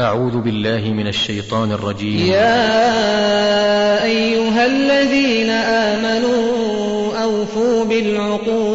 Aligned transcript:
أعوذ 0.00 0.40
بالله 0.40 0.92
من 0.92 1.06
الشيطان 1.06 1.72
الرجيم. 1.72 2.26
يا 2.26 4.04
أيها 4.04 4.66
الذين 4.66 5.50
آمنوا 5.50 7.16
أوفوا 7.22 7.84
بالعقود 7.84 8.65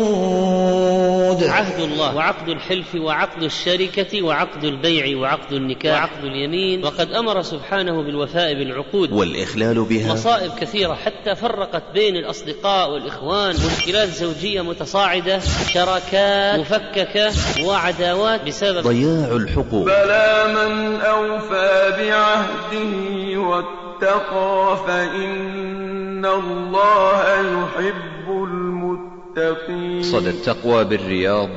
الله. 1.83 2.15
وعقد 2.15 2.49
الحلف 2.49 2.95
وعقد 2.95 3.43
الشركة 3.43 4.21
وعقد 4.21 4.63
البيع 4.63 5.17
وعقد 5.17 5.53
النكاح 5.53 5.99
وعقد 5.99 6.23
اليمين. 6.23 6.85
وقد 6.85 7.11
أمر 7.11 7.41
سبحانه 7.41 8.03
بالوفاء 8.03 8.53
بالعقود. 8.53 9.11
والإخلال 9.11 9.83
بها. 9.83 10.13
مصائب 10.13 10.51
كثيرة 10.59 10.93
حتى 10.93 11.35
فرقت 11.35 11.83
بين 11.93 12.15
الأصدقاء 12.15 12.91
والإخوان 12.91 13.55
مشكلات 13.55 14.09
زوجية 14.09 14.61
متصاعدة 14.61 15.39
شراكات 15.73 16.59
مفككة 16.59 17.31
وعداوات 17.65 18.47
بسبب 18.47 18.87
ضياع 18.87 19.35
الحقوق. 19.35 19.85
بلى 19.85 20.53
من 20.53 21.01
أوفى 21.01 21.93
بعهده 21.97 23.39
واتقى 23.39 24.77
فإن 24.87 26.25
الله 26.25 27.23
يحب 27.39 28.29
المتقين. 28.29 30.03
صدى 30.03 30.29
التقوى 30.29 30.83
بالرياض. 30.83 31.49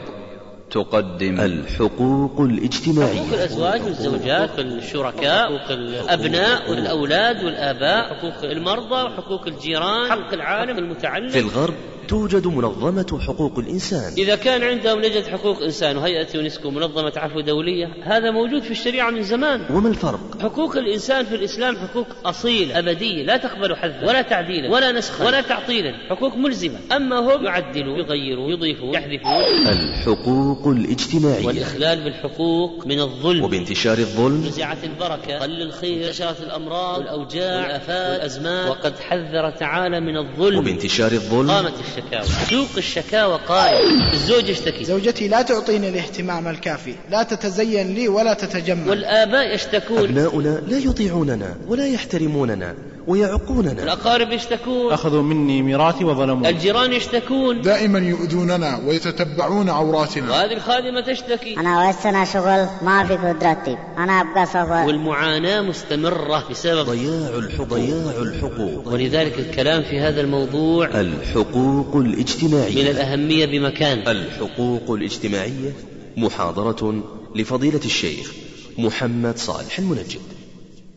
تقدم. 0.74 1.40
الحقوق 1.40 2.40
الاجتماعية. 2.40 3.20
حقوق 3.20 3.32
الأزواج 3.32 3.82
والزوجات 3.82 4.50
حقوق 4.50 4.60
الشركاء 4.60 5.58
حقوق 5.58 5.70
الأبناء 5.70 6.70
والأولاد 6.70 7.44
والآباء 7.44 8.14
حقوق 8.14 8.50
المرضى 8.50 9.02
وحقوق 9.02 9.46
الجيران 9.46 10.10
حق 10.10 10.32
العالم. 10.32 10.78
المتعلم. 10.78 11.28
في 11.28 11.38
الغرب 11.38 11.74
توجد 12.08 12.46
منظمة 12.46 13.18
حقوق 13.26 13.58
الإنسان. 13.58 14.12
إذا 14.18 14.36
كان 14.36 14.62
عندهم 14.62 15.00
لجنة 15.00 15.28
حقوق 15.32 15.62
إنسان 15.62 15.96
وهيئة 15.96 16.26
يونسكو 16.34 16.70
منظمة 16.70 17.12
عفو 17.16 17.40
دولية 17.40 17.86
هذا 18.02 18.30
موجود 18.30 18.62
في 18.62 18.70
الشريعة 18.70 19.10
من 19.10 19.22
زمان. 19.22 19.66
وما 19.70 19.88
الفرق؟ 19.88 20.42
حقوق 20.42 20.76
الإنسان 20.76 21.24
في 21.24 21.34
الإسلام 21.34 21.76
حقوق 21.76 22.06
أصيلة 22.24 22.78
أبدية 22.78 23.22
لا 23.22 23.36
تقبل 23.36 23.76
حذفا 23.76 24.08
ولا 24.08 24.22
تعديلا 24.22 24.70
ولا 24.70 24.92
نسخا 24.92 25.26
ولا 25.26 25.40
تعطيلا 25.40 25.92
حقوق 26.10 26.36
ملزمة. 26.36 26.78
أما 26.96 27.18
هم 27.18 27.44
يعدلوا 27.44 27.98
يغيروا 27.98 28.50
يضيفوا 28.50 28.96
يحذفوا. 28.96 29.30
الحقوق 29.72 30.63
الاجتماعية. 30.72 31.46
والإخلال 31.46 32.04
بالحقوق 32.04 32.86
من 32.86 33.00
الظلم. 33.00 33.44
وبانتشار 33.44 33.98
الظلم. 33.98 34.44
نزعت 34.46 34.84
البركة. 34.84 35.38
قل 35.38 35.62
الخير. 35.62 36.06
انتشرت 36.06 36.40
الأمراض. 36.40 36.98
والأوجاع. 36.98 37.62
والآفات. 37.62 38.12
والأزمات 38.12 38.70
وقد 38.70 38.98
حذر 38.98 39.50
تعالى 39.50 40.00
من 40.00 40.16
الظلم. 40.16 40.58
وبانتشار 40.58 41.12
الظلم. 41.12 41.50
قامت 41.50 41.72
الشكاوى. 41.80 42.26
سوق 42.50 42.76
الشكاوى 42.76 43.40
قائم. 43.48 44.12
الزوج 44.12 44.48
يشتكي 44.48 44.84
زوجتي 44.84 45.28
لا 45.28 45.42
تعطيني 45.42 45.88
الاهتمام 45.88 46.48
الكافي. 46.48 46.94
لا 47.10 47.22
تتزين 47.22 47.94
لي 47.94 48.08
ولا 48.08 48.34
تتجمل. 48.34 48.90
والآباء 48.90 49.54
يشتكون. 49.54 49.98
أبناؤنا 49.98 50.62
لا 50.68 50.78
يطيعوننا 50.78 51.56
ولا 51.68 51.86
يحترموننا. 51.86 52.74
ويعقوننا. 53.06 53.82
الأقارب 53.82 54.32
يشتكون. 54.32 54.92
أخذوا 54.92 55.22
مني 55.22 55.62
ميراثي 55.62 56.04
وظلموني. 56.04 56.48
الجيران 56.48 56.92
يشتكون. 56.92 57.60
دائما 57.60 57.98
يؤذوننا 57.98 58.80
ويتتبعون 58.86 59.68
عوراتنا. 59.68 60.30
وهذه 60.30 60.52
الخادمة 60.52 61.00
تشتكي. 61.00 61.56
أنا 61.56 61.88
وسنا 61.88 62.24
شغل 62.24 62.66
ما 62.82 63.04
في 63.04 63.16
قدرتي. 63.16 63.76
أنا 63.98 64.20
أبقى 64.20 64.46
سفر. 64.46 64.86
والمعاناة 64.86 65.60
مستمرة 65.60 66.44
بسبب. 66.50 66.86
ضياع 66.86 67.28
الحقوق. 67.38 67.68
ضياع 67.68 68.22
الحقوق. 68.22 68.88
ولذلك 68.88 69.38
الكلام 69.38 69.82
في 69.82 70.00
هذا 70.00 70.20
الموضوع 70.20 70.86
الحقوق 70.86 71.96
الاجتماعية. 71.96 72.82
من 72.82 72.90
الأهمية 72.90 73.46
بمكان. 73.46 74.08
الحقوق 74.08 74.90
الاجتماعية 74.90 75.72
محاضرة 76.16 77.02
لفضيلة 77.34 77.80
الشيخ 77.84 78.32
محمد 78.78 79.38
صالح 79.38 79.78
المنجد. 79.78 80.20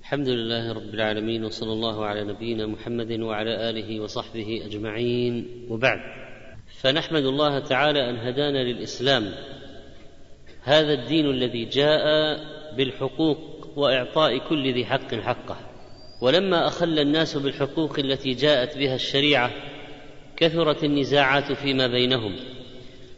الحمد 0.07 0.29
لله 0.29 0.73
رب 0.73 0.93
العالمين 0.93 1.45
وصلى 1.45 1.73
الله 1.73 2.05
على 2.05 2.23
نبينا 2.23 2.67
محمد 2.67 3.19
وعلى 3.19 3.69
آله 3.69 3.99
وصحبه 3.99 4.61
أجمعين. 4.65 5.65
وبعد 5.69 5.99
فنحمد 6.81 7.23
الله 7.23 7.59
تعالى 7.59 8.09
أن 8.09 8.15
هدانا 8.15 8.63
للإسلام. 8.63 9.33
هذا 10.63 10.93
الدين 10.93 11.25
الذي 11.25 11.65
جاء 11.65 12.03
بالحقوق 12.77 13.37
وإعطاء 13.75 14.37
كل 14.37 14.73
ذي 14.73 14.85
حق 14.85 15.15
حقه. 15.15 15.57
ولما 16.21 16.67
أخل 16.67 16.99
الناس 16.99 17.37
بالحقوق 17.37 17.99
التي 17.99 18.33
جاءت 18.33 18.77
بها 18.77 18.95
الشريعة 18.95 19.51
كثرت 20.37 20.83
النزاعات 20.83 21.51
فيما 21.51 21.87
بينهم. 21.87 22.35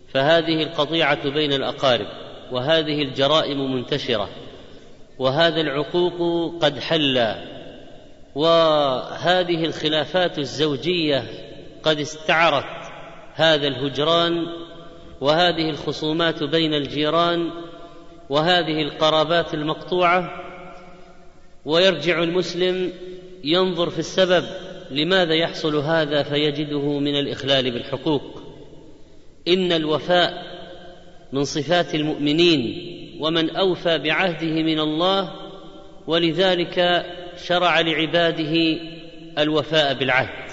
فهذه 0.08 0.64
القطيعة 0.64 1.30
بين 1.30 1.54
الأقارب 1.54 2.08
وهذه 2.52 3.02
الجرائم 3.02 3.74
منتشرة. 3.74 4.30
وهذا 5.20 5.62
العقوق 5.62 6.18
قد 6.64 6.80
حل. 6.80 7.36
وهذه 8.36 9.66
الخلافات 9.66 10.40
الزوجية 10.40 11.24
قد 11.84 12.00
استعرت 12.00 12.92
هذا 13.34 13.68
الهجران 13.68 14.46
وهذه 15.22 15.70
الخصومات 15.70 16.44
بين 16.44 16.74
الجيران 16.74 17.50
وهذه 18.30 18.82
القرابات 18.82 19.54
المقطوعة. 19.54 20.30
ويرجع 21.66 22.24
المسلم 22.24 22.92
ينظر 23.44 23.90
في 23.90 24.00
السبب 24.00 24.46
لماذا 24.92 25.34
يحصل 25.34 25.76
هذا 25.76 26.24
فيجده 26.24 27.00
من 27.00 27.20
الإخلال 27.20 27.72
بالحقوق. 27.72 28.42
إن 29.48 29.72
الوفاء 29.72 30.50
من 31.34 31.44
صفات 31.44 31.96
المؤمنين 31.96 32.89
ومن 33.20 33.50
أوفى 33.50 33.98
بعهده 33.98 34.64
من 34.64 34.80
الله 34.80 35.32
ولذلك 36.08 37.06
شرع 37.48 37.80
لعباده 37.82 38.78
الوفاء 39.38 39.94
بالعهد. 39.94 40.50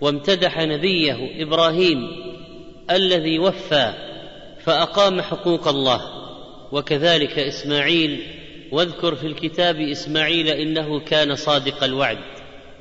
وامتدح 0.00 0.60
نبيه 0.60 1.42
إبراهيم 1.42 2.08
الذي 2.90 3.38
وفى 3.38 3.92
فأقام 4.60 5.20
حقوق 5.20 5.68
الله. 5.68 6.00
وكذلك 6.72 7.38
إسماعيل 7.38 8.20
واذكر 8.72 9.14
في 9.14 9.26
الكتاب 9.26 9.80
إسماعيل 9.80 10.48
إنه 10.48 11.00
كان 11.00 11.34
صادق 11.34 11.84
الوعد. 11.84 12.18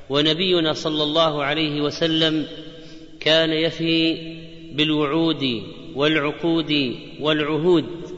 ونبينا 0.09 0.73
صلى 0.73 1.03
الله 1.03 1.43
عليه 1.43 1.81
وسلم 1.81 2.47
كان 3.19 3.49
يفي 3.49 4.17
بالوعود 4.73 5.63
والعقود 5.95 6.95
والعهود. 7.19 8.10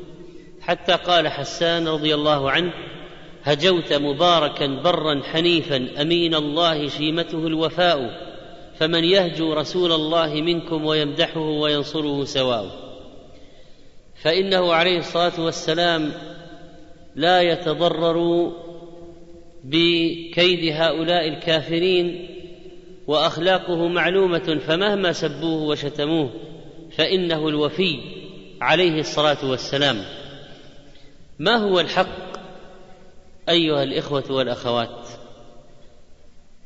حتى 0.68 0.94
قال 0.94 1.28
حسان 1.28 1.88
رضي 1.88 2.14
الله 2.14 2.52
عنه 2.52 2.74
هجوت 3.44 3.94
مباركا 3.94 4.68
برا 4.68 5.22
حنيفا 5.24 6.02
أمين 6.02 6.36
الله 6.36 6.88
شيمته 6.88 7.48
الوفاء 7.48 8.00
فمن 8.80 9.04
يهجو 9.04 9.54
رسول 9.54 9.92
الله 9.92 10.34
منكم 10.34 10.86
ويمدحه 10.86 11.40
وينصره 11.40 12.24
سواء. 12.24 12.66
فإنه 14.22 14.74
عليه 14.74 14.98
الصلاة 14.98 15.40
والسلام 15.40 16.12
لا 17.16 17.42
يتضرر 17.42 18.52
بكيد 19.64 20.74
هؤلاء 20.74 21.28
الكافرين 21.28 22.30
وأخلاقه 23.08 23.88
معلومة 23.88 24.60
فمهما 24.68 25.12
سبوه 25.12 25.64
وشتموه 25.64 26.30
فإنه 26.98 27.48
الوفي 27.48 28.00
عليه 28.62 29.00
الصلاة 29.00 29.50
والسلام. 29.50 30.23
ما 31.40 31.56
هو 31.56 31.80
الحق 31.80 32.34
أيها 33.50 33.84
الإخوة 33.84 34.24
والأخوات؟ 34.30 35.08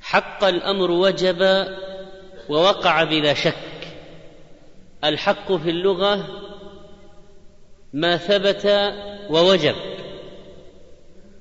حق 0.01 0.44
الأمر 0.44 0.91
وجب 0.91 1.67
ووقع 2.50 3.03
بلا 3.03 3.33
شك. 3.33 3.88
الحق 5.03 5.51
في 5.51 5.69
اللغة 5.69 6.28
ما 7.94 8.17
ثبت 8.17 8.94
ووجب. 9.29 9.75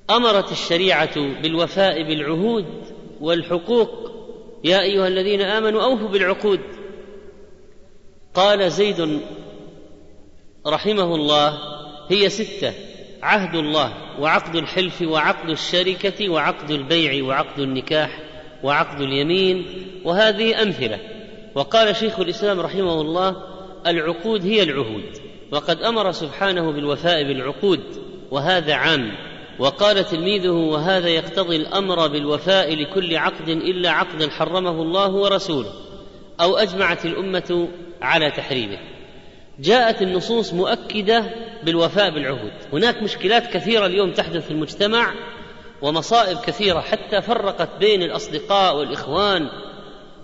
أمرت 0.09 0.51
الشريعة 0.51 1.41
بالوفاء 1.41 2.03
بالعهود 2.03 2.65
والحقوق. 3.21 4.11
يا 4.63 4.81
أيها 4.81 5.07
الذين 5.07 5.41
آمنوا 5.41 5.83
أوفوا 5.83 6.07
بالعقود. 6.07 6.61
قال 8.33 8.71
زيد 8.71 9.21
رحمه 10.67 11.15
الله 11.15 11.59
هي 12.09 12.29
ستة. 12.29 12.86
عهد 13.23 13.55
الله 13.55 13.93
وعقد 14.19 14.55
الحلف 14.55 15.01
وعقد 15.01 15.49
الشركة 15.49 16.29
وعقد 16.29 16.71
البيع 16.71 17.23
وعقد 17.23 17.59
النكاح 17.59 18.19
وعقد 18.63 19.01
اليمين 19.01 19.65
وهذه 20.05 20.61
أمثلة. 20.61 20.99
وقال 21.55 21.95
شيخ 21.95 22.19
الإسلام 22.19 22.59
رحمه 22.59 23.01
الله 23.01 23.35
العقود 23.87 24.45
هي 24.45 24.63
العهود 24.63 25.17
وقد 25.51 25.81
أمر 25.81 26.11
سبحانه 26.11 26.71
بالوفاء 26.71 27.23
بالعقود 27.23 27.83
وهذا 28.31 28.73
عام 28.73 29.11
وقال 29.59 30.03
تلميذه 30.03 30.49
وهذا 30.49 31.09
يقتضي 31.09 31.55
الأمر 31.55 32.07
بالوفاء 32.07 32.75
لكل 32.75 33.15
عقد 33.15 33.49
إلا 33.49 33.91
عقدا 33.91 34.29
حرمه 34.29 34.81
الله 34.81 35.09
ورسوله 35.09 35.73
أو 36.41 36.57
أجمعت 36.57 37.05
الأمة 37.05 37.67
على 38.01 38.31
تحريمه. 38.31 38.77
جاءت 39.59 40.01
النصوص 40.01 40.53
مؤكدة 40.53 41.23
بالوفاء 41.63 42.09
بالعهود. 42.09 42.51
هناك 42.73 43.03
مشكلات 43.03 43.47
كثيرة 43.53 43.85
اليوم 43.85 44.11
تحدث 44.11 44.45
في 44.45 44.51
المجتمع 44.51 45.13
ومصائب 45.81 46.37
كثيرة 46.37 46.79
حتى 46.79 47.21
فرقت 47.21 47.69
بين 47.79 48.03
الأصدقاء 48.03 48.77
والإخوان 48.77 49.49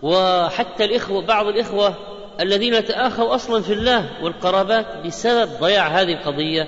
وحتى 0.01 0.85
الإخوة 0.85 1.25
بعض 1.25 1.47
الإخوة 1.47 1.95
الذين 2.39 2.85
تآخوا 2.85 3.35
أصلا 3.35 3.61
في 3.61 3.73
الله 3.73 4.23
والقرابات 4.23 4.85
بسبب 5.05 5.51
ضياع 5.59 5.87
هذه 5.87 6.13
القضية. 6.13 6.67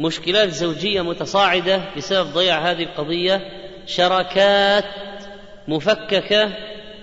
مشكلات 0.00 0.48
زوجية 0.48 1.02
متصاعدة 1.02 1.82
بسبب 1.96 2.32
ضياع 2.32 2.70
هذه 2.70 2.82
القضية. 2.82 3.40
شراكات 3.86 4.84
مفككة 5.68 6.52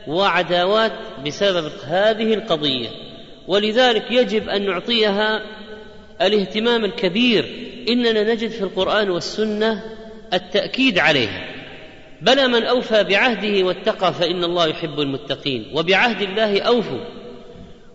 وعداوات 0.08 0.92
بسبب 1.26 1.72
هذه 1.84 2.34
القضية. 2.34 3.07
ولذلك 3.48 4.12
يجب 4.12 4.50
أن 4.50 4.66
نعطيها 4.66 5.42
الاهتمام 6.22 6.86
الكبير 6.86 7.68
إننا 7.90 8.34
نجد 8.34 8.50
في 8.50 8.62
القرآن 8.62 9.10
والسنة 9.10 9.84
التأكيد 10.34 11.00
عليها 11.00 11.58
بلى 12.22 12.48
من 12.48 12.64
أوفى 12.64 13.04
بعهده 13.04 13.64
واتقى 13.66 14.14
فإن 14.14 14.44
الله 14.44 14.68
يحب 14.68 15.00
المتقين 15.00 15.72
وبعهد 15.74 16.22
الله 16.22 16.62
أوفوا. 16.62 17.00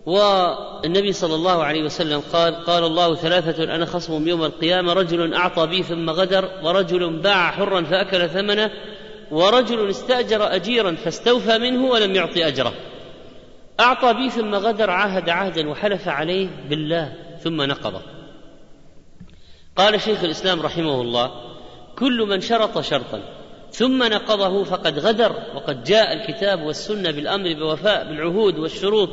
والنبي 0.05 1.13
صلى 1.13 1.35
الله 1.35 1.63
عليه 1.63 1.83
وسلم 1.83 2.19
قال 2.33 2.55
قال 2.55 2.83
الله 2.83 3.15
ثلاثة 3.15 3.63
أنا 3.63 3.85
خصم 3.85 4.27
يوم 4.27 4.43
القيامة 4.43 4.93
رجل 4.93 5.33
أعطى 5.33 5.67
بي 5.67 5.83
ثم 5.83 6.09
غدر 6.09 6.49
ورجل 6.63 7.19
باع 7.19 7.51
حرا 7.51 7.83
فأكل 7.83 8.29
ثمنه 8.29 8.71
ورجل 9.31 9.89
استأجر 9.89 10.55
أجيرا 10.55 10.95
فاستوفى 10.95 11.57
منه 11.57 11.85
ولم 11.85 12.15
يعط 12.15 12.37
أجره. 12.37 12.73
أعطى 13.79 14.13
بي 14.13 14.29
ثم 14.29 14.55
غدر 14.55 14.89
عاهد 14.89 15.29
عهدا 15.29 15.69
وحلف 15.69 16.07
عليه 16.07 16.47
بالله 16.69 17.13
ثم 17.39 17.61
نقضه. 17.61 18.01
قال 19.75 20.01
شيخ 20.01 20.23
الإسلام 20.23 20.61
رحمه 20.61 21.01
الله 21.01 21.31
كل 21.95 22.25
من 22.29 22.41
شرط 22.41 22.79
شرطا 22.79 23.21
ثم 23.71 24.03
نقضه 24.03 24.63
فقد 24.63 24.99
غدر 24.99 25.35
وقد 25.55 25.83
جاء 25.83 26.13
الكتاب 26.13 26.61
والسنة 26.61 27.11
بالأمر 27.11 27.53
بوفاء 27.53 28.07
بالعهود 28.07 28.59
والشروط 28.59 29.09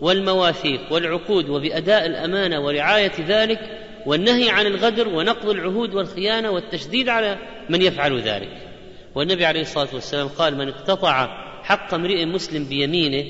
والمواثيق 0.00 0.92
والعقود 0.92 1.48
وبأداء 1.48 2.06
الأمانة 2.06 2.60
ورعاية 2.60 3.12
ذلك 3.28 3.60
والنهي 4.06 4.50
عن 4.50 4.66
الغدر 4.66 5.08
ونقض 5.08 5.48
العهود 5.48 5.94
والخيانة 5.94 6.50
والتشديد 6.50 7.08
على 7.08 7.38
من 7.68 7.82
يفعل 7.82 8.20
ذلك. 8.20 8.70
والنبي 9.14 9.44
عليه 9.44 9.60
الصلاة 9.60 9.88
والسلام 9.94 10.28
قال 10.28 10.56
من 10.56 10.68
اقتطع 10.68 11.26
حق 11.62 11.94
امرئ 11.94 12.24
مسلم 12.24 12.64
بيمينه 12.64 13.24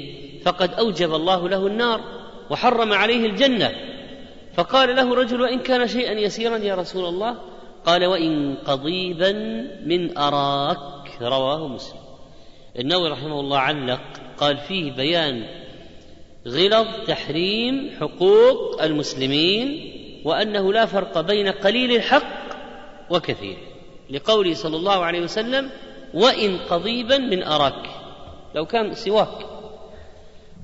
فقد 0.45 0.75
أوجب 0.75 1.15
الله 1.15 1.49
له 1.49 1.67
النار 1.67 2.01
وحرم 2.51 2.93
عليه 2.93 3.27
الجنة. 3.27 3.71
فقال 4.55 4.97
له 4.97 5.15
رجل 5.15 5.41
وإن 5.41 5.59
كان 5.59 5.89
شيئا 5.89 6.13
يسيرا 6.13 6.57
يا 6.57 6.75
رسول 6.75 7.05
الله؟ 7.05 7.39
قال 7.87 8.05
وإن 8.05 8.55
قضيبا 8.67 9.33
من 9.87 10.19
أراك. 10.19 11.23
رواه 11.23 11.69
مسلم. 11.69 12.01
النووي 12.79 13.09
رحمه 13.09 13.41
الله 13.41 13.59
علق 13.59 14.01
قال 14.39 14.57
فيه 14.57 14.93
بيان 14.93 15.45
غلظ 16.49 16.87
تحريم 17.07 17.91
حقوق 18.01 18.83
المسلمين 18.83 19.93
وأنه 20.25 20.73
لا 20.73 20.87
فرق 20.87 21.21
بين 21.21 21.49
قليل 21.49 21.97
الحق 21.97 22.41
وكثير. 23.11 23.59
لقوله 24.11 24.55
صلى 24.55 24.77
الله 24.77 25.05
عليه 25.05 25.21
وسلم 25.21 25.71
وإن 26.15 26.59
قضيبا 26.59 27.19
من 27.19 27.43
أراك. 27.43 27.87
لو 28.55 28.67
كان 28.67 28.95
سواك. 28.95 29.60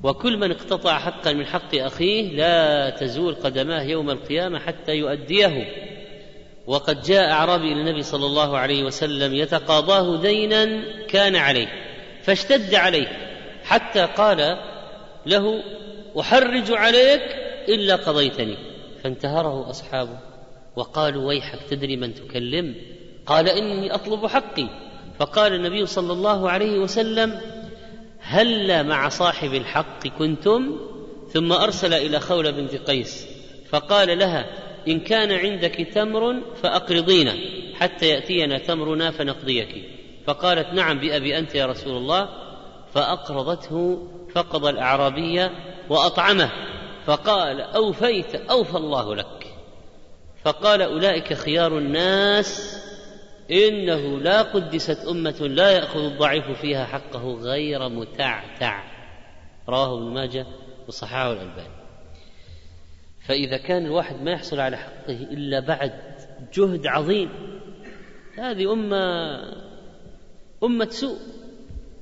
وكل 0.02 0.36
من 0.36 0.50
اقتطع 0.50 0.98
حقا 0.98 1.32
من 1.32 1.46
حق 1.46 1.74
أخيه 1.74 2.36
لا 2.36 2.90
تزول 2.90 3.34
قدماه 3.34 3.82
يوم 3.82 4.10
القيامة 4.10 4.58
حتى 4.58 4.92
يؤديه. 4.92 5.66
وقد 6.66 7.02
جاء 7.02 7.30
أعرابي 7.30 7.72
إلى 7.72 7.80
النبي 7.80 8.02
صلى 8.02 8.26
الله 8.26 8.58
عليه 8.58 8.84
وسلم 8.84 9.34
يتقاضاه 9.34 10.20
دينا 10.20 10.82
كان 11.06 11.36
عليه 11.36 11.68
فاشتد 12.22 12.74
عليه 12.74 13.08
حتى 13.64 14.04
قال 14.04 14.58
له 15.26 15.62
أحرج 16.20 16.72
عليك 16.72 17.22
إلا 17.68 17.96
قضيتني. 17.96 18.56
فانتهره 19.02 19.70
أصحابه 19.70 20.18
وقالوا 20.76 21.28
ويحك 21.28 21.58
تدري 21.70 21.96
من 21.96 22.14
تكلم؟ 22.14 22.74
قال 23.26 23.48
إني 23.48 23.94
أطلب 23.94 24.26
حقي. 24.26 24.68
فقال 25.18 25.54
النبي 25.54 25.86
صلى 25.86 26.12
الله 26.12 26.50
عليه 26.50 26.78
وسلم 26.78 27.40
هل 28.28 28.84
مع 28.86 29.08
صاحب 29.08 29.54
الحق 29.54 30.06
كنتم؟ 30.06 30.78
ثم 31.32 31.52
أرسل 31.52 31.94
إلى 31.94 32.20
خولة 32.20 32.50
بنت 32.50 32.74
قيس 32.74 33.26
فقال 33.70 34.18
لها 34.18 34.46
إن 34.88 35.00
كان 35.00 35.32
عندك 35.32 35.88
تمر 35.94 36.42
فأقرضينا 36.62 37.34
حتى 37.74 38.06
يأتينا 38.06 38.58
تمرنا 38.58 39.10
فنقضيك. 39.10 39.68
فقالت 40.26 40.72
نعم 40.72 40.98
بأبي 40.98 41.38
أنت 41.38 41.54
يا 41.54 41.66
رسول 41.66 41.96
الله. 41.96 42.28
فأقرضته 42.94 44.08
فقض 44.34 44.66
الأعرابي 44.66 45.50
وأطعمه 45.88 46.50
فقال 47.06 47.60
أوفيت 47.60 48.34
أوفى 48.34 48.76
الله 48.76 49.14
لك. 49.14 49.46
فقال 50.44 50.82
أولئك 50.82 51.32
خيار 51.32 51.78
الناس 51.78 52.78
إنه 53.50 54.18
لا 54.18 54.42
قدست 54.42 55.06
أمة 55.08 55.36
لا 55.40 55.70
يأخذ 55.70 56.00
الضعيف 56.00 56.50
فيها 56.60 56.84
حقه 56.84 57.34
غير 57.34 57.88
متعتع. 57.88 58.84
رواه 59.68 59.98
ابن 59.98 60.14
ماجه 60.14 60.46
وصححه 60.88 61.32
الألباني. 61.32 61.76
فإذا 63.26 63.56
كان 63.56 63.86
الواحد 63.86 64.22
ما 64.22 64.30
يحصل 64.30 64.60
على 64.60 64.76
حقه 64.76 65.12
إلا 65.12 65.60
بعد 65.60 65.92
جهد 66.54 66.86
عظيم 66.86 67.30
هذه 68.38 68.72
أمة 68.72 68.96
أمة 70.62 70.88
سوء. 70.88 71.18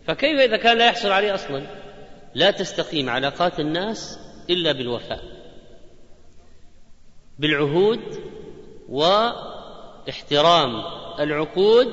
فكيف 0.07 0.41
إذا 0.41 0.57
كان 0.57 0.79
لا 0.79 0.87
يحصل 0.87 1.13
عليه 1.13 1.35
أصلا؟ 1.35 1.67
لا 2.35 2.51
تستقيم 2.51 3.11
علاقات 3.11 3.61
الناس 3.61 4.19
إلا 4.51 4.73
بالوفاء 4.73 5.21
بالعهود 7.39 8.01
واحترام 8.89 10.71
العقود 11.21 11.89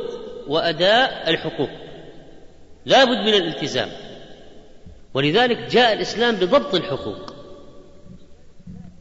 وأداء 0.48 1.30
الحقوق. 1.30 1.70
لا 2.86 3.04
بد 3.04 3.18
من 3.18 3.34
الالتزام. 3.34 3.90
ولذلك 5.14 5.58
جاء 5.58 5.94
الإسلام 5.94 6.36
بضبط 6.36 6.76
الحقوق. 6.76 7.34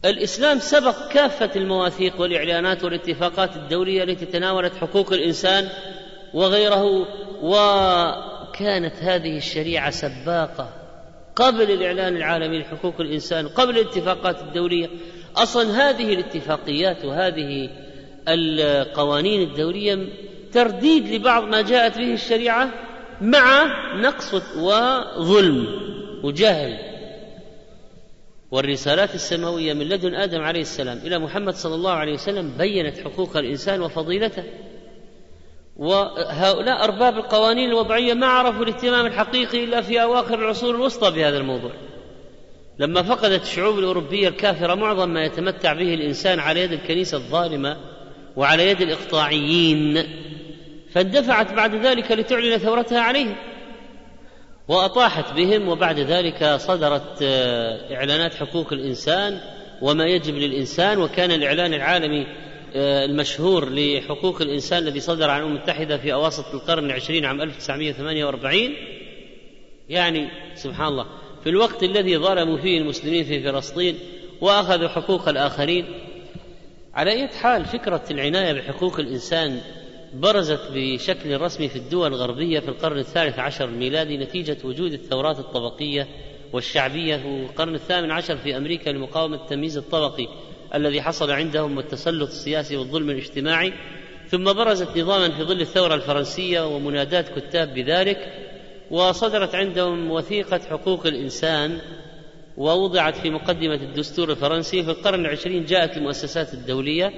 الإسلام 0.05 0.58
سبق 0.58 1.08
كافة 1.12 1.50
المواثيق 1.56 2.20
والإعلانات 2.20 2.84
والاتفاقات 2.84 3.56
الدولية 3.56 4.02
التي 4.02 4.26
تناولت 4.26 4.76
حقوق 4.76 5.12
الإنسان 5.12 5.69
وغيره 6.34 7.06
وكانت 7.43 8.94
هذه 8.96 9.36
الشريعة 9.36 9.91
سباقة 9.91 10.69
قبل 11.36 11.70
الإعلان 11.70 12.17
العالمي 12.17 12.58
لحقوق 12.58 13.00
الإنسان 13.00 13.48
قبل 13.48 13.79
الاتفاقات 13.79 14.43
الدولية. 14.43 14.89
أصلا 15.36 15.91
هذه 15.91 16.15
الاتفاقيات 16.15 17.05
وهذه 17.05 17.70
القوانين 18.29 19.43
الدولية 19.43 20.08
ترديد 20.53 21.08
لبعض 21.08 21.44
ما 21.44 21.62
جاءت 21.62 21.98
به 21.98 22.12
الشريعة 22.12 22.69
مع 23.20 23.67
نقص 23.94 24.34
وظلم 24.56 25.67
وجهل. 26.22 26.79
والرسالات 28.50 29.15
السماوية 29.15 29.72
من 29.72 29.89
لدن 29.89 30.15
آدم 30.15 30.41
عليه 30.41 30.60
السلام 30.60 30.98
إلى 30.98 31.19
محمد 31.19 31.55
صلى 31.55 31.74
الله 31.74 31.93
عليه 31.93 32.12
وسلم 32.12 32.53
بينت 32.58 32.98
حقوق 32.98 33.36
الإنسان 33.36 33.82
وفضيلته. 33.82 34.44
وهؤلاء 35.77 36.84
أرباب 36.84 37.17
القوانين 37.17 37.69
الوضعية 37.69 38.15
ما 38.15 38.27
عرفوا 38.27 38.65
الاهتمام 38.65 39.06
الحقيقي 39.06 39.65
إلا 39.65 39.81
في 39.81 40.03
أواخر 40.03 40.39
العصور 40.39 40.74
الوسطى 40.74 41.10
بهذا 41.10 41.39
الموضوع. 41.39 41.72
لما 42.79 43.03
فقدت 43.03 43.43
الشعوب 43.43 43.79
الأوروبية 43.79 44.29
الكافرة 44.29 44.74
معظم 44.74 45.08
ما 45.08 45.24
يتمتع 45.24 45.72
به 45.72 45.94
الإنسان 45.94 46.39
على 46.39 46.60
يد 46.60 46.72
الكنيسة 46.72 47.17
الظالمة 47.17 47.77
وعلى 48.41 48.70
يد 48.70 48.81
الإقطاعيين 48.81 50.03
فاندفعت 50.93 51.53
بعد 51.53 51.75
ذلك 51.75 52.13
لتعلن 52.13 52.59
ثورتها 52.59 53.01
عليهم 53.01 53.37
وأطاحت 54.69 55.32
بهم 55.32 55.69
وبعد 55.69 55.99
ذلك 55.99 56.44
صدرت 56.44 57.23
إعلانات 57.93 58.35
حقوق 58.35 58.73
الإنسان 58.73 59.41
وما 59.82 60.06
يجب 60.06 60.35
للإنسان 60.35 60.99
وكان 60.99 61.31
الإعلان 61.31 61.75
العالمي 61.75 62.27
المشهور 62.77 63.69
لحقوق 63.70 64.43
الإنسان 64.43 64.82
الذي 64.82 65.01
صدر 65.01 65.31
عن 65.31 65.41
الأمم 65.41 65.56
المتحدة 65.56 65.99
في 65.99 66.13
أواسط 66.13 66.55
القرن 66.55 66.85
العشرين 66.85 67.25
عام 67.25 67.41
1948 67.41 68.70
يعني 69.89 70.29
سبحان 70.55 70.89
الله 70.89 71.06
في 71.44 71.51
الوقت 71.51 71.82
الذي 71.82 72.19
ظلموا 72.19 72.59
فيه 72.59 72.79
المسلمين 72.79 73.25
في 73.25 73.43
فلسطين 73.43 73.99
وأخذوا 74.41 74.89
حقوق 74.89 75.29
الآخرين 75.29 76.09
على 76.94 77.11
أي 77.11 77.29
حال 77.29 77.65
فكرة 77.65 78.03
العناية 78.11 78.53
بحقوق 78.53 79.01
الإنسان 79.01 79.61
برزت 80.15 80.61
بشكل 80.75 81.41
رسمي 81.41 81.69
في 81.69 81.77
الدول 81.77 82.06
الغربية 82.06 82.61
في 82.61 82.69
القرن 82.69 82.99
الثالث 82.99 83.39
عشر 83.39 83.65
الميلادي 83.65 84.17
نتيجة 84.17 84.56
وجود 84.65 84.93
الثورات 84.93 85.39
الطبقية 85.39 86.09
والشعبية 86.53 87.17
في 87.17 87.27
القرن 87.27 87.75
الثامن 87.75 88.11
عشر 88.11 88.37
في 88.37 88.56
أمريكا 88.56 88.91
لمقاومة 88.91 89.37
التمييز 89.37 89.77
الطبقي 89.77 90.29
الذي 90.75 91.03
حصل 91.03 91.31
عندهم 91.31 91.77
والتسلط 91.77 92.29
السياسي 92.29 92.77
والظلم 92.77 93.11
الاجتماعي. 93.11 93.73
ثم 94.29 94.44
برزت 94.44 94.99
نظاما 94.99 95.31
في 95.31 95.44
ظل 95.44 95.61
الثورة 95.61 95.94
الفرنسية 95.94 96.67
ومنادات 96.67 97.39
كتاب 97.39 97.75
بذلك 97.75 98.32
وصدرت 98.91 99.55
عندهم 99.55 100.11
وثيقة 100.11 100.61
حقوق 100.70 101.06
الإنسان 101.06 101.79
ووضعت 102.60 103.17
في 103.17 103.31
مقدمة 103.31 103.74
الدستور 103.74 104.31
الفرنسي 104.31 104.82
في 104.82 104.90
القرن 104.90 105.20
العشرين 105.20 105.64
جاءت 105.64 105.96
المؤسسات 105.96 106.55
الدولية 106.55 107.12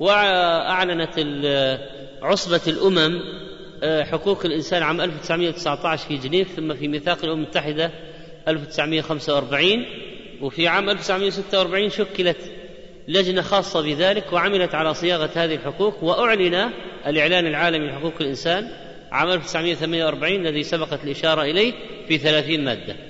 وأعلنت 0.00 1.18
عصبه 2.22 2.60
الأمم 2.66 3.20
آه، 3.82 4.04
حقوق 4.04 4.46
الإنسان 4.46 4.82
عام 4.82 5.00
1919 5.00 6.08
في 6.08 6.16
جنيف 6.16 6.56
ثم 6.56 6.74
في 6.74 6.88
ميثاق 6.88 7.24
الأمم 7.24 7.42
المتحدة 7.42 7.90
1945 8.48 9.84
وفي 10.40 10.68
عام 10.68 10.90
1946 10.90 11.90
شكلت 11.90 12.52
لجنة 13.08 13.42
خاصة 13.42 13.82
بذلك 13.82 14.32
وعملت 14.32 14.74
على 14.74 14.94
صياغة 14.94 15.30
هذه 15.34 15.54
الحقوق 15.54 16.04
وأعلن 16.04 16.70
الإعلان 17.06 17.46
العالمي 17.46 17.86
لحقوق 17.86 18.14
الإنسان 18.20 18.70
عام 19.12 19.30
1948 19.30 20.46
الذي 20.46 20.62
سبقت 20.62 21.04
الإشارة 21.04 21.42
إليه 21.42 21.72
في 22.08 22.18
30 22.18 22.64
مادة. 22.64 23.07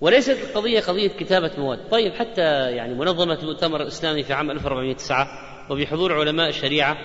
وليست 0.00 0.38
القضية 0.48 0.80
قضية 0.80 1.08
كتابة 1.08 1.50
مواد، 1.58 1.78
طيب 1.90 2.12
حتى 2.12 2.70
يعني 2.70 2.94
منظمة 2.94 3.38
المؤتمر 3.42 3.82
الاسلامي 3.82 4.22
في 4.22 4.32
عام 4.32 4.50
1409 4.50 5.28
وبحضور 5.70 6.12
علماء 6.12 6.48
الشريعة 6.48 6.96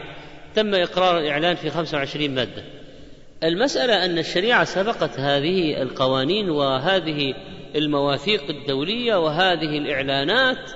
تم 0.55 0.75
إقرار 0.75 1.17
الإعلان 1.17 1.55
في 1.55 1.69
25 1.69 2.35
مادة. 2.35 2.63
المسألة 3.43 4.05
أن 4.05 4.17
الشريعة 4.17 4.63
سبقت 4.63 5.19
هذه 5.19 5.81
القوانين 5.81 6.49
وهذه 6.49 7.33
المواثيق 7.75 8.43
الدولية 8.49 9.15
وهذه 9.15 9.77
الإعلانات 9.77 10.71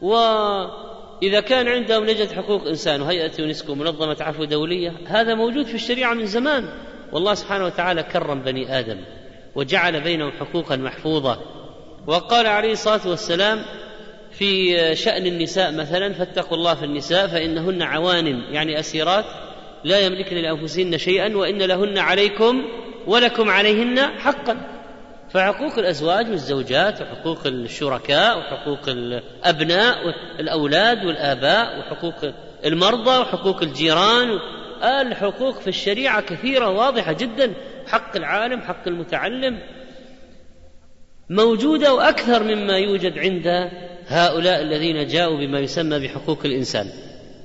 وإذا 0.00 1.40
كان 1.40 1.68
عندهم 1.68 2.04
لجنة 2.04 2.42
حقوق 2.42 2.66
إنسان 2.66 3.02
وهيئة 3.02 3.30
يونسكو 3.38 3.74
منظمة 3.74 4.16
عفو 4.20 4.44
دولية 4.44 4.92
هذا 5.06 5.34
موجود 5.34 5.66
في 5.66 5.74
الشريعة 5.74 6.14
من 6.14 6.26
زمان. 6.26 6.68
والله 7.12 7.34
سبحانه 7.34 7.64
وتعالى 7.64 8.02
كرم 8.02 8.42
بني 8.42 8.78
آدم. 8.78 8.98
وجعل 9.54 10.00
بينهم 10.00 10.30
حقوقا 10.40 10.76
محفوظة. 10.76 11.38
وقال 12.06 12.46
عليه 12.46 12.72
الصلاة 12.72 13.08
والسلام 13.08 13.62
في 14.32 14.76
شأن 14.96 15.26
النساء 15.26 15.72
مثلا 15.72 16.12
فاتقوا 16.12 16.56
الله 16.56 16.74
في 16.74 16.84
النساء 16.84 17.26
فإنهن 17.26 17.82
عوان 17.82 18.26
يعني 18.26 18.80
أسيرات 18.80 19.24
لا 19.84 20.00
يملكن 20.00 20.36
لأنفسهن 20.36 20.98
شيئا 20.98 21.36
وإن 21.36 21.62
لهن 21.62 21.98
عليكم 21.98 22.62
ولكم 23.06 23.50
عليهن 23.50 23.98
حقا. 23.98 24.56
فحقوق 25.30 25.78
الأزواج 25.78 26.30
والزوجات 26.30 27.02
وحقوق 27.02 27.46
الشركاء 27.46 28.38
وحقوق 28.38 28.88
الأبناء 28.88 29.96
والأولاد 30.06 31.04
والآباء 31.04 31.78
وحقوق 31.78 32.32
المرضى 32.64 33.18
وحقوق 33.18 33.62
الجيران 33.62 34.38
الحقوق 34.82 35.60
في 35.60 35.68
الشريعة 35.68 36.20
كثيرة 36.20 36.68
واضحة 36.70 37.12
جدا. 37.12 37.54
حق 37.88 38.16
العالم 38.16 38.60
حق 38.60 38.88
المتعلم 38.88 39.58
موجودة 41.30 41.94
وأكثر 41.94 42.42
مما 42.42 42.78
يوجد 42.78 43.18
عند 43.18 43.70
هؤلاء 44.06 44.62
الذين 44.62 45.06
جاءوا 45.06 45.38
بما 45.38 45.60
يسمى 45.60 45.98
بحقوق 45.98 46.38
الإنسان. 46.44 46.86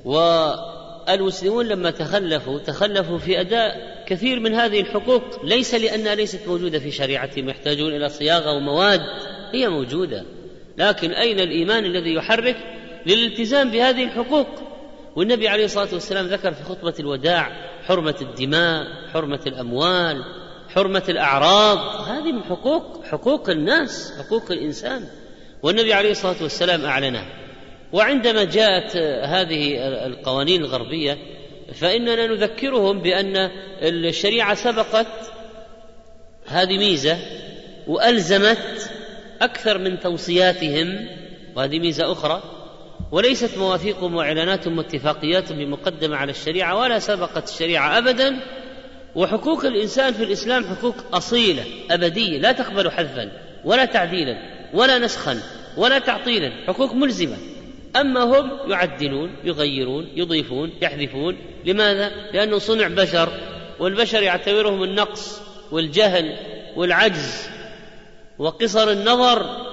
والمسلمون 0.06 1.68
لما 1.68 1.92
تخلفوا 1.92 2.60
تخلفوا 2.60 3.18
في 3.18 3.42
أداء 3.42 4.04
كثير 4.08 4.40
من 4.40 4.54
هذه 4.54 4.80
الحقوق 4.82 5.46
ليس 5.46 5.76
لأنها 5.76 6.16
ليست 6.16 6.48
موجودة 6.48 6.80
في 6.80 6.92
شريعتهم 6.92 7.50
يحتاجون 7.50 7.96
إلى 7.96 8.10
صياغة 8.10 8.52
ومواد 8.52 9.00
هي 9.54 9.68
موجودة. 9.68 10.26
لكن 10.78 11.12
أين 11.12 11.40
الإيمان 11.40 11.86
الذي 11.86 12.14
يحرك؟ 12.14 12.58
للالتزام 13.06 13.72
بهذه 13.72 14.04
الحقوق. 14.04 14.48
والنبي 15.16 15.48
عليه 15.48 15.66
الصلاة 15.66 15.94
والسلام 15.94 16.26
ذكر 16.26 16.54
في 16.54 16.64
خطبة 16.64 16.94
الوداع 17.00 17.73
حرمة 17.88 18.16
الدماء 18.22 18.88
حرمة 19.14 19.40
الأموال 19.48 20.24
حرمة 20.70 21.04
الأعراض. 21.10 21.78
هذه 22.08 22.32
من 22.32 22.44
حقوق 22.44 23.06
حقوق 23.06 23.50
الناس 23.50 24.14
حقوق 24.20 24.52
الإنسان. 24.52 25.08
والنبي 25.64 25.94
عليه 25.94 26.12
الصلاة 26.12 26.44
والسلام 26.44 26.86
أعلنها 26.86 27.26
وعندما 27.94 28.44
جاءت 28.44 28.98
هذه 29.26 29.78
القوانين 30.06 30.62
الغربية 30.62 31.18
فإننا 31.74 32.28
نذكرهم 32.28 33.00
بأن 33.00 33.50
الشريعة 33.82 34.56
سبقت 34.56 35.08
هذه 36.48 36.78
ميزة 36.78 37.18
وألزمت 37.88 38.92
أكثر 39.42 39.78
من 39.78 40.00
توصياتهم. 40.00 41.08
وهذه 41.56 41.80
ميزة 41.80 42.12
أخرى 42.12 42.44
وليست 43.14 43.58
مواثيقهم 43.58 44.16
وإعلاناتهم 44.16 44.78
واتفاقياتهم 44.78 45.58
بمقدمة 45.58 46.16
على 46.16 46.32
الشريعة 46.32 46.78
ولا 46.78 47.00
سبقت 47.00 47.50
الشريعة 47.50 47.98
أبدا. 47.98 48.40
وحقوق 49.16 49.66
الإنسان 49.66 50.14
في 50.14 50.24
الإسلام 50.24 50.66
حقوق 50.66 50.96
أصيلة 51.14 51.64
أبدية 51.92 52.38
لا 52.38 52.52
تقبل 52.52 52.92
حذفا 52.92 53.32
ولا 53.66 53.86
تعديلا 53.86 54.38
ولا 54.74 54.98
نسخا 54.98 55.40
ولا 55.78 56.00
تعطيلا 56.00 56.52
حقوق 56.68 56.94
ملزمة. 56.94 57.38
أما 57.96 58.24
هم 58.24 58.72
يعدلون 58.72 59.36
يغيرون 59.44 60.08
يضيفون 60.16 60.72
يحذفون. 60.82 61.38
لماذا؟ 61.66 62.12
لأنه 62.34 62.58
صنع 62.58 62.88
بشر 62.88 63.30
والبشر 63.80 64.24
يعتبرهم 64.24 64.84
النقص 64.84 65.42
والجهل 65.72 66.38
والعجز 66.76 67.50
وقصر 68.40 68.92
النظر. 68.92 69.73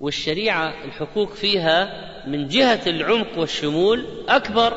والشريعة 0.00 0.74
الحقوق 0.84 1.32
فيها 1.32 2.08
من 2.26 2.48
جهة 2.48 2.80
العمق 2.86 3.38
والشمول 3.38 4.06
أكبر 4.28 4.72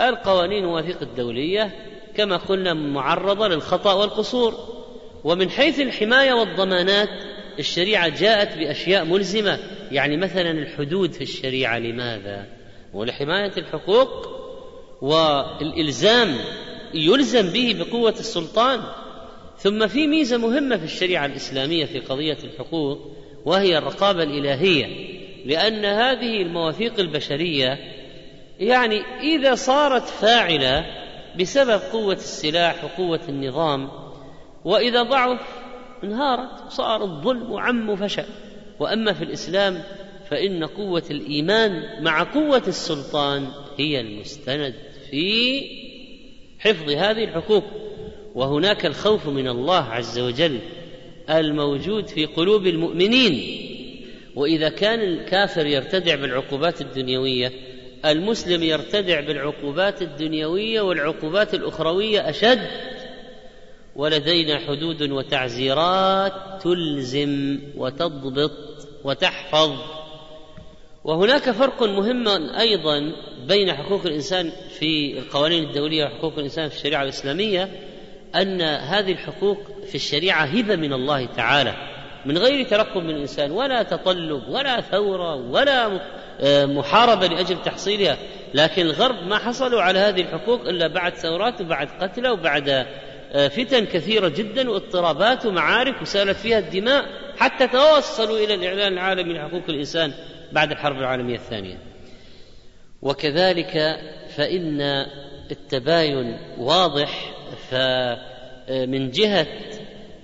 القوانين 0.00 0.64
والمواثيق 0.64 1.02
الدولية 1.02 1.70
كما 2.16 2.36
قلنا 2.36 2.74
معرضة 2.74 3.48
للخطأ 3.48 3.92
والقصور. 3.92 4.54
ومن 5.24 5.50
حيث 5.50 5.80
الحماية 5.80 6.32
والضمانات 6.32 7.08
الشريعة 7.58 8.08
جاءت 8.08 8.58
بأشياء 8.58 9.04
ملزمة. 9.04 9.58
يعني 9.90 10.16
مثلا 10.16 10.50
الحدود 10.50 11.12
في 11.12 11.20
الشريعة 11.20 11.78
لماذا؟ 11.78 12.46
ولحماية 12.94 13.52
الحقوق 13.56 14.28
والإلزام 15.00 16.36
يلزم 16.94 17.50
به 17.50 17.76
بقوة 17.78 18.14
السلطان. 18.18 18.80
ثم 19.58 19.86
في 19.86 20.06
ميزة 20.06 20.36
مهمة 20.36 20.76
في 20.76 20.84
الشريعة 20.84 21.26
الإسلامية 21.26 21.84
في 21.84 21.98
قضية 21.98 22.38
الحقوق 22.44 22.98
وهي 23.44 23.78
الرقابة 23.78 24.22
الإلهية 24.22 25.14
لأن 25.44 25.84
هذه 25.84 26.42
المواثيق 26.42 27.00
البشرية 27.00 27.78
يعني 28.60 29.00
إذا 29.20 29.54
صارت 29.54 30.08
فاعلة 30.08 30.84
بسبب 31.40 31.80
قوة 31.92 32.14
السلاح 32.14 32.84
وقوة 32.84 33.20
النظام 33.28 33.88
وإذا 34.64 35.02
ضعف 35.02 35.40
انهارت 36.04 36.50
صار 36.68 37.02
الظلم 37.02 37.52
وعم 37.52 37.90
وفشل 37.90 38.26
وأما 38.80 39.12
في 39.12 39.24
الإسلام 39.24 39.82
فإن 40.30 40.64
قوة 40.64 41.02
الإيمان 41.10 42.02
مع 42.02 42.22
قوة 42.22 42.62
السلطان 42.66 43.48
هي 43.78 44.00
المستند 44.00 44.74
في 45.10 45.60
حفظ 46.58 46.90
هذه 46.90 47.24
الحقوق. 47.24 47.64
وهناك 48.34 48.86
الخوف 48.86 49.26
من 49.26 49.48
الله 49.48 49.82
عز 49.82 50.18
وجل 50.18 50.60
الموجود 51.30 52.06
في 52.06 52.26
قلوب 52.26 52.66
المؤمنين. 52.66 53.60
وإذا 54.36 54.68
كان 54.68 55.00
الكافر 55.00 55.66
يرتدع 55.66 56.14
بالعقوبات 56.14 56.80
الدنيوية 56.80 57.52
المسلم 58.04 58.62
يرتدع 58.62 59.20
بالعقوبات 59.20 60.02
الدنيوية 60.02 60.80
والعقوبات 60.80 61.54
الأخروية 61.54 62.30
أشد. 62.30 62.68
ولدينا 63.96 64.58
حدود 64.58 65.02
وتعزيرات 65.02 66.32
تلزم 66.62 67.58
وتضبط 67.76 68.88
وتحفظ. 69.04 69.70
وهناك 71.04 71.50
فرق 71.50 71.82
مهم 71.82 72.28
أيضا 72.58 73.12
بين 73.48 73.72
حقوق 73.72 74.06
الإنسان 74.06 74.52
في 74.78 75.18
القوانين 75.18 75.64
الدولية 75.64 76.04
وحقوق 76.04 76.32
الإنسان 76.38 76.68
في 76.68 76.76
الشريعة 76.76 77.02
الإسلامية. 77.02 77.83
أن 78.34 78.62
هذه 78.62 79.12
الحقوق 79.12 79.58
في 79.88 79.94
الشريعة 79.94 80.44
هبة 80.44 80.76
من 80.76 80.92
الله 80.92 81.26
تعالى 81.26 81.74
من 82.26 82.38
غير 82.38 82.66
ترقب 82.68 83.02
من 83.02 83.10
الإنسان 83.10 83.50
ولا 83.50 83.82
تطلب 83.82 84.48
ولا 84.48 84.80
ثورة 84.80 85.34
ولا 85.34 86.00
محاربة 86.66 87.26
لأجل 87.26 87.62
تحصيلها 87.62 88.16
لكن 88.54 88.82
الغرب 88.82 89.26
ما 89.26 89.38
حصلوا 89.38 89.82
على 89.82 89.98
هذه 89.98 90.20
الحقوق 90.20 90.60
إلا 90.60 90.86
بعد 90.86 91.14
ثورات 91.14 91.60
وبعد 91.60 91.88
قتلى 92.00 92.30
وبعد 92.30 92.86
آه، 93.32 93.48
فتن 93.48 93.84
كثيرة 93.84 94.28
جدا 94.28 94.70
واضطرابات 94.70 95.46
ومعارك 95.46 96.02
وسالت 96.02 96.36
فيها 96.36 96.58
الدماء 96.58 97.04
حتى 97.36 97.66
توصلوا 97.66 98.38
إلى 98.38 98.54
الإعلان 98.54 98.92
العالمي 98.92 99.34
لحقوق 99.34 99.62
الإنسان 99.68 100.12
بعد 100.52 100.70
الحرب 100.70 100.98
العالمية 100.98 101.34
الثانية. 101.34 101.78
وكذلك 103.02 103.98
فإن 104.36 104.80
التباين 105.50 106.38
واضح 106.58 107.34
فمن 107.54 109.10
جهة 109.10 109.46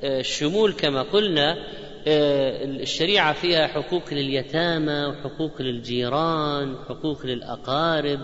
الشمول 0.05 0.73
كما 0.73 1.03
قلنا 1.03 1.57
آه، 2.09 2.65
الشريعة 2.65 3.33
فيها 3.33 3.67
حقوق 3.67 4.15
لليتامى 4.15 5.05
وحقوق 5.05 5.63
للجيران 5.63 6.77
حقوق 6.89 7.27
للأقارب 7.27 8.21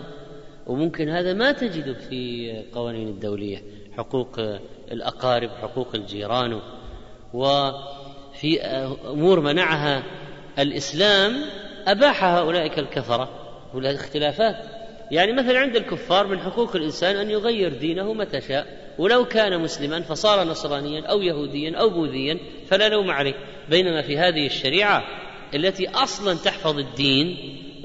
وممكن 0.67 1.09
هذا 1.09 1.33
ما 1.33 1.53
تجده 1.53 1.95
في 1.95 2.51
القوانين 2.61 3.09
الدولية 3.09 3.63
حقوق 3.97 4.41
الأقارب 4.93 5.51
حقوق 5.51 5.95
الجيران. 5.95 6.61
وفي 7.35 8.61
أمور 9.07 9.41
منعها 9.41 10.03
الإسلام 10.59 11.33
أباحها 11.87 12.41
أولئك 12.41 12.79
الكفرة 12.79 13.29
والاختلافات 13.75 14.57
يعني 15.11 15.33
مثلا 15.33 15.59
عند 15.59 15.77
الكفار 15.77 16.27
من 16.27 16.39
حقوق 16.39 16.77
الإنسان 16.77 17.17
أن 17.17 17.31
يغير 17.31 17.79
دينه 17.79 18.13
متى 18.13 18.41
شاء. 18.41 18.86
ولو 18.99 19.25
كان 19.25 19.61
مسلما 19.61 20.01
فصار 20.01 20.45
نصرانيا 20.45 21.07
أو 21.07 21.23
يهوديا 21.23 21.77
أو 21.77 21.91
بوذيا 21.91 22.39
فلا 22.69 22.89
لوم 22.89 23.11
عليه. 23.11 23.35
بينما 23.71 24.03
في 24.03 24.19
هذه 24.19 24.47
الشريعة 24.47 25.05
التي 25.55 25.89
أصلا 25.89 26.35
تحفظ 26.45 26.79
الدين 26.79 27.37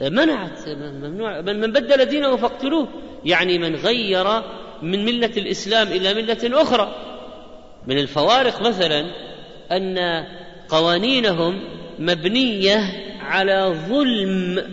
منعت 0.01 0.69
ممنوع 0.69 1.41
من, 1.41 1.71
بدل 1.71 2.05
دينه 2.05 2.35
فاقتلوه. 2.35 2.87
يعني 3.25 3.57
من 3.57 3.75
غير 3.75 4.41
من 4.81 5.05
ملة 5.05 5.31
الإسلام 5.37 5.87
إلى 5.87 6.13
ملة 6.13 6.61
أخرى. 6.61 6.95
من 7.87 7.97
الفوارق 7.97 8.61
مثلا 8.61 9.05
أن 9.71 9.97
قوانينهم 10.69 11.61
مبنية 11.99 12.77
على 13.21 13.75
ظلم 13.89 14.63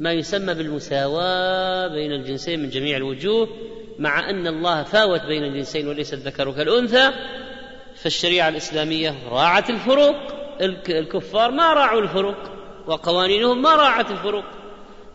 ما 0.00 0.12
يسمى 0.12 0.54
بالمساواة 0.54 1.88
بين 1.88 2.12
الجنسين 2.12 2.62
من 2.62 2.70
جميع 2.70 2.96
الوجوه. 2.96 3.48
مع 4.02 4.30
أن 4.30 4.46
الله 4.46 4.82
فاوت 4.82 5.20
بين 5.20 5.44
الجنسين 5.44 5.88
وليس 5.88 6.14
الذكر 6.14 6.52
كالأنثى 6.52 7.10
فالشريعة 7.96 8.48
الإسلامية 8.48 9.14
راعت 9.30 9.70
الفروق 9.70 10.16
الكفار 10.90 11.50
ما 11.50 11.72
راعوا 11.72 12.00
الفروق 12.00 12.36
وقوانينهم 12.86 13.62
ما 13.62 13.74
راعت 13.74 14.10
الفروق. 14.10 14.44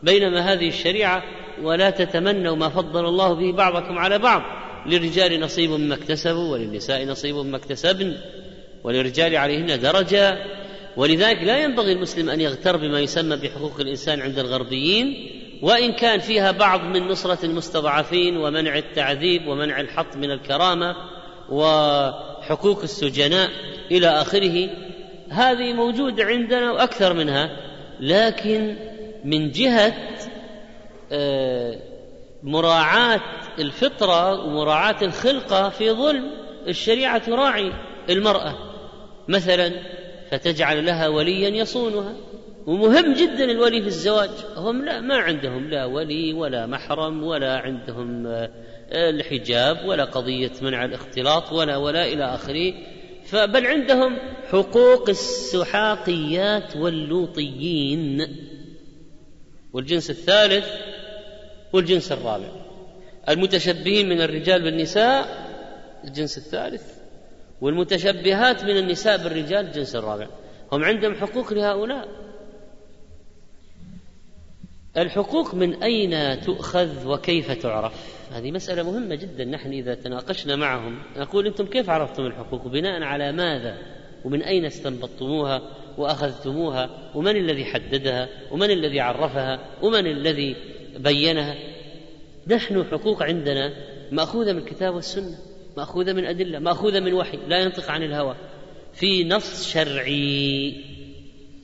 بينما 0.04 0.54
هذه 0.54 0.68
الشريعة 0.68 1.24
ولا 1.62 1.90
تتمنوا 1.90 2.56
ما 2.56 2.70
فضل 2.70 3.06
الله 3.06 3.34
به 3.34 3.52
بعضكم 3.52 3.98
على 3.98 4.20
بعض 4.20 4.42
للرجال 4.86 5.40
نصيب 5.40 5.70
مما 5.70 5.96
اكتسبوا 5.96 6.52
وللنساء 6.52 7.06
نصيب 7.06 7.36
مما 7.36 7.58
اكتسبن 7.58 8.18
وللرجال 8.84 9.36
عليهن 9.36 9.80
درجة. 9.80 10.38
ولذلك 10.98 11.44
لا 11.44 11.64
ينبغي 11.64 11.92
المسلم 11.92 12.30
أن 12.30 12.42
يغتر 12.42 12.78
بما 12.78 13.00
يسمى 13.00 13.36
بحقوق 13.36 13.80
الإنسان 13.80 14.22
عند 14.22 14.40
الغربيين 14.40 15.37
وإن 15.62 15.94
كان 15.94 16.20
فيها 16.20 16.52
بعض 16.52 16.82
من 16.82 17.08
نصرة 17.08 17.46
المستضعفين 17.46 18.38
ومنع 18.38 18.78
التعذيب 18.78 19.48
ومنع 19.48 19.80
الحط 19.80 20.16
من 20.16 20.32
الكرامة 20.32 20.96
وحقوق 21.50 22.82
السجناء 22.82 23.50
إلى 23.92 24.08
آخره 24.08 24.70
هذه 25.30 25.74
موجودة 25.74 26.24
عندنا 26.24 26.72
وأكثر 26.72 27.14
منها 27.14 27.50
لكن 28.00 28.76
من 29.26 29.52
جهة 29.52 29.94
آه، 31.12 31.80
مراعاة 32.44 33.22
الفطرة 33.60 34.46
ومراعاة 34.46 34.96
الخلقة 35.02 35.70
في 35.70 35.92
ظلم 35.92 36.32
الشريعة 36.68 37.18
تراعي 37.18 37.74
المرأة. 38.10 38.56
مثلا 39.28 39.72
فتجعل 40.32 40.86
لها 40.86 41.08
وليا 41.08 41.50
يصونها. 41.50 42.16
ومهم 42.68 43.14
جدا 43.14 43.44
الولي 43.44 43.82
في 43.82 43.88
الزواج. 43.88 44.30
هم 44.56 44.86
لا 44.86 45.02
ما 45.02 45.16
عندهم 45.16 45.70
لا 45.70 45.86
ولي 45.86 46.34
ولا 46.34 46.66
محرم 46.66 47.24
ولا 47.24 47.58
عندهم 47.58 48.28
آه، 48.28 48.50
الحجاب 48.92 49.86
ولا 49.86 50.04
قضية 50.04 50.52
منع 50.62 50.86
الاختلاط 50.86 51.54
ولا 51.54 51.78
ولا 51.78 52.06
إلى 52.06 52.24
آخره. 52.24 52.74
فبل 53.26 53.68
عندهم 53.68 54.18
حقوق 54.52 55.10
السحاقيات 55.10 56.78
واللوطيين. 56.78 58.28
والجنس 59.74 60.10
الثالث 60.10 60.68
والجنس 61.74 62.12
الرابع. 62.12 62.50
المتشبهين 63.30 64.10
من 64.10 64.22
الرجال 64.22 64.62
بالنساء 64.62 65.48
الجنس 66.04 66.38
الثالث 66.38 66.84
والمتشبهات 67.62 68.64
من 68.64 68.78
النساء 68.78 69.18
بالرجال 69.18 69.66
الجنس 69.66 69.96
الرابع. 69.96 70.28
هم 70.72 70.84
عندهم 70.84 71.16
حقوق 71.16 71.54
لهؤلاء. 71.54 72.27
الحقوق 74.98 75.56
من 75.56 75.84
أين 75.84 76.42
تؤخذ 76.42 77.08
وكيف 77.08 77.52
تعرف؟ 77.52 77.94
هذه 78.32 78.52
مسألة 78.52 78.84
مهمة 78.84 79.16
جدا 79.16 79.46
نحن 79.46 79.74
إذا 79.74 79.96
تناقشنا 79.96 80.56
معهم 80.56 81.00
نقول 81.18 81.48
أنتم 81.48 81.66
كيف 81.66 81.90
عرفتم 81.90 82.26
الحقوق؟ 82.26 82.66
وبناء 82.66 83.04
على 83.04 83.32
ماذا؟ 83.32 83.78
ومن 84.26 84.44
أين 84.44 84.66
استنبطتموها؟ 84.66 85.62
وأخذتموها؟ 85.98 87.12
ومن 87.16 87.38
الذي 87.38 87.66
حددها؟ 87.66 88.30
ومن 88.52 88.72
الذي 88.72 89.00
عرفها؟ 89.00 89.60
ومن 89.82 90.08
الذي 90.08 90.56
بينها؟ 91.00 91.56
نحن 92.48 92.84
حقوق 92.84 93.24
عندنا 93.24 93.74
مأخوذة 94.12 94.54
من 94.54 94.60
الكتاب 94.60 94.96
والسنة 94.96 95.38
مأخوذة 95.78 96.14
من 96.14 96.26
أدلة 96.26 96.60
مأخوذة 96.60 97.00
من 97.00 97.14
وحي 97.14 97.38
لا 97.48 97.60
ينطق 97.60 97.92
عن 97.92 98.04
الهوى 98.04 98.36
في 98.94 99.24
نص 99.24 99.70
شرعي. 99.74 100.97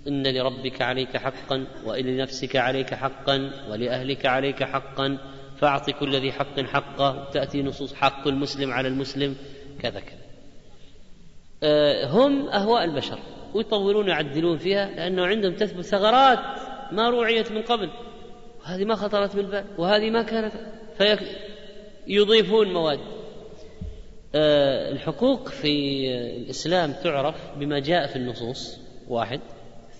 إن 0.08 0.28
لربك 0.28 0.82
عليك 0.82 1.18
حقا 1.18 1.68
ولنفسك 1.86 2.56
عليك 2.56 2.94
حقا 2.94 3.52
ولأهلك 3.70 4.26
عليك 4.26 4.64
حقا 4.64 5.18
فأعط 5.58 5.90
كل 5.90 6.16
ذي 6.16 6.32
حق 6.32 6.60
حقه 6.60 7.30
تأتي 7.34 7.64
نصوص 7.64 7.94
حق 7.94 8.28
المسلم 8.28 8.72
على 8.72 8.88
المسلم 8.88 9.36
كذا 9.82 10.00
كذا. 10.00 10.24
أه 11.64 12.06
هم 12.06 12.48
أهواء 12.48 12.84
البشر 12.84 13.20
ويطورون 13.54 14.06
ويعدلون 14.06 14.58
فيها 14.58 14.90
لأنه 14.96 15.26
عندهم 15.26 15.56
تثبت 15.56 15.86
ثغرات 15.86 16.40
ما 16.92 17.10
روعيت 17.10 17.52
من 17.52 17.62
قبل. 17.62 17.90
وهذه 18.62 18.86
ما 18.86 18.96
خطرت 18.96 19.36
بالبال 19.36 19.66
وهذه 19.78 20.10
ما 20.10 20.24
كانت 20.24 20.54
فيضيفون 22.08 22.74
مواد. 22.74 23.00
آه، 24.36 24.92
الحقوق 24.92 25.50
في 25.50 26.06
الإسلام 26.38 26.94
تعرف 27.04 27.36
بما 27.58 27.80
جاء 27.80 28.08
في 28.08 28.16
النصوص 28.16 28.80
واحد. 29.08 29.40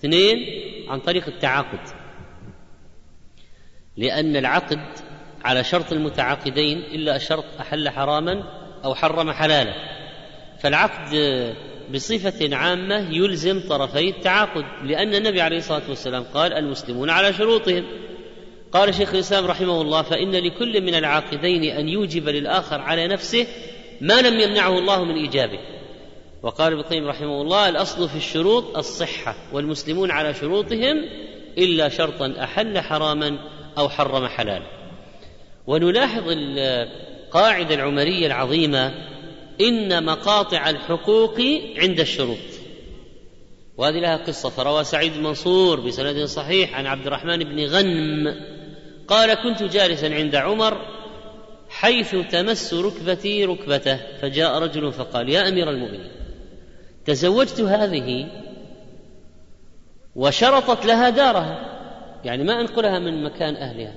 اثنين 0.04 0.46
عن 0.88 1.00
طريق 1.00 1.26
التعاقد. 1.26 1.80
لأن 3.96 4.36
العقد 4.36 4.80
على 5.44 5.64
شرط 5.64 5.92
المتعاقدين 5.92 6.78
إلا 6.78 7.16
الشرط 7.16 7.44
أحل 7.60 7.88
حراما 7.88 8.44
أو 8.84 8.94
حرم 8.94 9.32
حلالا. 9.32 9.74
فالعقد 10.60 11.14
بصفة 11.94 12.56
عامة 12.56 13.14
يلزم 13.16 13.68
طرفي 13.68 14.08
التعاقد 14.08 14.64
لأن 14.82 15.14
النبي 15.14 15.40
عليه 15.40 15.56
الصلاة 15.56 15.82
والسلام 15.88 16.22
قال 16.22 16.52
المسلمون 16.52 17.10
على 17.10 17.32
شروطهم 17.32 17.84
قال 18.72 18.94
شيخ 18.94 19.14
الإسلام 19.14 19.46
رحمه 19.46 19.80
الله 19.80 20.02
فإن 20.02 20.30
لكل 20.30 20.80
من 20.80 20.94
العاقدين 20.94 21.64
أن 21.64 21.88
يوجب 21.88 22.28
للآخر 22.28 22.80
على 22.80 23.06
نفسه 23.06 23.46
ما 24.00 24.22
لم 24.22 24.40
يمنعه 24.40 24.78
الله 24.78 25.04
من 25.04 25.14
إيجابه 25.14 25.58
وقال 26.44 26.72
ابن 26.72 26.80
القيم 26.80 27.08
رحمه 27.08 27.42
الله 27.42 27.68
الأصل 27.68 28.08
في 28.08 28.16
الشروط 28.16 28.76
الصحة 28.76 29.36
والمسلمون 29.52 30.10
على 30.10 30.34
شروطهم 30.34 31.04
إلا 31.58 31.88
شرطا 31.88 32.34
أحل 32.38 32.80
حراما 32.80 33.38
أو 33.78 33.88
حرم 33.88 34.26
حلالا. 34.26 34.66
ونلاحظ 35.66 36.22
القاعدة 36.28 37.74
العمرية 37.74 38.26
العظيمة 38.26 38.94
إن 39.60 40.04
مقاطع 40.04 40.70
الحقوق 40.70 41.40
عند 41.76 42.00
الشروط. 42.00 42.38
وهذه 43.76 44.00
لها 44.00 44.16
قصة 44.16 44.50
فروى 44.50 44.84
سعيد 44.84 45.16
منصور 45.18 45.80
بسند 45.80 46.24
صحيح 46.24 46.78
عن 46.78 46.86
عبد 46.86 47.06
الرحمن 47.06 47.38
بن 47.38 47.66
غنم 47.66 48.34
قال 49.08 49.34
كنت 49.34 49.62
جالسا 49.62 50.06
عند 50.06 50.34
عمر 50.34 50.80
حيث 51.68 52.16
تمس 52.30 52.74
ركبتي 52.74 53.44
ركبته 53.44 53.96
فجاء 54.22 54.58
رجل 54.58 54.92
فقال 54.92 55.28
يا 55.28 55.48
أمير 55.48 55.70
المؤمنين 55.70 56.23
تزوجت 57.04 57.60
هذه 57.60 58.28
وشرطت 60.16 60.86
لها 60.86 61.10
دارها. 61.10 61.70
يعني 62.24 62.44
ما 62.44 62.60
أنقلها 62.60 62.98
من 62.98 63.24
مكان 63.24 63.56
أهلها. 63.56 63.94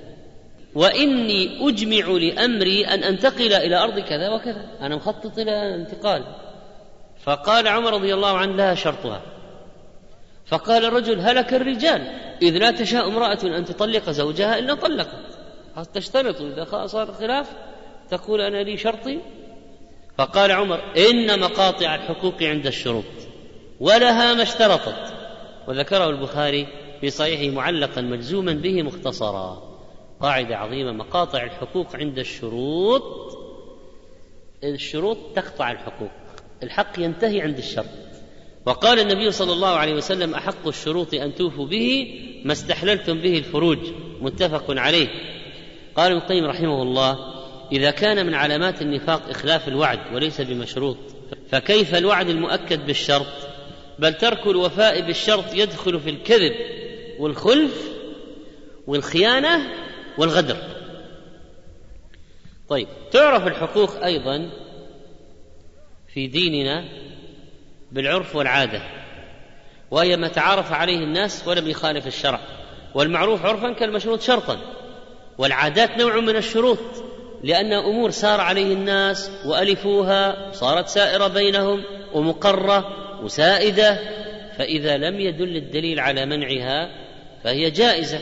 وإني 0.74 1.68
أجمع 1.68 2.06
لأمري 2.06 2.86
أن 2.86 3.04
أنتقل 3.04 3.52
إلى 3.52 3.76
أرض 3.76 3.98
كذا 3.98 4.28
وكذا. 4.30 4.64
أنا 4.80 4.96
مخطط 4.96 5.38
إلى 5.38 5.74
انتقال. 5.74 6.24
فقال 7.22 7.68
عمر 7.68 7.92
رضي 7.92 8.14
الله 8.14 8.38
عنه 8.38 8.56
لها 8.56 8.74
شرطها. 8.74 9.22
فقال 10.46 10.84
الرجل 10.84 11.20
هلك 11.20 11.54
الرجال. 11.54 12.02
إذ 12.42 12.58
لا 12.58 12.70
تشاء 12.70 13.08
امرأة 13.08 13.38
أن 13.42 13.64
تطلق 13.64 14.10
زوجها 14.10 14.58
إلا 14.58 14.74
طلقت. 14.74 15.38
تشترط 15.94 16.40
إذا 16.40 16.86
صار 16.86 17.12
خلاف 17.12 17.46
تقول 18.10 18.40
أنا 18.40 18.62
لي 18.62 18.76
شرطي 18.76 19.18
فقال 20.18 20.52
عمر 20.52 20.80
إن 21.10 21.40
مقاطع 21.40 21.94
الحقوق 21.94 22.42
عند 22.42 22.66
الشروط 22.66 23.04
ولها 23.80 24.34
ما 24.34 24.42
اشترطت 24.42 25.12
وذكره 25.68 26.10
البخاري 26.10 26.66
في 27.00 27.10
صحيحه 27.10 27.54
معلقا 27.54 28.00
مجزوما 28.00 28.52
به 28.52 28.82
مختصرا. 28.82 29.78
قاعدة 30.20 30.56
عظيمة 30.56 30.92
مقاطع 30.92 31.42
الحقوق 31.42 31.96
عند 31.96 32.18
الشروط 32.18 33.02
الشروط 34.64 35.18
تقطع 35.34 35.70
الحقوق 35.70 36.10
الحق 36.62 36.98
ينتهي 36.98 37.40
عند 37.40 37.58
الشرط. 37.58 37.86
وقال 38.66 39.00
النبي 39.00 39.30
صلى 39.30 39.52
الله 39.52 39.68
عليه 39.68 39.94
وسلم 39.94 40.34
أحق 40.34 40.66
الشروط 40.66 41.14
أن 41.14 41.34
توفوا 41.34 41.66
به 41.66 42.20
ما 42.44 42.52
استحللتم 42.52 43.20
به 43.20 43.38
الفروج 43.38 43.78
متفق 44.20 44.64
عليه. 44.68 45.08
قال 45.96 46.12
ابن 46.12 46.20
القيم 46.20 46.44
رحمه 46.44 46.82
الله 46.82 47.37
إذا 47.72 47.90
كان 47.90 48.26
من 48.26 48.34
علامات 48.34 48.82
النفاق 48.82 49.28
إخلاف 49.28 49.68
الوعد 49.68 49.98
وليس 50.14 50.40
بمشروط 50.40 50.96
فكيف 51.50 51.94
الوعد 51.94 52.28
المؤكد 52.28 52.86
بالشرط؟ 52.86 53.26
بل 53.98 54.14
ترك 54.14 54.46
الوفاء 54.46 55.00
بالشرط 55.00 55.54
يدخل 55.54 56.00
في 56.00 56.10
الكذب 56.10 56.52
والخلف 57.18 57.88
والخيانة 58.86 59.60
والغدر. 60.18 60.56
طيب 62.68 62.88
تعرف 63.10 63.46
الحقوق 63.46 64.04
أيضا 64.04 64.50
في 66.14 66.26
ديننا 66.26 66.84
بالعرف 67.92 68.36
والعادة 68.36 68.82
وهي 69.90 70.16
ما 70.16 70.28
تعارف 70.28 70.72
عليه 70.72 70.98
الناس 70.98 71.48
ولم 71.48 71.68
يخالف 71.68 72.06
الشرع 72.06 72.40
والمعروف 72.94 73.46
عرفا 73.46 73.72
كالمشروط 73.72 74.20
شرطا 74.20 74.58
والعادات 75.38 75.98
نوع 75.98 76.20
من 76.20 76.36
الشروط. 76.36 76.78
لأن 77.42 77.72
أمور 77.72 78.10
سار 78.10 78.40
عليه 78.40 78.72
الناس 78.72 79.30
وألفوها 79.46 80.52
صارت 80.52 80.88
سائرة 80.88 81.28
بينهم 81.28 81.82
ومقرة 82.14 83.08
وسائدة 83.24 83.98
فإذا 84.58 84.96
لم 84.96 85.20
يدل 85.20 85.56
الدليل 85.56 86.00
على 86.00 86.26
منعها 86.26 86.90
فهي 87.44 87.70
جائزة. 87.70 88.20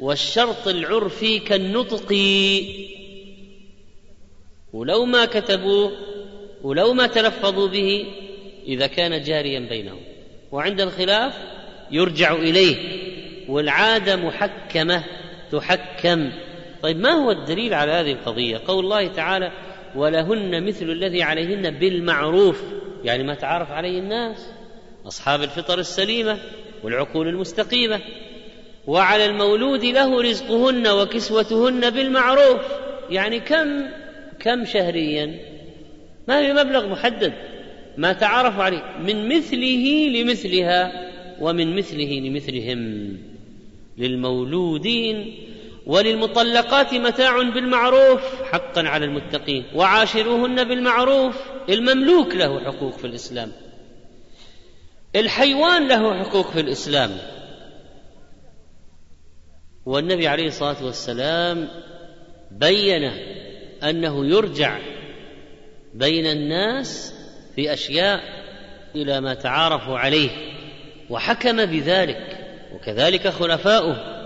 والشرط 0.00 0.68
العرفي 0.68 1.38
كالنطق. 1.38 2.12
ولو 4.72 5.04
ما 5.04 5.24
كتبوه 5.24 5.92
ولو 6.62 6.92
ما 6.92 7.06
تلفظوا 7.06 7.68
به 7.68 8.06
إذا 8.66 8.86
كان 8.86 9.22
جاريا 9.22 9.60
بينهم. 9.60 10.00
وعند 10.52 10.80
الخلاف 10.80 11.34
يرجع 11.90 12.32
إليه. 12.32 12.76
والعادة 13.48 14.16
محكمة 14.16 15.04
تحكم. 15.52 16.30
طيب 16.82 16.96
ما 16.96 17.10
هو 17.10 17.30
الدليل 17.30 17.74
على 17.74 17.92
هذه 17.92 18.12
القضية؟ 18.12 18.60
قول 18.66 18.84
الله 18.84 19.08
تعالى 19.08 19.52
ولهن 19.96 20.66
مثل 20.66 20.90
الذي 20.90 21.22
عليهن 21.22 21.70
بالمعروف. 21.70 22.62
يعني 23.04 23.22
ما 23.22 23.34
تعارف 23.34 23.70
عليه 23.70 23.98
الناس؟ 23.98 24.50
أصحاب 25.06 25.42
الفطر 25.42 25.78
السليمة 25.78 26.38
والعقول 26.82 27.28
المستقيمة. 27.28 28.00
وعلى 28.86 29.24
المولود 29.26 29.84
له 29.84 30.22
رزقهن 30.22 30.88
وكسوتهن 30.88 31.90
بالمعروف. 31.90 32.62
يعني 33.10 33.40
كم 33.40 33.82
كم 34.40 34.64
شهريا؟ 34.64 35.38
ما 36.28 36.42
في 36.42 36.52
مبلغ 36.52 36.88
محدد. 36.88 37.32
ما 37.96 38.12
تعارف 38.12 38.60
عليه. 38.60 38.82
من 38.98 39.36
مثله 39.36 40.08
لمثلها 40.08 41.08
ومن 41.40 41.76
مثله 41.76 42.20
لمثلهم. 42.20 43.12
للمولودين 43.98 45.34
وللمطلقات 45.88 46.94
متاع 46.94 47.42
بالمعروف 47.42 48.42
حقا 48.42 48.88
على 48.88 49.04
المتقين. 49.04 49.64
وعاشروهن 49.74 50.64
بالمعروف 50.64 51.36
المملوك 51.68 52.34
له 52.34 52.64
حقوق 52.64 52.98
في 52.98 53.06
الإسلام. 53.06 53.52
الحيوان 55.16 55.88
له 55.88 56.24
حقوق 56.24 56.50
في 56.50 56.60
الإسلام. 56.60 57.10
والنبي 59.86 60.28
عليه 60.28 60.46
الصلاة 60.46 60.84
والسلام 60.84 61.68
بين 62.50 63.04
أنه 63.82 64.26
يرجع 64.26 64.78
بين 65.94 66.26
الناس 66.26 67.14
في 67.56 67.72
أشياء 67.72 68.20
إلى 68.94 69.20
ما 69.20 69.34
تعارفوا 69.34 69.98
عليه 69.98 70.30
وحكم 71.10 71.64
بذلك 71.66 72.38
وكذلك 72.74 73.28
خلفاؤه. 73.28 74.17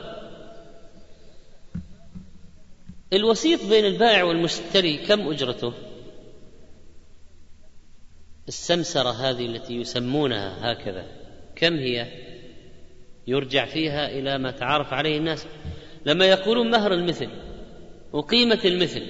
الوسيط 3.13 3.67
بين 3.67 3.85
البائع 3.85 4.25
والمشتري 4.25 4.97
كم 4.97 5.29
أجرته؟ 5.29 5.73
السمسرة 8.49 9.11
هذه 9.11 9.47
التي 9.47 9.75
يسمونها 9.75 10.73
هكذا 10.73 11.07
كم 11.57 11.75
هي؟ 11.75 12.07
يرجع 13.27 13.65
فيها 13.65 14.09
إلى 14.09 14.39
ما 14.39 14.51
تعارف 14.51 14.93
عليه 14.93 15.19
الناس. 15.19 15.47
لما 16.07 16.25
يقولون 16.25 16.71
مهر 16.71 16.93
المثل 16.93 17.29
وقيمة 18.13 18.61
المثل 18.65 19.03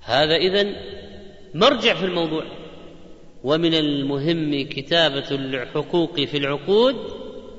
هذا 0.00 0.36
اذن 0.36 0.76
مرجع 1.54 1.94
في 1.94 2.04
الموضوع. 2.04 2.44
ومن 3.44 3.74
المهم 3.74 4.68
كتابة 4.68 5.30
الحقوق 5.30 6.20
في 6.20 6.36
العقود 6.36 6.96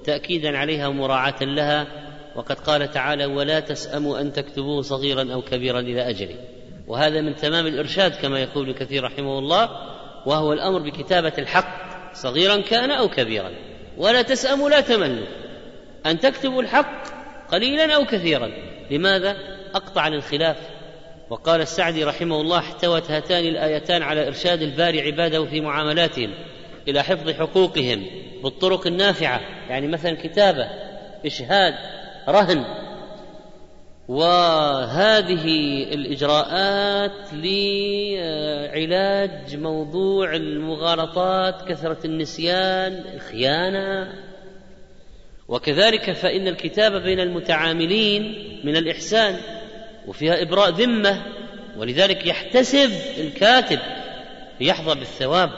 تاكيدا 0.03 0.57
عليها 0.57 0.87
ومراعاة 0.87 1.43
لها 1.43 2.04
وقد 2.35 2.59
قال 2.59 2.91
تعالى 2.91 3.25
ولا 3.25 3.59
تسأموا 3.59 4.21
أن 4.21 4.33
تكتبوه 4.33 4.81
صغيرا 4.81 5.33
أو 5.33 5.41
كبيرا 5.41 5.79
إلى 5.79 6.09
اجله 6.09 6.35
وهذا 6.87 7.21
من 7.21 7.35
تمام 7.35 7.67
الإرشاد 7.67 8.15
كما 8.15 8.39
يقول 8.39 8.71
كثير 8.71 9.03
رحمه 9.03 9.39
الله 9.39 9.69
وهو 10.25 10.53
الأمر 10.53 10.79
بكتابة 10.79 11.33
الحق 11.37 11.85
صغيرا 12.13 12.61
كان 12.61 12.91
أو 12.91 13.09
كبيرا. 13.09 13.51
ولا 13.97 14.21
تسأموا 14.21 14.69
لا 14.69 14.81
تملوا 14.81 15.27
أن 16.05 16.19
تكتبوا 16.19 16.61
الحق 16.61 17.07
قليلا 17.51 17.95
أو 17.95 18.05
كثيرا. 18.05 18.51
لماذا؟ 18.91 19.35
أقطع 19.75 20.01
عن 20.01 20.13
الخلاف. 20.13 20.57
وقال 21.29 21.61
السعدي 21.61 22.03
رحمه 22.03 22.41
الله 22.41 22.57
احتوت 22.57 23.11
هاتان 23.11 23.45
الآيتان 23.45 24.03
على 24.03 24.27
إرشاد 24.27 24.61
الباري 24.61 25.01
عباده 25.01 25.45
في 25.45 25.61
معاملاتهم 25.61 26.33
إلى 26.87 27.03
حفظ 27.03 27.29
حقوقهم 27.29 28.05
بالطرق 28.43 28.87
النافعة. 28.87 29.41
يعني 29.69 29.87
مثلا 29.87 30.15
كتابة 30.23 30.69
إشهاد 31.25 31.73
رهن. 32.29 32.65
وهذه 34.07 35.45
الإجراءات 35.93 37.33
لعلاج 37.33 38.35
موضوع 39.55 40.35
المغالطات 40.35 41.69
كثرة 41.69 42.05
النسيان 42.05 43.03
الخيانة. 43.13 44.13
وكذلك 45.47 46.11
فإن 46.11 46.47
الكتابه 46.47 46.99
بين 46.99 47.19
المتعاملين 47.19 48.23
من 48.63 48.75
الإحسان 48.75 49.35
وفيها 50.07 50.41
إبراء 50.41 50.69
ذمة 50.69 51.21
ولذلك 51.77 52.25
يحتسب 52.25 52.91
الكاتب 53.17 53.79
ليحظى 54.61 54.99
بالثواب. 54.99 55.49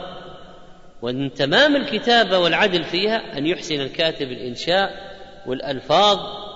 ومن 1.01 1.34
تمام 1.34 1.75
الكتابه 1.75 2.39
والعدل 2.39 2.84
فيها 2.84 3.38
أن 3.38 3.47
يحسن 3.47 3.82
الكاتب 3.82 4.32
الإنشاء 4.32 5.17
والألفاظ 5.45 6.46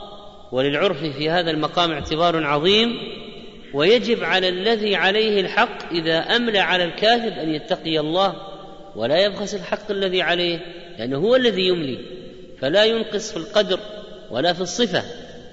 وللعرف 0.51 1.03
في 1.03 1.29
هذا 1.29 1.51
المقام 1.51 1.91
اعتبار 1.91 2.45
عظيم 2.45 2.97
ويجب 3.73 4.23
على 4.23 4.49
الذي 4.49 4.95
عليه 4.95 5.41
الحق 5.41 5.91
إذا 5.91 6.17
أملى 6.17 6.59
على 6.59 6.83
الكاتب 6.83 7.39
أن 7.39 7.49
يتقي 7.49 7.99
الله 7.99 8.35
ولا 8.95 9.25
يبخس 9.25 9.55
الحق 9.55 9.91
الذي 9.91 10.21
عليه 10.21 10.59
لأنه 10.99 11.17
هو 11.17 11.35
الذي 11.35 11.67
يملي. 11.67 11.97
فلا 12.61 12.85
ينقص 12.85 13.31
في 13.31 13.37
القدر 13.37 13.79
ولا 14.31 14.53
في 14.53 14.61
الصفة 14.61 15.03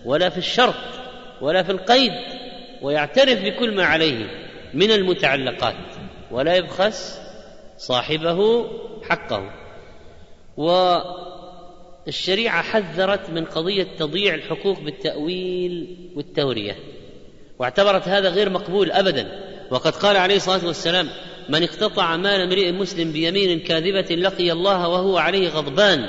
ولا 0.04 0.28
في 0.28 0.38
الشرط 0.38 0.74
ولا 1.40 1.62
في 1.62 1.72
القيد 1.72 2.12
ويعترف 2.82 3.42
بكل 3.42 3.74
ما 3.74 3.84
عليه 3.84 4.26
من 4.74 4.90
المتعلقات 4.90 5.74
ولا 6.30 6.56
يبخس 6.56 7.20
صاحبه 7.76 8.70
حقه. 9.08 9.50
والشريعه 12.08 12.62
حذرت 12.62 13.30
من 13.30 13.44
قضية 13.44 13.86
تضييع 13.98 14.34
الحقوق 14.34 14.80
بالتأويل 14.80 15.96
والتورية 16.16 16.76
واعتبرت 17.58 18.08
هذا 18.08 18.28
غير 18.28 18.50
مقبول 18.50 18.92
ابدا. 18.92 19.28
وقد 19.70 19.92
قال 19.92 20.16
عليه 20.16 20.36
الصلاة 20.36 20.66
والسلام 20.66 21.08
من 21.48 21.62
اقتطع 21.62 22.16
مال 22.16 22.40
امرئ 22.40 22.72
مسلم 22.72 23.12
بيمين 23.12 23.60
كاذبة 23.60 24.14
لقي 24.14 24.52
الله 24.52 24.88
وهو 24.88 25.18
عليه 25.18 25.48
غضبان 25.48 26.06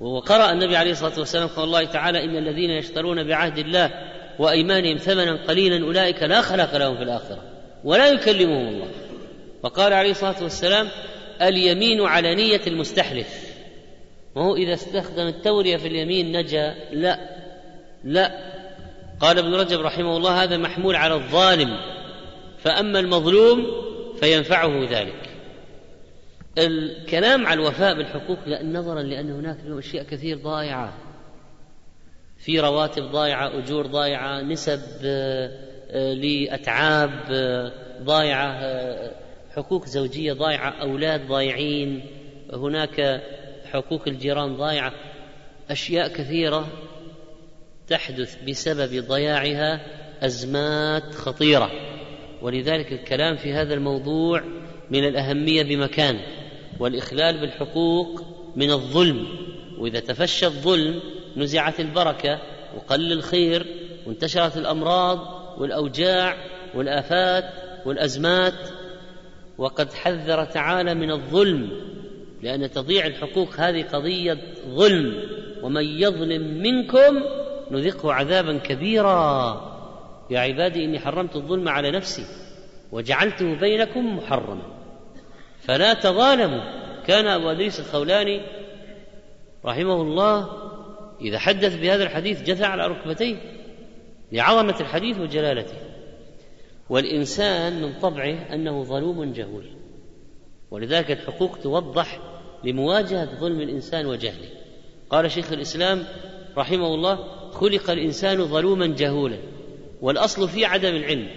وقرأ 0.00 0.52
النبي 0.52 0.76
عليه 0.76 0.90
الصلاة 0.90 1.18
والسلام 1.18 1.48
قول 1.48 1.64
الله 1.64 1.84
تعالى 1.84 2.24
إن 2.24 2.36
الذين 2.36 2.70
يشترون 2.70 3.24
بعهد 3.24 3.58
الله 3.58 3.90
وأيمانهم 4.38 4.96
ثمنا 4.96 5.46
قليلا 5.48 5.86
أولئك 5.86 6.22
لا 6.22 6.40
خلاق 6.40 6.76
لهم 6.76 6.96
في 6.96 7.02
الآخرة 7.02 7.42
ولا 7.84 8.08
يكلمهم 8.08 8.68
الله 8.68 8.88
وقال 9.62 9.92
عليه 9.92 10.10
الصلاة 10.10 10.42
والسلام 10.42 10.88
اليمين 11.42 12.00
على 12.00 12.34
نية 12.34 12.60
المستحلف 12.66 13.47
وهو 14.34 14.56
إذا 14.56 14.74
استخدم 14.74 15.26
التورية 15.26 15.76
في 15.76 15.88
اليمين 15.88 16.36
نجا؟ 16.36 16.74
لا. 16.92 17.18
لا. 18.04 18.32
قال 19.20 19.38
ابن 19.38 19.54
رجب 19.54 19.80
رحمه 19.80 20.16
الله 20.16 20.42
هذا 20.42 20.56
محمول 20.56 20.96
على 20.96 21.14
الظالم. 21.14 21.76
فأما 22.58 23.00
المظلوم 23.00 23.66
فينفعه 24.20 24.86
ذلك. 24.90 25.28
الكلام 26.58 27.46
على 27.46 27.60
الوفاء 27.60 27.94
بالحقوق 27.94 28.38
لأن 28.46 28.76
نظرا 28.76 29.02
لأن 29.02 29.30
هناك 29.30 29.56
أشياء 29.66 30.04
كثير 30.04 30.38
ضائعة 30.38 30.92
في 32.38 32.60
رواتب 32.60 33.02
ضائعة 33.02 33.58
أجور 33.58 33.86
ضائعة 33.86 34.40
نسب 34.40 34.80
لأتعاب 35.94 37.10
ضائعة 38.02 38.60
حقوق 39.56 39.86
زوجية 39.86 40.32
ضايعة 40.32 40.70
أولاد 40.70 41.28
ضايعين. 41.28 42.06
هناك 42.52 43.22
حقوق 43.72 44.02
الجيران 44.08 44.56
ضايعة. 44.56 44.92
أشياء 45.70 46.08
كثيرة 46.08 46.68
تحدث 47.88 48.44
بسبب 48.48 49.04
ضياعها 49.08 49.80
أزمات 50.26 51.14
خطيرة. 51.14 51.70
ولذلك 52.42 52.92
الكلام 52.92 53.36
في 53.36 53.52
هذا 53.52 53.74
الموضوع 53.74 54.42
من 54.90 55.04
الأهمية 55.04 55.62
بمكان. 55.62 56.20
والإخلال 56.80 57.40
بالحقوق 57.40 58.22
من 58.56 58.70
الظلم. 58.70 59.26
وإذا 59.78 60.00
تفشى 60.00 60.46
الظلم 60.46 61.00
نزعت 61.36 61.80
البركة 61.80 62.40
وقل 62.76 63.12
الخير 63.12 63.66
وانتشرت 64.06 64.56
الأمراض 64.56 65.18
والأوجاع 65.58 66.36
والآفات 66.74 67.44
والأزمات. 67.86 68.54
وقد 69.58 69.92
حذر 69.92 70.44
تعالى 70.44 70.94
من 70.94 71.10
الظلم 71.10 71.70
لأن 72.42 72.70
تضيع 72.70 73.06
الحقوق 73.06 73.54
هذه 73.56 73.82
قضية 73.82 74.38
ظلم 74.68 75.22
ومن 75.62 75.84
يظلم 75.84 76.62
منكم 76.62 77.22
نذقه 77.70 78.12
عذابا 78.12 78.58
كبيرا. 78.58 79.68
يا 80.30 80.40
عبادي 80.40 80.84
إني 80.84 80.98
حرمت 80.98 81.36
الظلم 81.36 81.68
على 81.68 81.90
نفسي 81.90 82.24
وجعلته 82.92 83.54
بينكم 83.54 84.16
محرما. 84.16 84.62
فلا 85.60 85.94
تظالموا. 85.94 86.88
كان 87.06 87.26
أبو 87.26 87.50
أدريس 87.50 87.80
الخولاني 87.80 88.40
رحمه 89.64 90.02
الله 90.02 90.48
إذا 91.20 91.38
حدث 91.38 91.76
بهذا 91.76 92.02
الحديث 92.04 92.42
جثى 92.42 92.64
على 92.64 92.86
ركبتيه 92.86 93.36
لعظمة 94.32 94.80
الحديث 94.80 95.18
وجلالته. 95.18 95.76
والإنسان 96.90 97.82
من 97.82 97.92
طبعه 97.98 98.54
أنه 98.54 98.82
ظلوم 98.82 99.32
جهول. 99.32 99.64
ولذلك 100.70 101.10
الحقوق 101.10 101.58
توضح 101.58 102.20
لمواجهة 102.64 103.40
ظلم 103.40 103.60
الإنسان 103.60 104.06
وجهله. 104.06 104.48
قال 105.10 105.30
شيخ 105.30 105.52
الإسلام 105.52 106.04
رحمه 106.56 106.94
الله 106.94 107.18
خلق 107.50 107.90
الإنسان 107.90 108.44
ظلوما 108.44 108.86
جهولا 108.86 109.38
والأصل 110.00 110.48
في 110.48 110.64
عدم 110.64 110.96
العلم 110.96 111.28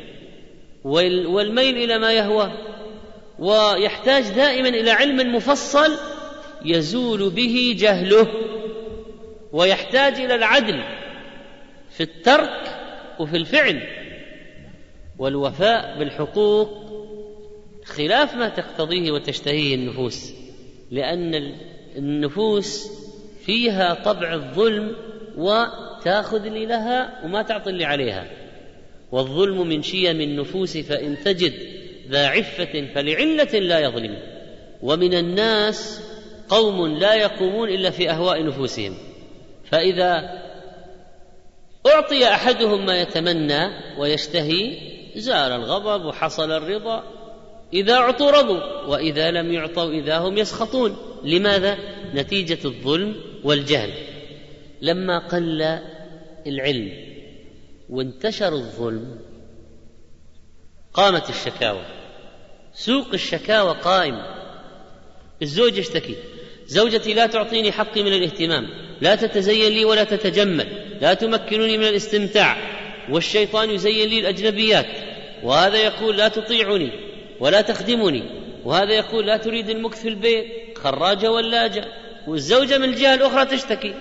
والميل 1.34 1.78
إلى 1.78 1.98
ما 1.98 2.14
يهوى 2.14 2.52
ويحتاج 3.40 4.24
دائما 4.24 4.70
إلى 4.70 4.92
علم 4.92 5.36
مفصل 5.36 5.98
يزول 6.66 7.30
به 7.30 7.76
جهله 7.80 8.28
ويحتاج 9.54 10.14
إلى 10.14 10.36
العدل 10.36 10.84
في 11.90 12.04
الترك 12.04 12.80
وفي 13.20 13.38
الفعل 13.38 13.82
والوفاء 15.20 16.00
بالحقوق 16.00 16.70
خلاف 17.86 18.36
ما 18.36 18.50
تقتضيه 18.50 19.12
وتشتهيه 19.12 19.76
النفوس. 19.76 20.41
لأن 20.92 21.56
النفوس 21.98 22.92
فيها 23.46 23.94
طبع 23.94 24.34
الظلم 24.34 24.96
وتأخذ 25.38 26.46
اللي 26.46 26.66
لها 26.66 27.26
وما 27.26 27.42
تعطي 27.42 27.70
اللي 27.70 27.86
عليها. 27.86 28.28
والظلم 29.12 29.68
من 29.68 29.82
شيم 29.82 30.22
النفوس 30.22 30.78
فإن 30.78 31.18
تجد 31.24 31.54
ذا 32.10 32.28
عفة 32.28 32.88
فلعلة 32.96 33.60
لا 33.60 33.80
يظلم. 33.80 34.18
ومن 34.82 35.14
الناس 35.14 36.02
قوم 36.50 36.88
لا 36.88 37.14
يقومون 37.14 37.70
إلا 37.70 37.90
في 37.90 38.10
أهواء 38.10 38.46
نفوسهم. 38.46 38.98
فإذا 39.66 40.42
أعطي 41.88 42.28
أحدهم 42.28 42.86
ما 42.86 43.02
يتمنى 43.02 43.70
ويشتهي 44.00 44.78
زال 45.16 45.52
الغضب 45.52 46.06
وحصل 46.06 46.52
الرضا. 46.52 47.21
إذا 47.74 47.94
اعطوا 47.94 48.32
رضوا 48.32 48.86
وإذا 48.86 49.32
لم 49.32 49.54
يعطوا 49.54 49.92
إذا 49.92 50.18
هم 50.18 50.38
يسخطون. 50.38 50.98
لماذا؟ 51.24 51.78
نتيجة 52.14 52.58
الظلم 52.66 53.16
والجهل. 53.44 53.94
لما 54.82 55.28
قل 55.28 55.80
العلم 56.48 56.92
وانتشر 57.90 58.54
الظلم 58.54 59.20
قامت 60.94 61.30
الشكاوى. 61.30 61.86
سوق 62.74 63.08
الشكاوى 63.14 63.76
قائم. 63.82 64.16
الزوج 65.42 65.78
يشتكي. 65.78 66.16
زوجتي 66.66 67.14
لا 67.14 67.26
تعطيني 67.26 67.72
حقي 67.72 68.04
من 68.04 68.14
الاهتمام. 68.14 68.68
لا 69.02 69.16
تتزين 69.16 69.72
لي 69.72 69.86
ولا 69.86 70.04
تتجمل. 70.04 70.98
لا 71.02 71.14
تمكنني 71.14 71.78
من 71.78 71.88
الاستمتاع. 71.88 72.58
والشيطان 73.10 73.70
يزين 73.70 74.10
لي 74.10 74.20
الأجنبيات. 74.20 74.88
وهذا 75.44 75.78
يقول 75.78 76.18
لا 76.18 76.28
تطيعني 76.28 77.11
ولا 77.42 77.62
تخدمني. 77.62 78.24
وهذا 78.66 78.94
يقول 78.94 79.28
لا 79.28 79.38
تريد 79.38 79.70
المكث 79.70 80.02
في 80.02 80.10
البيت 80.10 80.78
خراجة 80.78 81.32
ولاجة. 81.32 81.86
والزوجة 82.28 82.78
من 82.78 82.90
الجهة 82.90 83.14
الأخرى 83.14 83.46
تشتكي. 83.46 83.94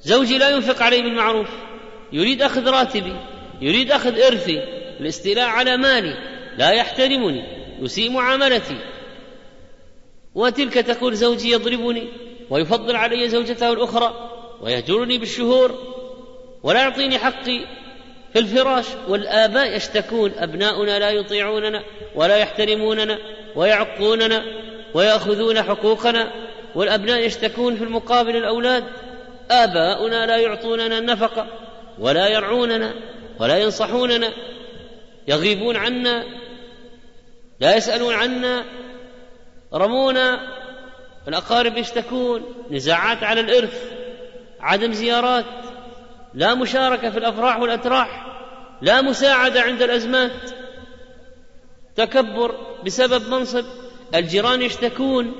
زوجي 0.00 0.38
لا 0.38 0.50
ينفق 0.50 0.82
علي 0.82 1.02
بالمعروف. 1.02 1.48
يريد 2.12 2.42
أخذ 2.42 2.70
راتبي 2.70 3.16
يريد 3.60 3.92
أخذ 3.92 4.20
إرثي. 4.20 4.58
الاستيلاء 5.00 5.48
على 5.48 5.76
مالي. 5.76 6.14
لا 6.58 6.70
يحترمني 6.70 7.44
يسيء 7.80 8.10
معاملتي. 8.10 8.76
وتلك 10.34 10.74
تقول 10.74 11.14
زوجي 11.14 11.50
يضربني 11.50 12.08
ويفضل 12.50 12.96
علي 12.96 13.28
زوجته 13.28 13.72
الأخرى 13.72 14.30
ويهجرني 14.60 15.18
بالشهور 15.18 15.78
ولا 16.62 16.80
يعطيني 16.80 17.18
حقي. 17.18 17.83
في 18.34 18.40
الفراش 18.40 18.86
والآباء 19.08 19.76
يشتكون 19.76 20.32
أبناؤنا 20.38 20.98
لا 20.98 21.10
يطيعوننا 21.10 21.82
ولا 22.14 22.36
يحترموننا 22.36 23.18
ويعقوننا 23.56 24.44
ويأخذون 24.94 25.62
حقوقنا 25.62 26.30
والأبناء 26.74 27.18
يشتكون 27.26 27.76
في 27.76 27.84
المقابل 27.84 28.36
الأولاد 28.36 28.84
آباؤنا 29.50 30.26
لا 30.26 30.36
يعطوننا 30.36 30.98
النفقة 30.98 31.46
ولا 31.98 32.28
يرعوننا 32.28 32.94
ولا 33.40 33.58
ينصحوننا 33.58 34.32
يغيبون 35.28 35.76
عنا 35.76 36.24
لا 37.60 37.76
يسألون 37.76 38.14
عنا 38.14 38.64
رمونا 39.74 40.40
الأقارب 41.28 41.76
يشتكون 41.76 42.42
نزاعات 42.70 43.22
على 43.22 43.40
الإرث 43.40 43.92
عدم 44.60 44.92
زيارات. 44.92 45.44
لا 46.34 46.54
مشاركة 46.54 47.10
في 47.10 47.18
الأفراح 47.18 47.60
والأتراح 47.60 48.26
لا 48.82 49.02
مساعدة 49.02 49.60
عند 49.60 49.82
الأزمات. 49.82 50.50
تكبر 51.96 52.54
بسبب 52.86 53.28
منصب. 53.28 53.64
الجيران 54.14 54.62
يشتكون. 54.62 55.32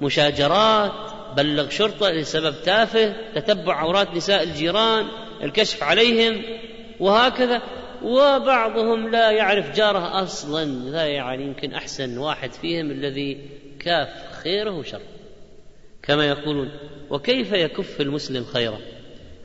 مشاجرات. 0.00 0.92
بلغ 1.36 1.68
شرطة 1.68 2.10
لسبب 2.10 2.54
تافه. 2.64 3.14
تتبع 3.34 3.74
عورات 3.74 4.14
نساء 4.14 4.42
الجيران. 4.42 5.06
الكشف 5.42 5.82
عليهم. 5.82 6.42
وهكذا. 7.00 7.62
وبعضهم 8.02 9.10
لا 9.10 9.30
يعرف 9.30 9.76
جاره 9.76 10.22
أصلا. 10.22 10.64
لا 10.64 11.06
يعني 11.06 11.44
يمكن 11.44 11.74
أحسن 11.74 12.18
واحد 12.18 12.52
فيهم 12.52 12.90
الذي 12.90 13.50
كاف 13.80 14.08
خيره 14.42 14.70
وشره. 14.70 15.00
كما 16.02 16.26
يقولون. 16.26 16.70
وكيف 17.10 17.52
يكف 17.52 18.00
المسلم 18.00 18.44
خيره؟ 18.44 18.78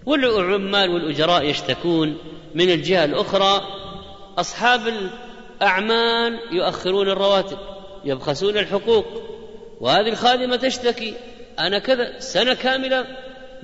والعمال 0.06 0.90
والأجراء 0.90 1.44
يشتكون. 1.44 2.18
من 2.56 2.70
الجهة 2.70 3.06
الأخرى 3.06 3.62
أصحاب 4.38 4.82
الأعمال 5.62 6.40
يؤخرون 6.52 7.10
الرواتب 7.10 7.58
يبخسون 8.06 8.58
الحقوق 8.58 9.06
وهذه 9.82 10.10
الخادمة 10.10 10.56
تشتكي. 10.56 11.14
أنا 11.60 11.80
كذا 11.80 12.20
سنة 12.20 12.54
كاملة 12.54 13.06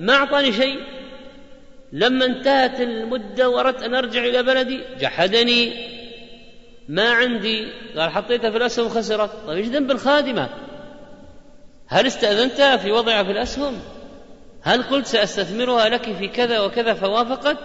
ما 0.00 0.14
أعطاني 0.14 0.52
شيء. 0.52 0.80
لما 1.92 2.24
انتهت 2.24 2.80
المدة 2.80 3.48
وأردت 3.48 3.82
أن 3.82 3.94
أرجع 3.94 4.24
إلى 4.24 4.42
بلدي 4.42 4.80
جحدني. 5.00 5.72
ما 6.88 7.10
عندي. 7.10 7.66
قال 7.96 8.10
حطيتها 8.10 8.50
في 8.50 8.56
الأسهم 8.56 8.86
وخسرت. 8.86 9.30
طيب 9.46 9.58
إيش 9.58 9.66
ذنب 9.66 9.90
الخادمة؟ 9.90 10.48
هل 11.86 12.06
استأذنتها 12.06 12.76
في 12.76 12.92
وضعها 12.92 13.22
في 13.22 13.30
الأسهم؟ 13.30 13.78
هل 14.62 14.82
قلت 14.82 15.06
سأستثمرها 15.06 15.88
لك 15.88 16.12
في 16.12 16.28
كذا 16.28 16.60
وكذا 16.60 16.94
فوافقت؟ 16.94 17.58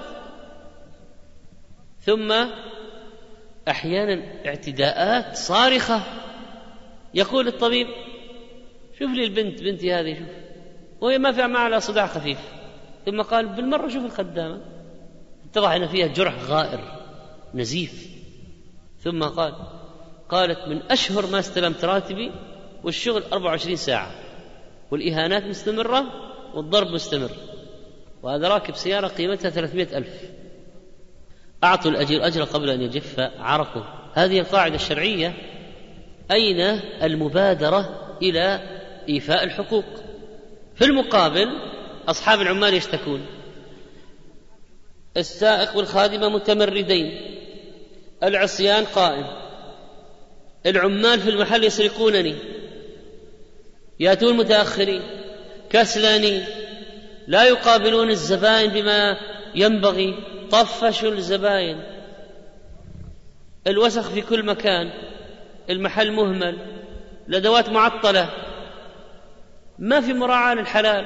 ثم 1.99 2.33
أحيانا 3.67 4.45
اعتداءات 4.45 5.35
صارخة. 5.35 6.01
يقول 7.13 7.47
الطبيب 7.47 7.87
شوف 8.99 9.11
لي 9.11 9.23
البنت 9.23 9.61
بنتي 9.63 9.93
هذه 9.93 10.19
شوف. 10.19 10.27
وهي 11.01 11.17
ما 11.17 11.31
معها 11.47 11.79
صداع 11.79 12.07
خفيف. 12.07 12.39
ثم 13.05 13.21
قال 13.21 13.47
بالمرة 13.47 13.87
شوف 13.87 14.05
الخدامة. 14.05 14.61
اتضح 15.49 15.71
أن 15.71 15.87
فيها 15.87 16.07
جرح 16.07 16.35
غائر 16.47 16.79
نزيف. 17.53 18.07
ثم 18.99 19.23
قال 19.23 19.55
قالت 20.29 20.67
من 20.67 20.81
أشهر 20.91 21.27
ما 21.27 21.39
استلمت 21.39 21.85
راتبي 21.85 22.31
والشغل 22.83 23.23
24 23.33 23.75
ساعة. 23.75 24.11
والإهانات 24.91 25.43
مستمرة 25.43 26.05
والضرب 26.55 26.87
مستمر. 26.87 27.31
وهذا 28.23 28.47
راكب 28.47 28.75
سيارة 28.75 29.07
قيمتها 29.07 29.49
300 29.49 29.97
ألف. 29.97 30.21
أعطوا 31.63 31.91
الأجير 31.91 32.27
أجر 32.27 32.43
قبل 32.43 32.69
أن 32.69 32.81
يجف 32.81 33.19
عرقه. 33.19 34.09
هذه 34.13 34.39
القاعدة 34.39 34.75
الشرعية. 34.75 35.33
أين 36.31 36.59
المبادرة 37.03 38.11
إلى 38.21 38.61
إيفاء 39.09 39.43
الحقوق؟ 39.43 39.85
في 40.75 40.85
المقابل 40.85 41.47
أصحاب 42.07 42.41
العمال 42.41 42.73
يشتكون. 42.73 43.25
السائق 45.17 45.77
والخادمة 45.77 46.29
متمردين. 46.29 47.35
العصيان 48.23 48.85
قائم. 48.85 49.25
العمال 50.65 51.19
في 51.19 51.29
المحل 51.29 51.63
يسرقونني. 51.63 52.35
ياتون 53.99 54.37
متأخرين. 54.37 55.24
كسلانين 55.69 56.45
لا 57.27 57.43
يقابلون 57.43 58.09
الزبائن 58.09 58.69
بما 58.71 59.17
ينبغي 59.55 60.15
طفشوا 60.51 61.11
الزباين 61.11 61.83
الوسخ 63.67 64.09
في 64.09 64.21
كل 64.21 64.45
مكان 64.45 64.91
المحل 65.69 66.11
مهمل 66.11 66.57
الأدوات 67.29 67.69
معطلة. 67.69 68.29
ما 69.79 70.01
في 70.01 70.13
مراعاة 70.13 70.53
للحلال. 70.55 71.05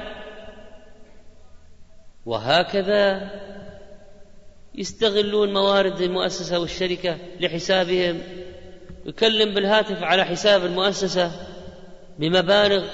وهكذا 2.25 3.29
يستغلون 4.75 5.53
موارد 5.53 6.01
المؤسسة 6.01 6.59
والشركة 6.59 7.17
لحسابهم. 7.39 8.21
يكلم 9.05 9.53
بالهاتف 9.53 10.03
على 10.03 10.25
حساب 10.25 10.65
المؤسسة 10.65 11.31
بمبالغ 12.19 12.85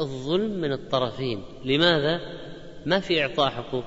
الظلم 0.00 0.60
من 0.60 0.72
الطرفين. 0.72 1.44
لماذا؟ 1.64 2.20
ما 2.86 3.00
في 3.00 3.22
إعطاء 3.22 3.50
حقوق. 3.50 3.84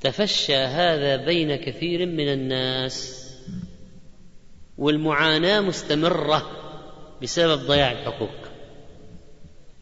تفشى 0.00 0.56
هذا 0.56 1.16
بين 1.16 1.56
كثير 1.56 2.06
من 2.06 2.32
الناس 2.32 3.28
والمعاناة 4.78 5.60
مستمرة 5.60 6.50
بسبب 7.22 7.60
ضياع 7.66 7.92
الحقوق. 7.92 8.34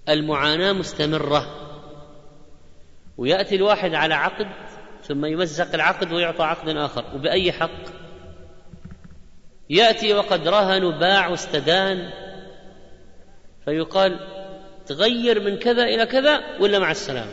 المعاناة 0.09 0.73
مستمرة 0.73 1.47
ويأتي 3.19 3.57
الواحد 3.57 3.95
على 3.95 4.15
عقد 4.15 4.47
ثم 5.03 5.25
يمزق 5.25 5.75
العقد 5.75 6.13
ويعطى 6.13 6.43
عقد 6.43 6.69
آخر. 6.69 7.05
وبأي 7.15 7.53
حق؟ 7.53 8.01
يأتي 9.71 10.15
وقد 10.15 10.49
رهن 10.49 10.85
وباع 10.85 11.29
واستدان 11.29 12.11
فيقال 13.65 14.19
تغير 14.87 15.41
من 15.41 15.57
كذا 15.57 15.85
إلى 15.85 16.07
كذا 16.07 16.41
ولا 16.61 16.79
مع 16.79 16.91
السلامة؟ 16.91 17.33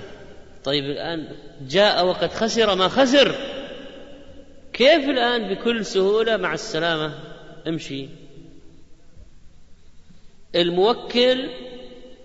طيب 0.63 0.85
الآن 0.85 1.27
جاء 1.61 2.05
وقد 2.05 2.31
خسر 2.31 2.75
ما 2.75 2.87
خسر. 2.87 3.35
كيف 4.73 5.09
الآن 5.09 5.53
بكل 5.53 5.85
سهولة 5.85 6.37
مع 6.37 6.53
السلامة؟ 6.53 7.13
امشي. 7.67 8.09
الموكل 10.55 11.49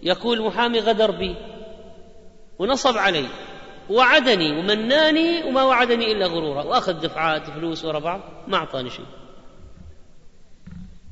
يقول 0.02 0.38
المحامي 0.38 0.80
غدر 0.80 1.10
بي 1.10 1.34
ونصب 2.58 2.96
علي 2.96 3.26
وعدني 3.90 4.58
ومناني 4.58 5.44
وما 5.44 5.62
وعدني 5.62 6.12
إلا 6.12 6.26
غرورا 6.26 6.62
وأخذ 6.62 6.92
دفعات 6.92 7.50
فلوس 7.50 7.84
ورا 7.84 7.98
بعض 7.98 8.20
ما 8.48 8.56
أعطاني 8.56 8.90
شيء. 8.90 9.06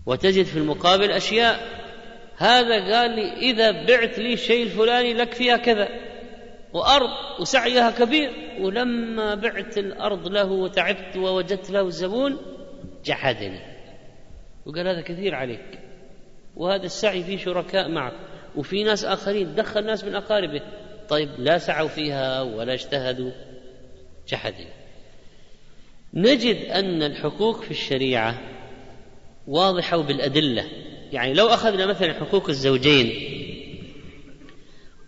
وتجد 0.06 0.44
في 0.44 0.58
المقابل 0.58 1.10
أشياء 1.10 1.79
هذا 2.40 2.96
قال 2.96 3.10
لي 3.10 3.32
إذا 3.32 3.70
بعت 3.70 4.18
لي 4.18 4.32
الشيء 4.32 4.62
الفلاني 4.62 5.14
لك 5.14 5.32
فيها 5.32 5.56
كذا 5.56 5.88
وأرض 6.72 7.40
وسعيها 7.40 7.90
كبير 7.90 8.30
ولما 8.60 9.34
بعت 9.34 9.78
الأرض 9.78 10.28
له 10.28 10.52
وتعبت 10.52 11.16
ووجدت 11.16 11.70
له 11.70 11.80
الزبون 11.80 12.38
جحدني. 13.04 13.60
وقال 14.66 14.88
هذا 14.88 15.00
كثير 15.00 15.34
عليك 15.34 15.78
وهذا 16.56 16.86
السعي 16.86 17.24
فيه 17.24 17.36
شركاء 17.36 17.88
معك 17.88 18.12
وفي 18.56 18.84
ناس 18.84 19.04
آخرين 19.04 19.54
دخل 19.54 19.84
ناس 19.84 20.04
من 20.04 20.14
أقاربه 20.14 20.62
طيب 21.08 21.28
لا 21.38 21.58
سعوا 21.58 21.88
فيها 21.88 22.42
ولا 22.42 22.74
اجتهدوا 22.74 23.30
جحدوا 24.28 24.70
نجد 26.14 26.56
أن 26.56 27.02
الحقوق 27.02 27.62
في 27.62 27.70
الشريعة 27.70 28.40
واضحة 29.46 29.96
بالادله 29.96 30.66
يعني 31.12 31.34
لو 31.34 31.46
أخذنا 31.46 31.86
مثلا 31.86 32.14
حقوق 32.14 32.48
الزوجين 32.48 33.12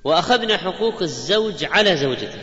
وأخذنا 0.05 0.57
حقوق 0.57 1.03
الزوج 1.03 1.65
على 1.65 1.97
زوجته 1.97 2.39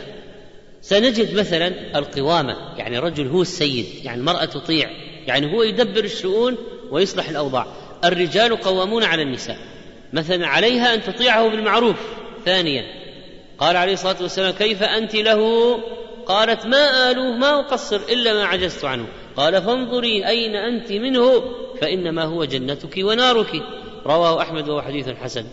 سنجد 0.82 1.34
مثلا 1.34 1.98
القوامة 1.98 2.56
يعني 2.76 2.98
رجل 2.98 3.28
هو 3.28 3.42
السيد 3.42 3.86
يعني 4.04 4.20
المرأة 4.20 4.44
تطيع 4.44 4.90
يعني 5.26 5.52
هو 5.52 5.62
يدبر 5.62 6.04
الشؤون 6.04 6.56
ويصلح 6.90 7.28
الأوضاع. 7.28 7.66
الرجال 8.04 8.56
قوامون 8.56 9.04
على 9.04 9.22
النساء 9.22 9.56
مثلا 10.12 10.46
عليها 10.46 10.94
أن 10.94 11.02
تطيعه 11.02 11.48
بالمعروف. 11.48 11.96
ثانيا 12.44 12.84
قال 13.58 13.76
عليه 13.76 13.92
الصلاة 13.92 14.22
والسلام 14.22 14.52
كيف 14.52 14.82
أنت 14.82 15.14
له؟ 15.14 15.74
قالت 16.26 16.66
ما 16.66 17.10
آلوه 17.10 17.36
ما 17.36 17.60
أقصر 17.60 18.00
إلا 18.08 18.34
ما 18.34 18.44
عجزت 18.44 18.84
عنه. 18.84 19.06
قال 19.36 19.62
فانظري 19.62 20.26
أين 20.26 20.56
أنت 20.56 20.92
منه. 20.92 21.42
فإنما 21.80 22.24
هو 22.24 22.44
جنتك 22.44 22.94
ونارك. 22.98 23.62
رواه 24.06 24.42
أحمد 24.42 24.68
وهو 24.68 24.82
حديث 24.82 25.08
حسن. 25.08 25.44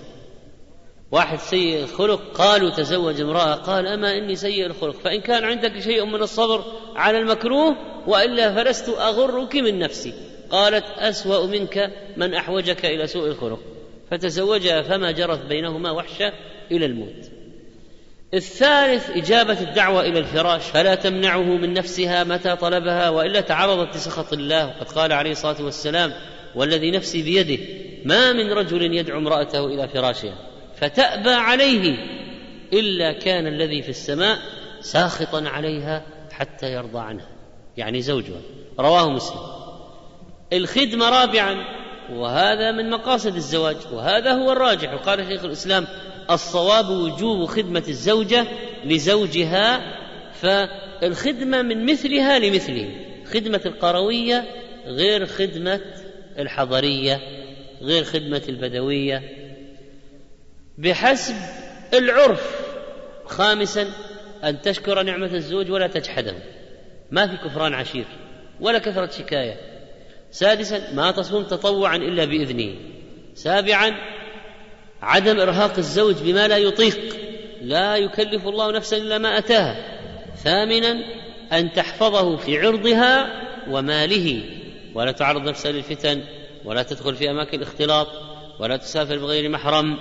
واحد 1.12 1.40
سيء 1.40 1.84
الخلق 1.84 2.22
قالوا 2.34 2.70
تزوج 2.70 3.22
امرأة 3.22 3.54
قال 3.54 3.88
أما 3.88 4.18
إني 4.18 4.36
سيء 4.36 4.66
الخلق 4.66 4.96
فإن 4.96 5.22
كان 5.22 5.44
عندك 5.44 5.80
شيء 5.80 6.06
من 6.06 6.22
الصبر 6.22 6.64
على 6.96 7.20
المكروه 7.20 7.76
وإلا 8.08 8.56
فلست 8.56 8.90
أغرك 8.90 9.56
من 9.56 9.80
نفسي. 9.80 10.14
قالت 10.50 10.86
أسوأ 10.98 11.46
منك 11.46 11.92
من 12.18 12.34
أحوجك 12.34 12.86
إلى 12.86 13.08
سوء 13.08 13.28
الخلق. 13.28 13.60
فتزوجها 14.12 14.82
فما 14.82 15.12
جرت 15.12 15.46
بينهما 15.46 15.92
وحشة 15.92 16.34
إلى 16.72 16.86
الموت. 16.86 17.27
الثالث 18.34 19.10
إجابة 19.10 19.62
الدعوة 19.62 20.02
إلى 20.02 20.20
الفراش. 20.20 20.64
فلا 20.64 20.96
تمنعه 20.96 21.44
من 21.44 21.74
نفسها 21.74 22.24
متى 22.24 22.56
طلبها 22.56 23.10
وإلا 23.10 23.42
تعرضت 23.42 23.96
لسخط 23.96 24.34
الله. 24.34 24.68
وقد 24.68 24.92
قال 24.92 25.14
عليه 25.14 25.32
الصلاة 25.32 25.64
والسلام 25.64 26.14
والذي 26.56 26.92
نفسي 26.92 27.22
بيده 27.24 27.64
ما 28.06 28.34
من 28.34 28.52
رجل 28.52 28.94
يدعو 28.94 29.18
امرأته 29.20 29.66
إلى 29.66 29.88
فراشها 29.88 30.38
فتأبى 30.76 31.30
عليه 31.30 31.98
إلا 32.74 33.12
كان 33.12 33.48
الذي 33.48 33.82
في 33.82 33.90
السماء 33.90 34.38
ساخطا 34.82 35.44
عليها 35.50 36.04
حتى 36.32 36.74
يرضى 36.74 37.00
عنها 37.00 37.28
يعني 37.78 38.02
زوجها. 38.02 38.42
رواه 38.80 39.10
مسلم. 39.10 39.40
الخدمة 40.54 41.10
رابعا 41.10 41.56
وهذا 42.12 42.72
من 42.72 42.90
مقاصد 42.90 43.36
الزواج 43.36 43.78
وهذا 43.94 44.34
هو 44.34 44.52
الراجح. 44.52 44.94
وقال 44.94 45.28
شيخ 45.28 45.44
الإسلام 45.44 45.88
الصواب 46.32 46.90
وجوب 46.90 47.46
خدمة 47.46 47.84
الزوجة 47.88 48.48
لزوجها 48.86 49.82
فالخدمة 50.34 51.62
من 51.62 51.86
مثلها 51.86 52.40
لمثله. 52.40 52.90
خدمة 53.34 53.62
القروية 53.66 54.46
غير 54.86 55.26
خدمة 55.26 55.82
الحضرية 56.40 57.22
غير 57.82 58.04
خدمة 58.04 58.42
البدوية. 58.50 59.24
بحسب 60.78 61.36
العرف 61.94 62.68
خامسا 63.26 63.88
أن 64.44 64.62
تشكر 64.62 65.04
نعمة 65.04 65.34
الزوج 65.34 65.72
ولا 65.72 65.88
تجحده. 65.88 66.36
ما 67.12 67.28
في 67.28 67.50
كفران 67.50 67.74
عشير 67.74 68.06
ولا 68.60 68.80
كثرة 68.80 69.10
شكاية. 69.12 69.56
سادسا 70.32 70.94
ما 70.94 71.12
تصوم 71.12 71.44
تطوعا 71.44 71.96
إلا 71.96 72.26
بإذنه. 72.26 72.76
سابعا 73.34 73.92
عدم 75.02 75.40
إرهاق 75.40 75.78
الزوج 75.78 76.16
بما 76.16 76.48
لا 76.48 76.58
يطيق 76.58 77.00
لا 77.62 77.96
يكلف 77.96 78.48
الله 78.48 78.72
نفسا 78.72 78.98
إلا 78.98 79.18
ما 79.18 79.38
أتاها. 79.38 79.76
ثامنا 80.36 81.04
أن 81.54 81.74
تحفظه 81.74 82.38
في 82.38 82.60
عرضها 82.60 83.44
وماله. 83.70 84.44
ولا 84.96 85.12
تعرض 85.12 85.42
نفسها 85.42 85.72
للفتن 85.72 86.24
ولا 86.66 86.84
تدخل 86.84 87.16
في 87.16 87.32
أماكن 87.32 87.58
الاختلاط 87.58 88.08
ولا 88.60 88.78
تسافر 88.78 89.18
بغير 89.18 89.50
محرم 89.50 89.98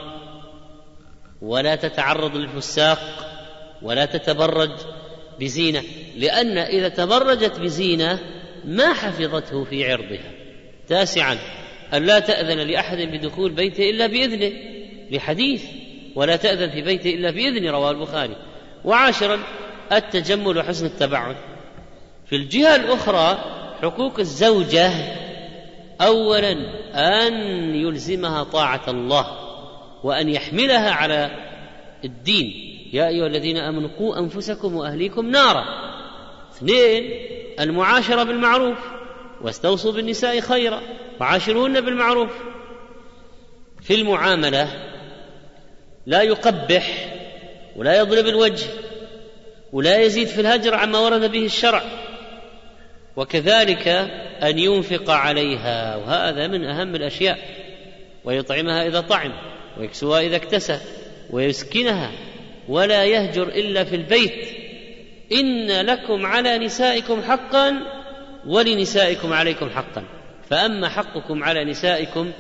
ولا 1.43 1.77
تتعرض 1.77 2.37
للفساق 2.37 3.01
ولا 3.83 4.05
تتبرج 4.05 4.71
بزينة. 5.41 5.83
لأن 6.17 6.59
إذا 6.59 6.89
تبرجت 6.89 7.61
بزينة 7.61 8.19
ما 8.65 8.93
حفظته 8.93 9.65
في 9.65 9.93
عرضها. 9.93 10.31
تاسعا 10.89 11.39
أن 11.95 12.07
لا 12.07 12.19
تأذن 12.19 12.59
لأحد 12.59 12.99
بدخول 12.99 13.51
بيته 13.53 13.91
إلا 13.91 14.07
بإذنه. 14.07 14.76
لحديث 15.11 15.65
ولا 16.15 16.37
تأذن 16.37 16.71
في 16.71 16.83
بيته 16.83 17.15
إلا 17.15 17.31
بإذن 17.31 17.69
رواه 17.69 17.91
البخاري. 17.91 18.37
وعاشرا 18.85 19.39
التجمل 19.93 20.59
وحسن 20.59 20.87
التبعد 20.87 21.37
في 22.27 22.37
الجهة 22.37 22.77
الأخرى 22.77 23.39
حقوق 23.83 24.19
الزوجة 24.19 24.91
أولا 26.01 26.53
أن 26.95 27.35
يلزمها 27.75 28.45
طاعة 28.45 28.83
الله 28.89 29.27
وأن 30.05 30.29
يحملها 30.29 30.91
على 30.91 31.31
الدين. 32.05 32.53
يا 32.93 33.09
أيها 33.09 33.27
الذين 33.27 33.57
آمنوا 33.57 33.91
قوا 33.99 34.19
أنفسكم 34.19 34.77
وأهليكم 34.77 35.31
نارا. 35.31 35.65
اثنين 36.57 37.11
المعاشرة 37.61 38.23
بالمعروف. 38.23 38.79
واستوصوا 39.43 39.93
بالنساء 39.93 40.41
خيرا. 40.41 40.81
وعاشروهن 41.21 41.81
بالمعروف. 41.81 42.31
في 43.83 43.95
المعاملة 43.95 44.69
لا 46.07 46.23
يقبح 46.23 47.09
ولا 47.77 47.99
يضرب 47.99 48.27
الوجه 48.27 48.67
ولا 49.73 49.99
يزيد 50.01 50.27
في 50.27 50.41
الهجر 50.41 50.75
عما 50.75 50.99
ورد 50.99 51.31
به 51.31 51.45
الشرع. 51.45 51.83
وكذلك 53.17 53.89
أن 54.43 54.59
ينفق 54.59 55.11
عليها 55.11 55.97
وهذا 55.97 56.47
من 56.47 56.65
أهم 56.65 56.95
الأشياء. 56.95 57.39
ويطعمها 58.25 58.87
إذا 58.87 59.01
طعم 59.01 59.33
ويكسوها 59.79 60.21
إذا 60.21 60.37
اكتسى 60.37 60.81
ويسكنها 61.31 62.11
ولا 62.69 63.05
يهجر 63.05 63.49
إلا 63.49 63.85
في 63.85 63.97
البيت. 63.97 64.49
إن 65.33 65.87
لكم 65.87 66.27
على 66.27 66.59
نسائكم 66.59 67.23
حقا 67.23 67.75
ولنسائكم 68.47 69.33
عليكم 69.33 69.71
حقا. 69.71 70.05
فأما 70.51 70.89
حقكم 70.89 71.45
على 71.45 71.65
نسائكم 71.65 72.33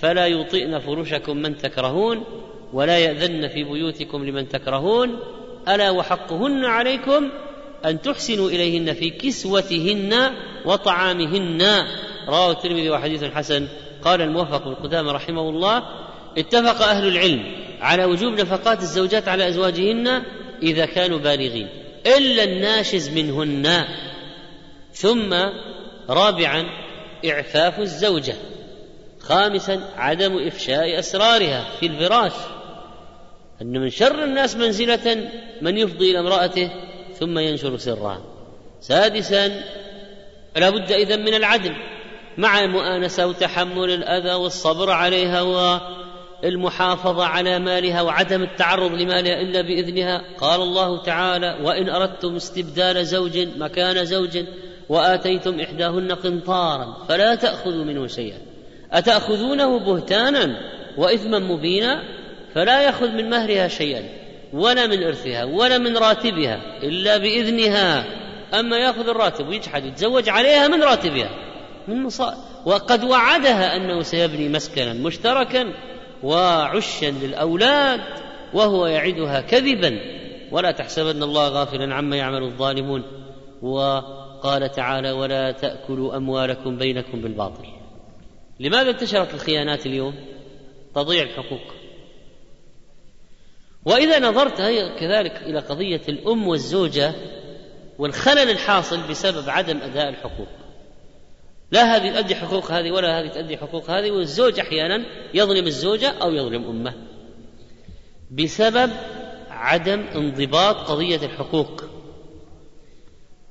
فلا 0.00 0.26
يطئن 0.26 0.78
فرشكم 0.78 1.36
من 1.36 1.56
تكرهون 1.56 2.24
ولا 2.74 2.98
يأذن 2.98 3.48
في 3.48 3.64
بيوتكم 3.64 4.24
لمن 4.24 4.48
تكرهون 4.48 5.18
ألا 5.68 5.90
وحقهن 5.90 6.64
عليكم 6.64 7.30
أن 7.84 8.02
تحسنوا 8.02 8.50
إليهن 8.50 8.94
في 8.94 9.10
كسوتهن 9.10 10.30
وطعامهن. 10.64 11.62
رواه 12.28 12.50
الترمذي 12.50 12.90
وحديث 12.90 13.24
حسن. 13.24 13.68
قال 14.04 14.20
الموفق 14.20 14.64
بن 14.64 14.74
قدامة 14.74 15.12
رحمه 15.12 15.48
الله 15.48 15.82
اتفق 16.38 16.82
أهل 16.82 17.08
العلم 17.08 17.42
على 17.80 18.04
وجوب 18.04 18.40
نفقات 18.40 18.82
الزوجات 18.82 19.28
على 19.28 19.48
أزواجهن 19.48 20.22
إذا 20.62 20.86
كانوا 20.86 21.18
بالغين 21.18 21.68
إلا 22.06 22.44
الناشز 22.44 23.08
منهن. 23.08 23.84
ثم 24.92 25.34
رابعا 26.08 26.64
إعفاف 27.30 27.80
الزوجة 27.80 28.34
خامسا 29.20 29.80
عدم 29.96 30.46
إفشاء 30.46 30.98
أسرارها 30.98 31.64
في 31.80 31.86
الفراش. 31.86 32.32
أن 33.62 33.80
من 33.80 33.90
شر 33.90 34.24
الناس 34.24 34.56
منزلة 34.56 35.30
من 35.62 35.78
يفضي 35.78 36.10
إلى 36.10 36.18
امرأته 36.18 36.70
ثم 37.18 37.38
ينشر 37.38 37.76
سرها 37.76 38.20
سادسا 38.80 39.48
لا 40.56 40.70
بد 40.70 40.92
اذا 40.92 41.16
من 41.16 41.34
العدل 41.34 41.76
مع 42.38 42.60
المؤانسة 42.60 43.26
وتحمل 43.26 43.90
الأذى 43.90 44.34
والصبر 44.34 44.90
عليها 44.90 45.42
والمحافظة 46.42 47.24
على 47.24 47.58
مالها 47.58 48.02
وعدم 48.02 48.42
التعرض 48.42 48.92
لمالها 48.92 49.40
إلا 49.40 49.60
بإذنها. 49.60 50.22
قال 50.38 50.60
الله 50.60 51.02
تعالى 51.02 51.58
وإن 51.62 51.88
أردتم 51.88 52.36
استبدال 52.36 53.06
زوج 53.06 53.38
مكان 53.56 54.04
زوج 54.04 54.38
وآتيتم 54.88 55.60
إحداهن 55.60 56.12
قنطارا 56.12 57.04
فلا 57.08 57.34
تأخذوا 57.34 57.84
منه 57.84 58.06
شيئا. 58.06 58.38
أتأخذونه 58.92 59.78
بهتانا 59.78 60.60
واثما 60.96 61.38
مبينا؟ 61.38 62.02
فلا 62.54 62.82
يأخذ 62.82 63.08
من 63.08 63.30
مهرها 63.30 63.68
شيئا 63.68 64.02
ولا 64.52 64.86
من 64.86 65.02
إرثها 65.02 65.44
ولا 65.44 65.78
من 65.78 65.96
راتبها 65.96 66.60
إلا 66.82 67.18
بإذنها. 67.18 68.04
أما 68.54 68.78
يأخذ 68.78 69.08
الراتب 69.08 69.48
ويجحد 69.48 69.84
يتزوج 69.84 70.28
عليها 70.28 70.68
من 70.68 70.82
راتبها 70.82 71.30
من 71.88 72.02
مصائب 72.02 72.38
وقد 72.66 73.04
وعدها 73.04 73.76
أنه 73.76 74.02
سيبني 74.02 74.48
مسكنا 74.48 74.92
مشتركا 74.92 75.72
وعشا 76.22 77.06
للأولاد 77.06 78.00
وهو 78.54 78.86
يعدها 78.86 79.40
كذبا. 79.40 79.98
ولا 80.52 80.70
تحسبن 80.70 81.22
الله 81.22 81.48
غافلا 81.48 81.94
عما 81.94 82.16
يعمل 82.16 82.42
الظالمون. 82.42 83.02
وقال 83.62 84.70
تعالى 84.70 85.10
ولا 85.10 85.52
تأكلوا 85.52 86.16
أموالكم 86.16 86.76
بينكم 86.76 87.20
بالباطل. 87.20 87.64
لماذا 88.60 88.90
انتشرت 88.90 89.34
الخيانات 89.34 89.86
اليوم؟ 89.86 90.14
تضيع 90.94 91.22
الحقوق. 91.22 91.83
وإذا 93.84 94.18
نظرت 94.18 94.56
كذلك 94.98 95.36
إلى 95.36 95.58
قضية 95.58 96.02
الأم 96.08 96.48
والزوجة 96.48 97.14
والخلل 97.98 98.50
الحاصل 98.50 99.08
بسبب 99.08 99.48
عدم 99.48 99.78
أداء 99.78 100.08
الحقوق. 100.08 100.48
لا 101.70 101.96
هذه 101.96 102.14
تؤدي 102.14 102.34
حقوق 102.34 102.72
هذه 102.72 102.90
ولا 102.90 103.20
هذه 103.20 103.28
تؤدي 103.28 103.56
حقوق 103.56 103.90
هذه 103.90 104.10
والزوج 104.10 104.60
أحيانا 104.60 105.04
يظلم 105.34 105.66
الزوجة 105.66 106.08
أو 106.08 106.30
يظلم 106.30 106.64
أمه 106.64 106.94
بسبب 108.30 108.90
عدم 109.50 110.00
انضباط 110.00 110.76
قضية 110.76 111.26
الحقوق. 111.26 111.84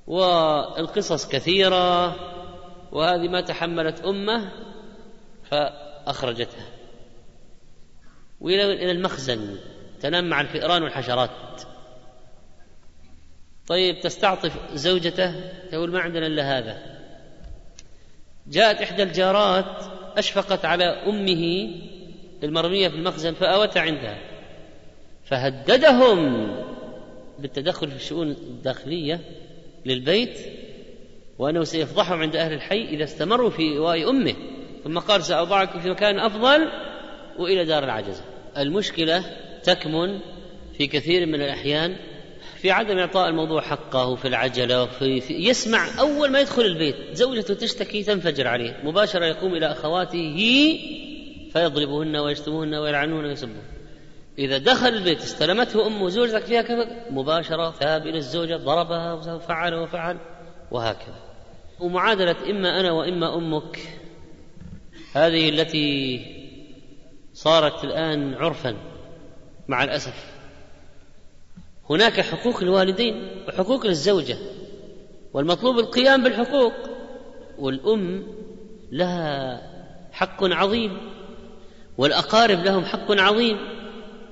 والقصص 0.07 1.27
كثيرة 1.27 2.15
وهذه 2.91 3.27
ما 3.27 3.41
تحملت 3.41 4.01
أمه 4.01 4.51
فأخرجتها. 5.43 6.65
وإلى 8.41 8.91
المخزن. 8.91 9.57
تنام 10.03 10.29
مع 10.29 10.41
الفئران 10.41 10.83
والحشرات. 10.83 11.61
طيب 13.67 13.99
تستعطف 13.99 14.73
زوجته 14.73 15.35
تقول 15.71 15.91
ما 15.91 15.99
عندنا 15.99 16.27
إلا 16.27 16.57
هذا. 16.57 16.81
جاءت 18.47 18.81
إحدى 18.81 19.03
الجارات 19.03 19.83
أشفقت 20.17 20.65
على 20.65 20.85
أمه 20.85 21.71
المرمية 22.43 22.87
في 22.87 22.95
المخزن 22.95 23.33
فآوت 23.33 23.77
عندها. 23.77 24.17
فهددهم 25.25 26.51
بالتدخل 27.39 27.89
في 27.89 27.95
الشؤون 27.95 28.31
الداخلية 28.31 29.19
للبيت 29.85 30.39
وأنه 31.39 31.63
سيفضحهم 31.63 32.21
عند 32.21 32.35
أهل 32.35 32.53
الحي 32.53 32.81
إذا 32.83 33.03
استمروا 33.03 33.49
في 33.49 33.61
ايواء 33.61 34.09
أمه. 34.09 34.35
ثم 34.83 34.99
قال 34.99 35.23
ساضعكم 35.23 35.79
في 35.79 35.89
مكان 35.89 36.19
أفضل 36.19 36.69
وإلى 37.39 37.65
دار 37.65 37.83
العجزة. 37.83 38.23
المشكلة 38.57 39.25
تكمن 39.63 40.19
في 40.77 40.87
كثير 40.87 41.25
من 41.25 41.41
الأحيان 41.41 41.95
في 42.63 42.71
عدم 42.71 42.97
إعطاء 42.97 43.29
الموضوع 43.29 43.61
حقه 43.61 44.15
في 44.15 44.27
العجلة 44.27 44.85
في, 44.85 45.21
في 45.21 45.33
يسمع 45.33 45.99
أول 45.99 46.31
ما 46.31 46.39
يدخل 46.39 46.61
البيت 46.61 46.95
زوجته 47.13 47.53
تشتكي 47.53 48.03
تنفجر 48.03 48.47
عليه 48.47 48.79
مباشرة 48.83 49.25
يقوم 49.25 49.55
إلى 49.55 49.71
أخواته 49.71 50.79
فيضربهن 51.53 52.15
ويشتمهن 52.15 52.75
ويلعنون 52.75 53.25
ويسبون 53.25 53.63
إذا 54.39 54.57
دخل 54.57 54.87
البيت 54.87 55.21
استلمته 55.21 55.87
أمه 55.87 56.09
زوجتك 56.09 56.45
فيها 56.45 56.61
كذا 56.61 56.87
مباشرة 57.09 57.73
ذهب 57.81 58.07
إلى 58.07 58.17
الزوجة 58.17 58.55
ضربها 58.55 59.13
وفعل 59.13 59.73
وفعل 59.73 60.17
وهكذا. 60.71 61.15
ومعادلة 61.79 62.35
إما 62.49 62.79
أنا 62.79 62.91
وإما 62.91 63.35
أمك 63.35 63.79
هذه 65.13 65.49
التي 65.49 66.19
صارت 67.33 67.83
الآن 67.83 68.33
عرفا. 68.33 68.92
مع 69.67 69.83
الأسف. 69.83 70.13
هناك 71.89 72.21
حقوق 72.21 72.61
الوالدين 72.61 73.43
وحقوق 73.47 73.85
للزوجه 73.85 74.37
والمطلوب 75.33 75.79
القيام 75.79 76.23
بالحقوق. 76.23 76.73
والأم 77.57 78.23
لها 78.91 79.61
حق 80.11 80.43
عظيم 80.43 80.97
والأقارب 81.97 82.63
لهم 82.63 82.85
حق 82.85 83.11
عظيم. 83.11 83.57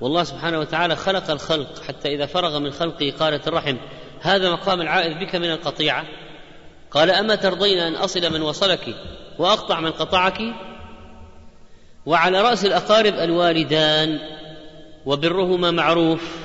والله 0.00 0.24
سبحانه 0.24 0.58
وتعالى 0.58 0.96
خلق 0.96 1.30
الخلق 1.30 1.82
حتى 1.82 2.14
إذا 2.14 2.26
فرغ 2.26 2.58
من 2.58 2.70
خلقه 2.70 3.12
قالت 3.18 3.48
الرحم 3.48 3.76
هذا 4.20 4.50
مقام 4.50 4.80
العائذ 4.80 5.14
بك 5.14 5.36
من 5.36 5.50
القطيعة. 5.50 6.04
قال 6.90 7.10
أما 7.10 7.34
ترضين 7.34 7.78
أن 7.78 7.94
أصل 7.94 8.32
من 8.32 8.42
وصلك 8.42 8.94
وأقطع 9.38 9.80
من 9.80 9.90
قطعك؟ 9.90 10.38
وعلى 12.06 12.40
رأس 12.40 12.64
الأقارب 12.64 13.14
الوالدان. 13.14 14.18
وبرهما 15.06 15.70
معروف. 15.70 16.36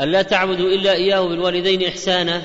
ألا 0.00 0.22
تعبدوا 0.22 0.68
إلا 0.68 0.92
إياه 0.92 1.28
بالوالدين 1.28 1.84
إحسانا. 1.84 2.42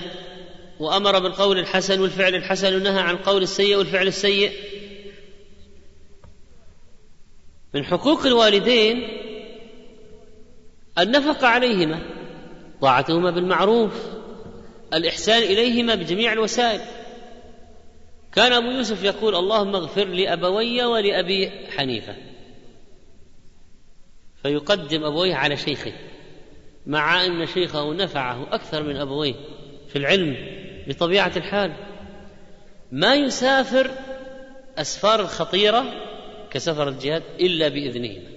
وأمر 0.80 1.20
بالقول 1.20 1.60
الحسن 1.60 2.02
والفعل 2.02 2.36
الحسن 2.36 2.76
ونهى 2.76 3.00
عن 3.00 3.14
القول 3.16 3.44
السيء 3.44 3.78
والفعل 3.78 4.08
السيء. 4.08 4.52
من 7.74 7.86
حقوق 7.86 8.26
الوالدين 8.26 9.08
النفقة 11.00 11.48
عليهما 11.48 12.00
طاعتهما 12.82 13.32
بالمعروف 13.32 13.92
الإحسان 14.94 15.44
إليهما 15.44 15.96
بجميع 15.96 16.34
الوسائل. 16.34 16.82
كان 18.34 18.54
أبو 18.54 18.68
يوسف 18.68 19.04
يقول 19.04 19.36
اللهم 19.36 19.76
اغفر 19.76 20.06
لأبوي 20.06 20.84
ولأبي 20.84 21.50
حنيفة. 21.78 22.33
فيقدم 24.44 25.04
أبويه 25.04 25.36
على 25.36 25.58
شيخه 25.58 25.94
مع 26.86 27.26
أن 27.26 27.46
شيخه 27.46 27.94
نفعه 27.94 28.56
أكثر 28.56 28.84
من 28.84 28.96
أبويه 28.96 29.36
في 29.88 29.96
العلم 29.96 30.38
بطبيعة 30.88 31.32
الحال. 31.36 31.74
ما 32.92 33.16
يسافر 33.16 33.92
أسفار 34.78 35.20
الخطيرة 35.20 35.86
كسفر 36.52 36.88
الجهاد 36.88 37.24
إلا 37.40 37.68
بإذنهما. 37.68 38.30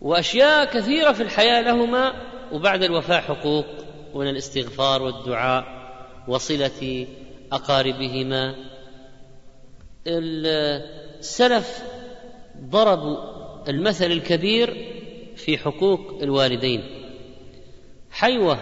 وأشياء 0.00 0.64
كثيرة 0.64 1.12
في 1.12 1.22
الحياة 1.22 1.60
لهما 1.60 2.12
وبعد 2.52 2.82
الوفاة 2.82 3.20
حقوق 3.20 3.66
من 4.14 4.28
الاستغفار 4.28 5.02
والدعاء 5.02 5.64
وصلة 6.28 7.06
أقاربهما. 7.52 8.54
السلف 10.06 11.82
ضربوا 12.60 13.37
المثل 13.68 14.12
الكبير 14.12 14.94
في 15.36 15.58
حقوق 15.58 16.22
الوالدين. 16.22 16.82
حيوة 18.10 18.58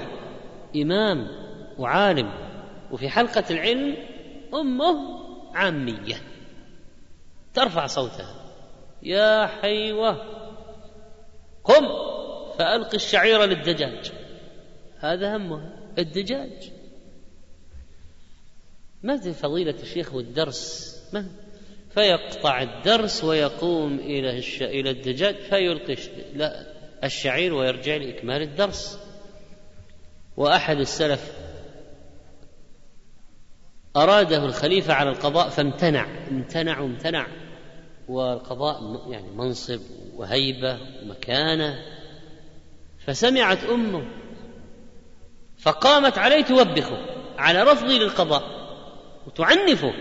إمام 0.77 1.29
وعالم 1.79 2.33
وفي 2.91 3.09
حلقة 3.09 3.45
العلم 3.51 3.97
أمه 4.55 4.97
عاميه 5.55 6.17
ترفع 7.55 7.87
صوتها. 7.87 8.35
يا 9.03 9.47
حيوة 9.47 10.13
قم 11.65 11.87
فألق 12.59 12.95
الشعير 12.95 13.45
للدجاج. 13.45 14.13
هذا 14.99 15.37
همها 15.37 15.93
الدجاج. 15.99 16.73
ما 19.03 19.17
في 19.17 19.33
فضيلة 19.33 19.83
الشيخ 19.83 20.15
والدرس؟ 20.15 20.97
ما 21.13 21.27
فيقطع 21.97 22.63
الدرس 22.63 23.25
ويقوم 23.25 23.99
إلى 23.99 24.39
الش... 24.39 24.63
إلى 24.63 24.91
الدجاج 24.91 25.35
فيلقي 25.35 25.97
الشعير 27.05 27.55
ويرجع 27.55 27.97
لإكمال 27.97 28.43
الدرس. 28.43 28.99
وأحد 30.37 30.77
السلف 30.77 31.33
أراده 33.97 34.45
الخليفة 34.45 34.95
على 34.95 35.11
القضاء 35.11 35.49
فامتنع 35.49 36.07
امتنع 36.31 36.81
وامتنع 36.81 37.27
والقضاء 38.09 39.07
يعني 39.11 39.31
منصب 39.31 39.81
وهيبة 40.17 40.79
ومكانة. 41.03 41.79
فسمعت 43.07 43.65
أمه 43.65 44.07
فقامت 45.59 46.19
عليه 46.19 46.45
توبخه 46.45 46.99
على 47.39 47.63
رفضه 47.63 47.93
للقضاء 47.93 48.43
وتعنفه 49.27 49.93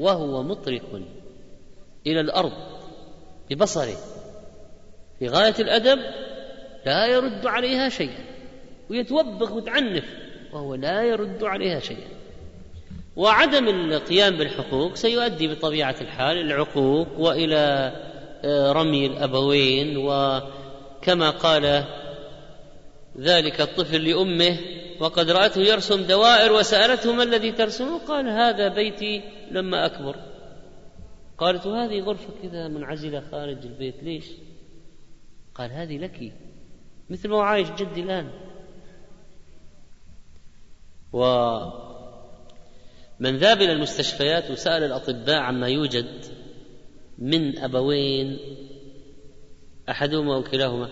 وهو 0.00 0.42
مطرق. 0.42 1.21
إلى 2.06 2.20
الأرض 2.20 2.52
ببصره 3.50 3.96
في 5.18 5.28
غاية 5.28 5.54
الأدب 5.58 5.98
لا 6.86 7.06
يرد 7.06 7.46
عليها 7.46 7.88
شيئا 7.88 8.24
ويتوبخ 8.90 9.52
وتعنف 9.52 10.04
وهو 10.52 10.74
لا 10.74 11.02
يرد 11.02 11.44
عليها 11.44 11.80
شيئا 11.80 12.08
وعدم 13.16 13.68
القيام 13.68 14.36
بالحقوق 14.36 14.94
سيؤدي 14.94 15.48
بطبيعة 15.48 15.96
الحال 16.00 16.36
إلى 16.36 16.54
العقوق 16.54 17.08
وإلى 17.18 17.92
رمي 18.72 19.06
الأبوين 19.06 19.96
وكما 19.96 21.30
قال 21.30 21.84
ذلك 23.18 23.60
الطفل 23.60 24.04
لأمه 24.04 24.56
وقد 25.00 25.30
رأته 25.30 25.60
يرسم 25.60 26.02
دوائر 26.02 26.52
وسألته 26.52 27.12
ما 27.12 27.22
الذي 27.22 27.52
ترسمه؟ 27.52 27.98
قال 28.08 28.28
هذا 28.28 28.68
بيتي 28.68 29.22
لما 29.50 29.86
أكبر. 29.86 30.16
قالت 31.42 31.66
وهذه 31.66 32.00
غرفة 32.00 32.32
كذا 32.42 32.68
منعزلة 32.68 33.20
خارج 33.30 33.66
البيت 33.66 34.02
ليش؟ 34.02 34.26
قال 35.54 35.72
هذه 35.72 35.98
لك. 35.98 36.32
مثل 37.10 37.28
ما 37.28 37.42
عايش 37.42 37.70
جدي 37.70 38.00
الآن. 38.00 38.30
ومن 41.12 41.76
ذهب 43.36 43.56
إلى 43.56 43.72
المستشفيات 43.72 44.50
وسأل 44.50 44.84
الأطباء 44.84 45.40
عما 45.40 45.68
يوجد 45.68 46.24
من 47.18 47.58
أبوين 47.58 48.38
أحدهما 49.88 50.34
أو 50.34 50.42
كلاهما 50.42 50.88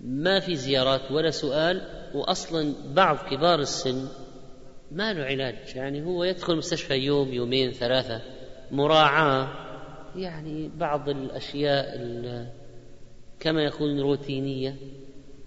ما 0.00 0.40
في 0.40 0.56
زيارات 0.56 1.10
ولا 1.10 1.30
سؤال 1.30 2.06
واصلا 2.14 2.74
بعض 2.94 3.16
كبار 3.16 3.60
السن 3.60 4.08
ما 4.90 5.12
له 5.12 5.24
علاج. 5.24 5.76
يعني 5.76 6.04
هو 6.04 6.24
يدخل 6.24 6.52
المستشفى 6.52 6.94
يوم 6.94 7.32
يومين 7.32 7.72
ثلاثة. 7.72 8.39
مراعاة. 8.70 9.48
يعني 10.16 10.68
بعض 10.68 11.08
الأشياء 11.08 11.86
كما 13.40 13.62
يقولون 13.62 14.00
روتينية. 14.00 14.76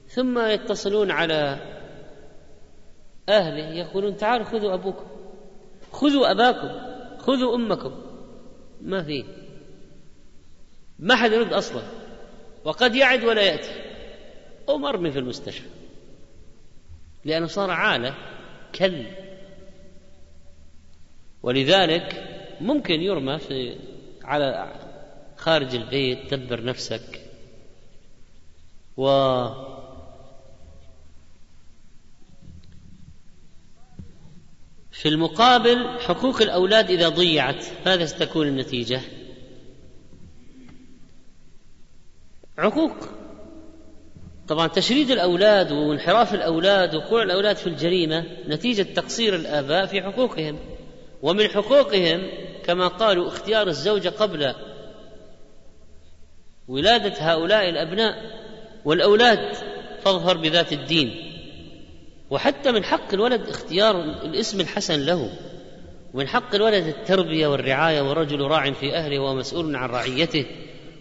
ثم 0.08 0.40
يتصلون 0.40 1.12
على 1.12 1.60
أهله 3.30 3.70
يقولون 3.74 4.18
تعالوا 4.18 4.46
خذوا 4.46 4.74
أبوكم 4.74 5.06
خذوا 5.92 6.32
أباكم 6.32 6.70
خذوا 7.20 7.56
أمكم. 7.56 7.94
ما 8.82 9.04
في. 9.04 9.26
ما 11.00 11.16
حد 11.16 11.32
يرد 11.32 11.54
أصلا. 11.54 11.82
وقد 12.66 12.96
يعد 12.96 13.24
ولا 13.24 13.42
يأتي. 13.42 13.72
أو 14.70 14.78
مرمي 14.78 15.12
في 15.12 15.20
المستشفى. 15.20 15.70
لأنه 17.26 17.48
صار 17.48 17.72
عالة 17.72 18.16
كل. 18.76 19.06
ولذلك 21.44 22.33
ممكن 22.62 23.02
يرمى 23.02 23.38
في 23.38 23.76
على 24.24 24.72
خارج 25.38 25.76
البيت 25.76 26.34
دبر 26.34 26.64
نفسك. 26.64 27.20
و 28.98 29.08
في 34.92 35.10
المقابل 35.10 36.00
حقوق 36.00 36.42
الأولاد 36.42 36.90
إذا 36.90 37.10
ضيعت 37.10 37.66
ماذا 37.86 38.06
ستكون 38.06 38.48
النتيجة؟ 38.48 39.02
عقوق. 42.58 42.96
طبعا 44.48 44.68
تشريد 44.68 45.12
الأولاد 45.12 45.72
وانحراف 45.72 46.34
الأولاد 46.34 46.96
وقوع 46.96 47.24
الأولاد 47.24 47.56
في 47.56 47.68
الجريمة 47.68 48.26
نتيجة 48.48 48.82
تقصير 48.82 49.36
الآباء 49.36 49.86
في 49.86 50.02
حقوقهم. 50.02 50.60
ومن 51.22 51.48
حقوقهم 51.48 52.30
كما 52.66 52.88
قالوا 52.88 53.28
اختيار 53.28 53.68
الزوجة 53.68 54.10
قبل 54.10 54.56
ولادة 56.68 57.14
هؤلاء 57.20 57.70
الأبناء 57.70 58.16
والأولاد 58.86 59.56
فاظهر 60.04 60.38
بذات 60.38 60.74
الدين. 60.74 61.30
وحتى 62.30 62.72
من 62.72 62.84
حق 62.84 63.14
الولد 63.14 63.50
اختيار 63.50 64.04
الاسم 64.04 64.60
الحسن 64.60 65.06
له. 65.06 65.30
ومن 66.14 66.28
حق 66.28 66.56
الولد 66.56 66.88
التربية 66.88 67.48
والرعاية 67.48 68.02
والرجل 68.02 68.42
راع 68.42 68.72
في 68.72 68.96
أهله 68.96 69.20
ومسؤول 69.20 69.76
عن 69.76 69.90
رعيته 69.90 70.46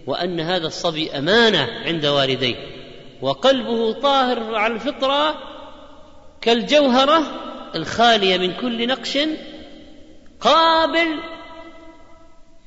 وأن 0.07 0.41
هذا 0.41 0.67
الصبي 0.67 1.11
أمانة 1.11 1.69
عند 1.85 2.07
والديه. 2.07 2.57
وقلبه 3.23 3.93
طاهر 3.93 4.55
على 4.55 4.75
الفطرة 4.75 5.35
كالجوهرة 6.41 7.23
الخالية 7.75 8.39
من 8.39 8.53
كل 8.53 8.89
نقش 8.89 9.19
قابل 10.41 11.19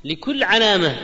لكل 0.06 0.44
علامة. 0.44 0.96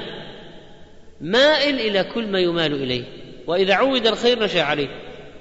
مائل 1.22 1.80
إلى 1.80 2.04
كل 2.04 2.28
ما 2.28 2.40
يمال 2.40 2.74
إليه. 2.74 3.04
وإذا 3.48 3.74
عود 3.74 4.08
الخير 4.08 4.44
نشأ 4.44 4.62
عليه. 4.62 4.88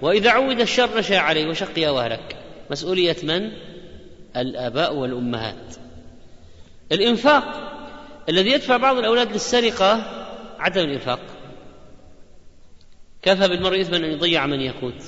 وإذا 0.03 0.31
عود 0.31 0.61
الشر 0.61 0.99
نشأ 0.99 1.19
عليه. 1.19 1.47
وشقي 1.47 1.87
وهلك. 1.87 2.37
مسؤولية 2.71 3.17
من؟ 3.23 3.51
الآباء 4.37 4.95
والأمهات. 4.95 5.77
الإنفاق. 6.93 7.45
الذي 8.29 8.51
يدفع 8.51 8.77
بعض 8.77 8.99
الأولاد 8.99 9.33
للسرقة 9.33 10.03
عدم 10.59 10.83
الإنفاق. 10.83 11.21
كفى 13.23 13.49
بالمرء 13.49 13.81
إثما 13.81 13.97
أن 13.97 14.05
يضيع 14.05 14.47
من 14.47 14.61
يقوت 14.61 15.05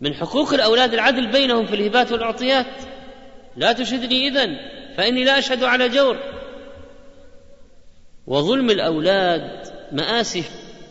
من 0.00 0.14
حقوق 0.14 0.54
الأولاد 0.54 0.94
العدل 0.94 1.26
بينهم 1.32 1.66
في 1.66 1.74
الهبات 1.74 2.12
والأعطيات. 2.12 2.66
لا 3.56 3.72
تشهدني 3.72 4.28
إذن. 4.28 4.56
فإني 4.96 5.24
لا 5.24 5.38
أشهد 5.38 5.64
على 5.64 5.88
جور. 5.88 6.37
وظلم 8.28 8.70
الأولاد 8.70 9.66
مآسي 9.92 10.44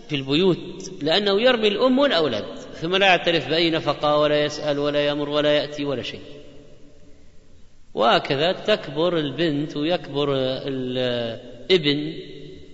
في 0.10 0.16
البيوت 0.16 0.92
لأنه 1.02 1.42
يرمي 1.42 1.68
الأم 1.68 2.00
والأولاد 2.00 2.46
ثم 2.74 2.96
لا 2.96 3.08
يعترف 3.08 3.50
بأي 3.50 3.70
نفقة 3.70 4.18
ولا 4.18 4.46
يسأل 4.46 4.80
ولا 4.80 5.08
يمر 5.08 5.30
ولا 5.30 5.54
يأتي 5.54 5.86
ولا 5.86 6.02
شيء. 6.02 6.22
وهكذا 7.94 8.52
تكبر 8.52 9.18
البنت 9.18 9.78
ويكبر 9.78 10.34
الابن 10.68 12.14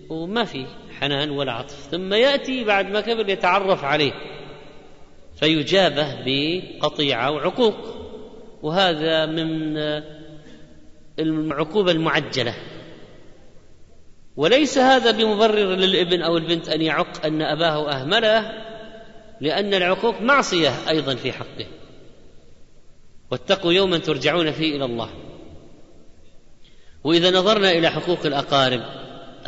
وما 0.09 0.43
في 0.43 0.65
حنان 0.99 1.29
ولا 1.29 1.51
عطف. 1.51 1.87
ثم 1.91 2.13
يأتي 2.13 2.63
بعد 2.63 2.91
ما 2.91 3.01
كبر 3.01 3.29
يتعرف 3.29 3.83
عليه 3.83 4.13
فيجابه 5.39 6.17
بقطيعة 6.25 7.31
وعقوق. 7.31 7.75
وهذا 8.61 9.25
من 9.25 9.77
العقوبة 11.19 11.91
المعجلة. 11.91 12.55
وليس 14.37 14.77
هذا 14.77 15.11
بمبرر 15.11 15.75
للابن 15.75 16.21
أو 16.21 16.37
البنت 16.37 16.69
أن 16.69 16.81
يعق 16.81 17.25
أن 17.25 17.41
أباه 17.41 17.91
أهمله 17.91 18.51
لأن 19.41 19.73
العقوق 19.73 20.21
معصية 20.21 20.69
أيضا 20.89 21.15
في 21.15 21.31
حقه. 21.31 21.65
واتقوا 23.31 23.73
يوما 23.73 23.97
ترجعون 23.97 24.51
فيه 24.51 24.75
إلى 24.75 24.85
الله. 24.85 25.09
وإذا 27.03 27.31
نظرنا 27.31 27.71
إلى 27.71 27.89
حقوق 27.89 28.25
الأقارب 28.25 28.81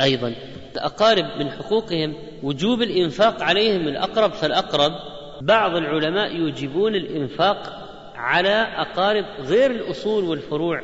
أيضا 0.00 0.34
الأقارب 0.76 1.24
من 1.38 1.50
حقوقهم 1.50 2.14
وجوب 2.42 2.82
الإنفاق 2.82 3.42
عليهم 3.42 3.88
الأقرب 3.88 4.32
فالأقرب 4.32 4.92
بعض 5.40 5.76
العلماء 5.76 6.36
يوجبون 6.36 6.94
الإنفاق 6.94 7.86
على 8.14 8.66
أقارب 8.76 9.24
غير 9.38 9.70
الأصول 9.70 10.24
والفروع. 10.24 10.82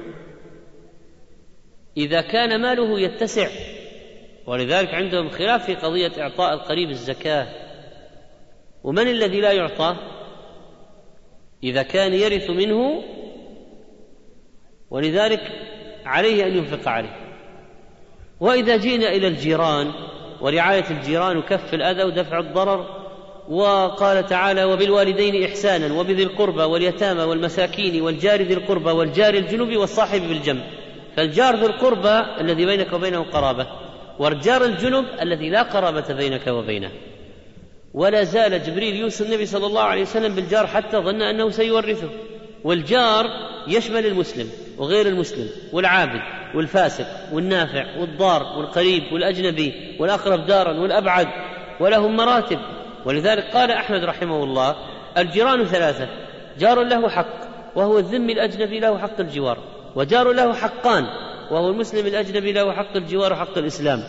إذا 1.96 2.20
كان 2.20 2.62
ماله 2.62 3.00
يتسع 3.00 3.48
ولذلك 4.47 4.95
عندهم 4.95 5.30
خلاف 5.30 5.66
في 5.66 5.74
قضية 5.74 6.12
إعطاء 6.18 6.55
القريب 6.55 6.90
الزكاة. 6.90 7.47
ومن 8.84 9.09
الذي 9.09 9.40
لا 9.40 9.53
يعطى؟ 9.53 9.97
إذا 11.64 11.82
كان 11.82 12.14
يرث 12.14 12.51
منه 12.51 13.03
ولذلك 14.90 15.40
عليه 16.05 16.47
أن 16.47 16.57
ينفق 16.57 16.88
عليه. 16.88 17.16
وإذا 18.40 18.76
جئنا 18.76 19.09
إلى 19.09 19.28
الجيران 19.28 19.93
ورعاية 20.40 20.90
الجيران 20.90 21.36
وكف 21.36 21.74
الأذى 21.74 22.05
ودفع 22.05 22.38
الضرر 22.38 23.03
وقال 23.49 24.26
تعالى 24.26 24.64
وبالوالدين 24.64 25.45
إحسانا 25.45 25.95
وبذي 25.95 26.22
القربى 26.22 26.62
واليتامى 26.62 27.22
والمساكين 27.22 28.03
والجار 28.03 28.43
ذي 28.43 28.55
القربى 28.55 28.90
والجار 28.90 29.34
الجنوب 29.34 29.76
والصاحب 29.76 30.20
بالجنب 30.20 30.62
فالجار 31.16 31.57
ذي 31.57 31.66
القربى 31.66 32.40
الذي 32.40 32.66
بينك 32.66 32.93
وبينه 32.93 33.22
قرابة. 33.22 33.82
والجار 34.18 34.64
الجنب 34.64 35.04
الذي 35.22 35.50
لا 35.50 35.62
قرابة 35.62 36.14
بينك 36.14 36.46
وبينه. 36.46 36.90
ولا 37.94 38.24
زال 38.24 38.62
جبريل 38.62 38.96
يوصي 38.96 39.24
النبي 39.24 39.46
صلى 39.46 39.66
الله 39.66 39.82
عليه 39.82 40.02
وسلم 40.02 40.34
بالجار 40.34 40.66
حتى 40.66 40.96
ظن 40.96 41.22
أنه 41.22 41.50
سيورثه. 41.50 42.08
والجار 42.64 43.26
يشمل 43.68 44.06
المسلم 44.06 44.50
وغير 44.78 45.06
المسلم 45.06 45.48
والعابد 45.72 46.20
والفاسق 46.54 47.06
والنافع 47.32 48.00
والضار 48.00 48.58
والقريب 48.58 49.12
والأجنبي 49.12 49.96
والأقرب 50.00 50.46
دارا 50.46 50.80
والأبعد 50.80 51.28
ولهم 51.80 52.16
مراتب. 52.16 52.58
ولذلك 53.04 53.44
قال 53.44 53.70
أحمد 53.70 54.04
رحمه 54.04 54.44
الله 54.44 54.76
الجيران 55.18 55.64
ثلاثة 55.64 56.08
جار 56.58 56.82
له 56.82 57.08
حق 57.08 57.52
وهو 57.76 57.98
الذمي 57.98 58.32
الأجنبي 58.32 58.80
له 58.80 58.98
حق 58.98 59.20
الجوار 59.20 59.58
وجار 59.94 60.32
له 60.32 60.52
حقان 60.52 61.06
وهو 61.53 61.68
المسلم 61.68 62.07
الأجنبي 62.07 62.53
له 62.53 62.72
حق 62.72 62.96
الجوار 62.96 63.32
وحق 63.32 63.59
الإسلام. 63.59 64.03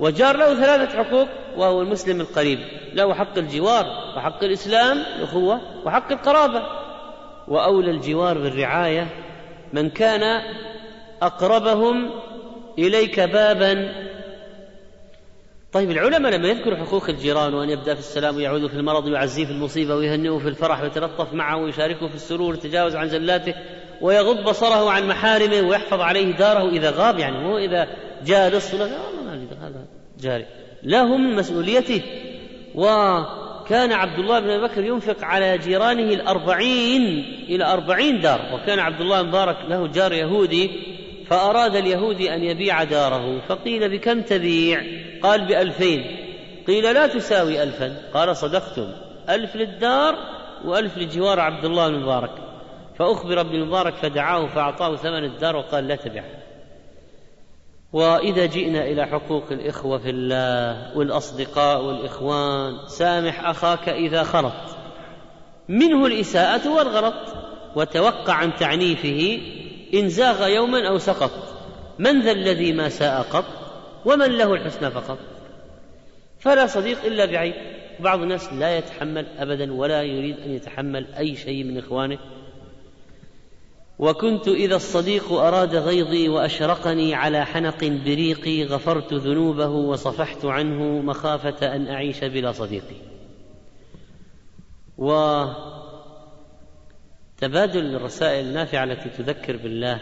وجار 0.00 0.36
له 0.36 0.54
ثلاثة 0.54 1.02
حقوق 1.02 1.28
وهو 1.56 1.82
المسلم 1.82 2.20
القريب. 2.20 2.58
له 2.92 3.14
حق 3.14 3.38
الجوار 3.38 3.86
وحق 4.16 4.44
الإسلام 4.44 4.98
الأخوة 5.18 5.60
وحق 5.86 6.12
القرابة. 6.12 6.62
وأولى 7.48 7.90
الجوار 7.90 8.38
بالرعاية 8.38 9.06
من 9.72 9.90
كان 9.90 10.42
أقربهم 11.22 12.10
إليك 12.78 13.20
بابا. 13.20 13.92
طيب 15.72 15.90
العلماء 15.90 16.32
لما 16.32 16.48
يذكروا 16.48 16.76
حقوق 16.76 17.08
الجيران 17.08 17.54
وأن 17.54 17.70
يبدأ 17.70 17.94
في 17.94 18.00
السلام 18.00 18.36
ويعود 18.36 18.66
في 18.66 18.74
المرض 18.74 19.06
ويعزيه 19.06 19.44
في 19.44 19.50
المصيبة 19.50 19.94
ويهنئه 19.94 20.38
في 20.38 20.48
الفرح 20.48 20.82
ويتلطف 20.82 21.32
معه 21.32 21.56
ويشاركه 21.56 22.08
في 22.08 22.14
السرور 22.14 22.50
ويتجاوز 22.50 22.96
عن 22.96 23.08
زلاته 23.08 23.54
ويغض 24.04 24.44
بصره 24.44 24.90
عن 24.90 25.08
محارمه 25.08 25.68
ويحفظ 25.68 26.00
عليه 26.00 26.36
داره 26.36 26.68
إذا 26.68 26.90
غاب 26.90 27.18
يعني 27.18 27.38
مو 27.38 27.58
إذا 27.58 27.88
جالس 28.26 28.74
ولا 28.74 28.84
والله 28.84 29.46
هذا 29.60 29.86
جاري. 30.20 30.46
لهم 30.82 31.36
مسؤوليته. 31.36 32.02
وكان 32.74 33.92
عبد 33.92 34.18
الله 34.18 34.40
بن 34.40 34.66
بكر 34.66 34.84
ينفق 34.84 35.24
على 35.24 35.58
جيرانه 35.58 36.12
الأربعين 36.14 37.02
إلى 37.48 37.64
أربعين 37.64 38.20
دار. 38.20 38.40
وكان 38.54 38.78
عبد 38.78 39.00
الله 39.00 39.22
مبارك 39.22 39.56
له 39.68 39.86
جار 39.86 40.12
يهودي 40.12 40.70
فأراد 41.26 41.76
اليهودي 41.76 42.34
أن 42.34 42.44
يبيع 42.44 42.84
داره. 42.84 43.40
فقيل 43.48 43.88
بكم 43.88 44.20
تبيع؟ 44.20 44.82
قال 45.22 45.46
بألفين. 45.46 46.04
قيل 46.66 46.94
لا 46.94 47.06
تساوي 47.06 47.62
ألفا. 47.62 47.96
قال 48.14 48.36
صدقتم. 48.36 48.88
ألف 49.28 49.56
للدار 49.56 50.14
وألف 50.64 50.98
لجوار 50.98 51.40
عبد 51.40 51.64
الله 51.64 51.86
المبارك. 51.86 52.43
فأخبر 52.98 53.40
ابن 53.40 53.54
المبارك 53.54 53.94
فدعاه 53.94 54.46
فأعطاه 54.46 54.96
ثمن 54.96 55.24
الدار 55.24 55.56
وقال 55.56 55.88
لا 55.88 55.96
تبع. 55.96 56.24
وإذا 57.92 58.46
جئنا 58.46 58.84
إلى 58.84 59.06
حقوق 59.06 59.44
الإخوة 59.50 59.98
في 59.98 60.10
الله 60.10 60.96
والأصدقاء 60.98 61.82
والإخوان 61.82 62.88
سامح 62.88 63.48
أخاك 63.48 63.88
إذا 63.88 64.22
خلط 64.22 64.52
منه 65.68 66.06
الإساءة 66.06 66.76
والغلط 66.76 67.14
وتوقع 67.76 68.32
عن 68.32 68.54
تعنيفه 68.54 69.40
إن 69.94 70.08
زاغ 70.08 70.48
يوما 70.48 70.88
أو 70.88 70.98
سقط. 70.98 71.30
من 71.98 72.22
ذا 72.22 72.32
الذي 72.32 72.72
ما 72.72 72.88
ساء 72.88 73.22
قط؟ 73.22 73.44
ومن 74.04 74.38
له 74.38 74.54
الحسنى 74.54 74.90
فقط. 74.90 75.18
فلا 76.38 76.66
صديق 76.66 77.04
إلا 77.04 77.24
بعيب 77.24 77.54
بعض 78.00 78.20
الناس 78.20 78.52
لا 78.52 78.78
يتحمل 78.78 79.26
أبدا 79.38 79.72
ولا 79.72 80.02
يريد 80.02 80.40
أن 80.40 80.50
يتحمل 80.50 81.06
أي 81.18 81.36
شيء 81.36 81.64
من 81.64 81.78
إخوانه. 81.78 82.18
وكنت 83.98 84.48
إذا 84.48 84.76
الصديق 84.76 85.32
أراد 85.32 85.74
غيظي 85.74 86.28
وأشرقني 86.28 87.14
على 87.14 87.46
حنق 87.46 87.84
بريقي 87.84 88.64
غفرت 88.64 89.12
ذنوبه 89.14 89.68
وصفحت 89.68 90.44
عنه 90.44 90.82
مخافة 90.82 91.76
أن 91.76 91.86
أعيش 91.86 92.24
بلا 92.24 92.52
صديقي 92.52 92.96
وتبادل 94.98 95.56
الرسائل 97.96 98.46
النافعة 98.46 98.84
التي 98.84 99.08
تذكر 99.08 99.56
بالله. 99.56 100.00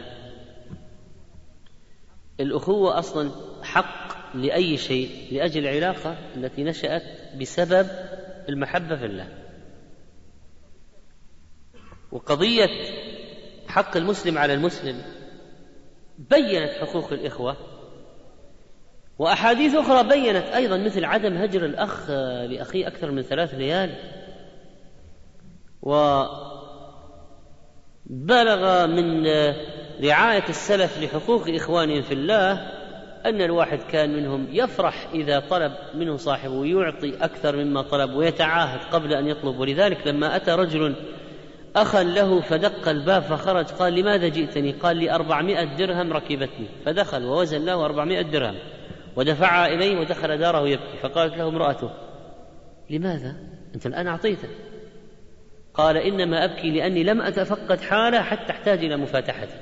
الأخوة 2.40 2.98
أصلا 2.98 3.30
حق 3.62 4.36
لأي 4.36 4.76
شيء 4.76 5.10
لأجل 5.32 5.66
العلاقة 5.66 6.16
التي 6.36 6.64
نشأت 6.64 7.02
بسبب 7.40 7.86
المحبة 8.48 8.96
في 8.96 9.06
الله. 9.06 9.28
وقضية 12.12 12.68
حق 13.72 13.96
المسلم 13.96 14.38
على 14.38 14.54
المسلم. 14.54 15.02
بينت 16.18 16.72
حقوق 16.72 17.12
الإخوة. 17.12 17.56
وأحاديث 19.18 19.74
أخرى 19.74 20.08
بينت 20.08 20.44
أيضا 20.44 20.76
مثل 20.76 21.04
عدم 21.04 21.36
هجر 21.36 21.64
الأخ 21.64 22.10
لأخيه 22.50 22.86
أكثر 22.86 23.10
من 23.10 23.22
ثلاث 23.22 23.54
ليال. 23.54 23.94
وبلغ 25.82 26.46
من 28.86 29.26
رعاية 30.04 30.48
السلف 30.48 31.02
لحقوق 31.02 31.48
إخوانهم 31.48 32.02
في 32.02 32.14
الله 32.14 32.52
أن 33.26 33.42
الواحد 33.42 33.78
كان 33.78 34.16
منهم 34.16 34.46
يفرح 34.50 35.08
إذا 35.14 35.40
طلب 35.40 35.72
منه 35.94 36.16
صاحبه 36.16 36.64
يعطي 36.66 37.24
أكثر 37.24 37.56
مما 37.56 37.82
طلب 37.82 38.14
ويتعاهد 38.14 38.80
قبل 38.92 39.14
أن 39.14 39.26
يطلب. 39.26 39.58
ولذلك 39.58 40.06
لما 40.06 40.36
أتى 40.36 40.50
رجل 40.50 40.94
أخا 41.76 42.02
له 42.02 42.40
فدق 42.40 42.88
الباب 42.88 43.22
فخرج 43.22 43.66
قال 43.66 43.94
لماذا 43.94 44.28
جئتني؟ 44.28 44.72
قال 44.72 44.96
لي 44.96 45.14
أربعمائة 45.14 45.64
درهم 45.64 46.12
ركبتني. 46.12 46.66
فدخل 46.84 47.24
ووزن 47.24 47.64
له 47.64 47.84
أربعمائة 47.84 48.22
درهم. 48.22 48.54
ودفعها 49.16 49.66
إليه 49.66 50.00
ودخل 50.00 50.38
داره 50.38 50.68
يبكي. 50.68 50.98
فقالت 51.02 51.36
له 51.36 51.48
امرأته 51.48 51.90
لماذا؟ 52.90 53.36
أنت 53.74 53.86
الآن 53.86 54.06
أعطيته. 54.06 54.48
قال 55.74 55.96
إنما 55.96 56.44
أبكي 56.44 56.70
لأني 56.70 57.04
لم 57.04 57.20
أتفقد 57.20 57.80
حاله 57.80 58.22
حتى 58.22 58.52
أحتاج 58.52 58.84
إلى 58.84 58.96
مفاتحته. 58.96 59.54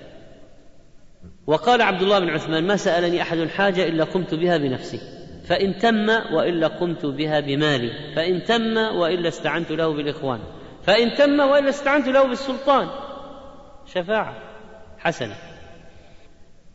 وقال 1.46 1.82
عبد 1.82 2.02
الله 2.02 2.18
بن 2.18 2.28
عثمان 2.28 2.66
ما 2.66 2.76
سألني 2.76 3.22
أحد 3.22 3.38
حاجة 3.38 3.88
إلا 3.88 4.04
قمت 4.04 4.34
بها 4.34 4.56
بنفسي. 4.56 5.00
فإن 5.44 5.78
تم 5.78 6.08
وإلا 6.08 6.66
قمت 6.66 7.06
بها 7.06 7.40
بمالي. 7.40 7.90
فإن 8.16 8.44
تم 8.44 8.76
وإلا 8.76 9.28
استعنت 9.28 9.70
له 9.70 9.92
بالإخوان. 9.92 10.40
فإن 10.82 11.14
تم 11.14 11.40
وإلا 11.40 11.68
استعنت 11.68 12.08
له 12.08 12.28
بالسلطان. 12.28 12.88
شفاعة 13.86 14.34
حسنة. 14.98 15.36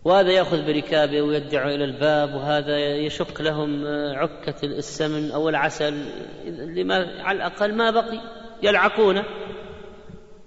وهذا 0.03 0.31
يأخذ 0.31 0.65
بركابه 0.65 1.21
ويدعو 1.21 1.69
إلى 1.69 1.83
الباب 1.83 2.35
وهذا 2.35 2.77
يشق 2.77 3.41
لهم 3.41 3.85
عكة 4.15 4.63
السمن 4.63 5.31
أو 5.31 5.49
العسل 5.49 6.05
لما 6.47 7.21
على 7.21 7.37
الأقل 7.37 7.75
ما 7.75 7.91
بقي 7.91 8.21
يلعقونه. 8.63 9.23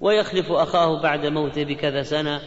ويخلف 0.00 0.52
أخاه 0.52 1.02
بعد 1.02 1.26
موته 1.26 1.64
بكذا 1.64 2.02
سنة. 2.02 2.40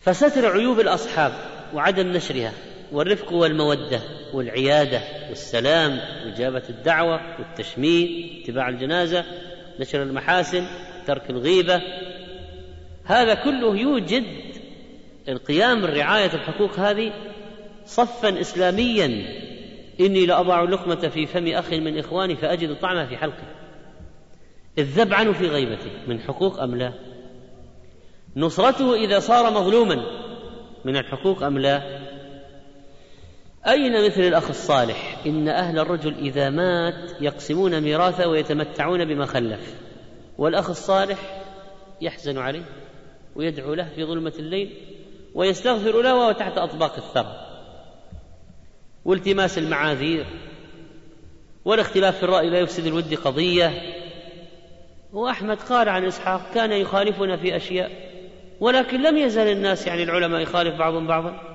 فستر 0.00 0.52
عيوب 0.52 0.80
الأصحاب 0.80 1.32
وعدم 1.74 2.06
نشرها. 2.06 2.52
والرفق 2.92 3.32
والمودة 3.32 4.00
والعيادة 4.32 5.02
والسلام 5.28 6.00
وإجابة 6.24 6.62
الدعوة 6.68 7.20
والتشميت 7.38 8.42
اتباع 8.42 8.68
الجنازة 8.68 9.24
نشر 9.80 10.02
المحاسن 10.02 10.66
ترك 11.06 11.30
الغيبة. 11.30 11.82
هذا 13.04 13.34
كله 13.34 13.76
يوجد 13.76 14.24
القيام 15.28 15.80
برعاية 15.80 16.34
الحقوق 16.34 16.78
هذه 16.78 17.12
صفا 17.86 18.40
إسلاميا. 18.40 19.06
إني 20.00 20.26
لأضع 20.26 20.62
اللقمة 20.62 21.08
في 21.08 21.26
فم 21.26 21.48
أخ 21.48 21.72
من 21.72 21.98
إخواني 21.98 22.36
فأجد 22.36 22.80
طعمها 22.80 23.06
في 23.06 23.16
حلقه. 23.16 23.44
الذبعن 24.78 25.32
في 25.32 25.48
غيبته 25.48 25.90
من 26.06 26.20
حقوق 26.20 26.60
أم 26.60 26.74
لا؟ 26.74 26.92
نصرته 28.36 28.94
إذا 28.94 29.18
صار 29.18 29.50
مظلوما 29.50 30.02
من 30.84 30.96
الحقوق 30.96 31.42
أم 31.42 31.58
لا؟ 31.58 32.01
أين 33.66 34.06
مثل 34.06 34.20
الأخ 34.20 34.48
الصالح؟ 34.48 35.16
إن 35.26 35.48
أهل 35.48 35.78
الرجل 35.78 36.14
إذا 36.18 36.50
مات 36.50 37.10
يقسمون 37.20 37.80
ميراثه 37.80 38.28
ويتمتعون 38.28 39.04
بما 39.04 39.26
خلف. 39.26 39.74
والأخ 40.38 40.70
الصالح 40.70 41.42
يحزن 42.00 42.38
عليه 42.38 42.64
ويدعو 43.36 43.74
له 43.74 43.88
في 43.94 44.04
ظلمة 44.04 44.32
الليل 44.38 44.76
ويستغفر 45.34 46.02
له 46.02 46.14
وهو 46.14 46.32
تحت 46.32 46.58
أطباق 46.58 46.96
الثرى. 46.96 47.36
والتماس 49.04 49.58
المعاذير 49.58 50.26
والاختلاف 51.64 52.16
في 52.16 52.22
الرأي 52.22 52.50
لا 52.50 52.58
يفسد 52.58 52.86
الود 52.86 53.14
قضية. 53.14 53.72
وأحمد 55.12 55.56
قال 55.56 55.88
عن 55.88 56.04
إسحاق 56.04 56.54
كان 56.54 56.72
يخالفنا 56.72 57.36
في 57.36 57.56
أشياء 57.56 57.90
ولكن 58.60 59.02
لم 59.02 59.16
يزل 59.16 59.46
الناس 59.46 59.86
يعني 59.86 60.02
العلماء 60.02 60.40
يخالف 60.40 60.78
بعضهم 60.78 61.06
بعضا. 61.06 61.51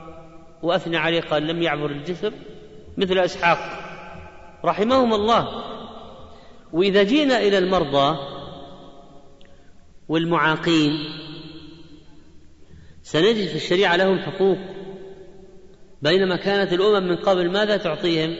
وأثنى 0.64 0.98
عليه 0.98 1.22
قال 1.22 1.48
لم 1.48 1.62
يعبر 1.62 1.92
الجسر 1.92 2.34
مثل 2.98 3.18
إسحاق. 3.18 3.58
رحمهم 4.66 5.14
الله. 5.14 5.64
وإذا 6.74 7.04
جينا 7.04 7.40
إلى 7.40 7.58
المرضى 7.58 8.18
والمعاقين 10.10 10.92
سنجد 13.04 13.48
في 13.48 13.56
الشريعة 13.56 13.96
لهم 13.96 14.20
حقوق. 14.20 14.58
بينما 16.02 16.36
كانت 16.36 16.74
الأمم 16.74 17.08
من 17.08 17.16
قبل 17.16 17.52
ماذا 17.52 17.78
تعطيهم؟ 17.78 18.36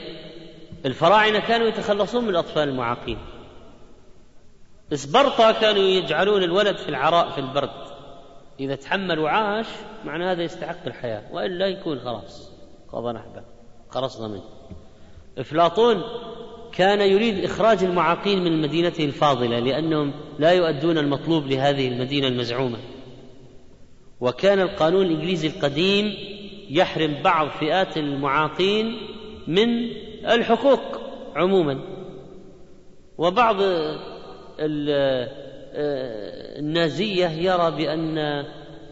الفراعنة 0.86 1.38
كانوا 1.38 1.66
يتخلصون 1.66 2.24
من 2.24 2.30
الأطفال 2.30 2.68
المعاقين. 2.68 3.18
اسبرطا 4.92 5.52
كانوا 5.52 5.82
يجعلون 5.82 6.42
الولد 6.42 6.76
في 6.76 6.88
العراء 6.88 7.30
في 7.30 7.38
البرد. 7.38 7.87
إذا 8.60 8.74
تحمل 8.74 9.18
وعاش 9.18 9.66
معنى 10.04 10.24
هذا 10.24 10.42
يستحق 10.42 10.86
الحياة 10.86 11.22
وإلا 11.32 11.66
يكون 11.66 11.98
خلاص 11.98 12.52
قضى 12.92 13.12
نحبه 13.12 13.42
خلصنا 13.88 14.28
منه. 14.28 14.42
أفلاطون 15.38 16.02
كان 16.72 17.00
يريد 17.00 17.44
إخراج 17.44 17.84
المعاقين 17.84 18.44
من 18.44 18.62
مدينته 18.62 19.04
الفاضلة 19.04 19.58
لأنهم 19.58 20.12
لا 20.38 20.52
يؤدون 20.52 20.98
المطلوب 20.98 21.46
لهذه 21.46 21.88
المدينة 21.88 22.28
المزعومة. 22.28 22.78
وكان 24.20 24.60
القانون 24.60 25.06
الإنجليزي 25.06 25.48
القديم 25.48 26.14
يحرم 26.70 27.22
بعض 27.22 27.48
فئات 27.48 27.96
المعاقين 27.96 28.96
من 29.46 29.68
الحقوق 30.24 31.00
عموما. 31.36 31.80
وبعض 33.18 33.56
النازية 36.58 37.28
يرى 37.28 37.70
بأن 37.70 38.44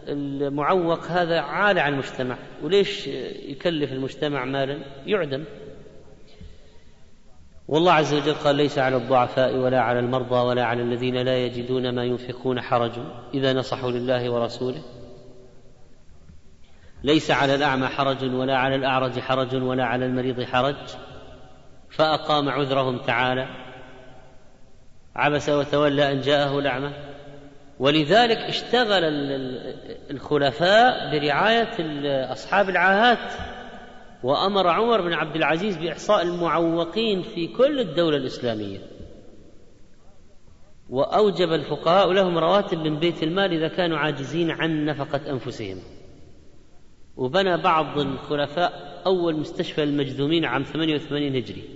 المعوق 0.08 1.04
هذا 1.04 1.40
عالة 1.40 1.82
على 1.82 1.92
المجتمع. 1.92 2.38
وليش 2.62 3.06
يكلف 3.48 3.92
المجتمع 3.92 4.44
مالا؟ 4.44 4.78
يعدم. 5.06 5.44
والله 7.68 7.92
عز 7.92 8.14
وجل 8.14 8.34
قال 8.34 8.56
ليس 8.56 8.78
على 8.78 8.96
الضعفاء 8.96 9.56
ولا 9.56 9.80
على 9.80 9.98
المرضى 9.98 10.34
ولا 10.34 10.64
على 10.64 10.82
الذين 10.82 11.14
لا 11.14 11.36
يجدون 11.36 11.94
ما 11.94 12.04
ينفقون 12.04 12.60
حرج. 12.60 12.92
إذا 13.34 13.52
نصحوا 13.52 13.90
لله 13.90 14.30
ورسوله. 14.30 14.82
ليس 17.04 17.30
على 17.30 17.54
الأعمى 17.54 17.86
حرج 17.86 18.34
ولا 18.34 18.56
على 18.56 18.74
الأعرج 18.74 19.18
حرج 19.18 19.54
ولا 19.54 19.84
على 19.84 20.06
المريض 20.06 20.42
حرج. 20.42 20.76
فأقام 21.90 22.48
عذرهم 22.48 22.98
تعالى. 22.98 23.65
عبس 25.16 25.48
وتولى 25.48 26.12
أن 26.12 26.20
جاءه 26.20 26.58
الأعمى 26.58 26.92
ولذلك 27.78 28.36
اشتغل 28.36 29.04
الخلفاء 30.10 31.10
برعاية 31.10 31.76
أصحاب 32.32 32.68
العاهات 32.68 33.32
وأمر 34.22 34.66
عمر 34.68 35.00
بن 35.00 35.12
عبد 35.12 35.36
العزيز 35.36 35.76
بإحصاء 35.76 36.22
المعوقين 36.22 37.22
في 37.22 37.46
كل 37.46 37.80
الدولة 37.80 38.16
الإسلامية. 38.16 38.78
وأوجب 40.90 41.52
الفقهاء 41.52 42.12
لهم 42.12 42.38
رواتب 42.38 42.78
من 42.78 42.98
بيت 42.98 43.22
المال 43.22 43.52
إذا 43.52 43.68
كانوا 43.68 43.98
عاجزين 43.98 44.50
عن 44.50 44.84
نفقة 44.84 45.30
أنفسهم. 45.30 45.78
وبنى 47.16 47.56
بعض 47.56 47.98
الخلفاء 47.98 49.02
أول 49.06 49.36
مستشفى 49.36 49.84
للمجذومين 49.84 50.44
عام 50.44 50.62
88 50.62 51.36
هجري. 51.36 51.75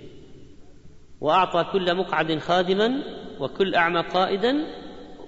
وأعطى 1.21 1.65
كل 1.71 1.95
مقعد 1.95 2.39
خادما 2.39 3.03
وكل 3.39 3.75
أعمى 3.75 4.01
قائدا 4.01 4.55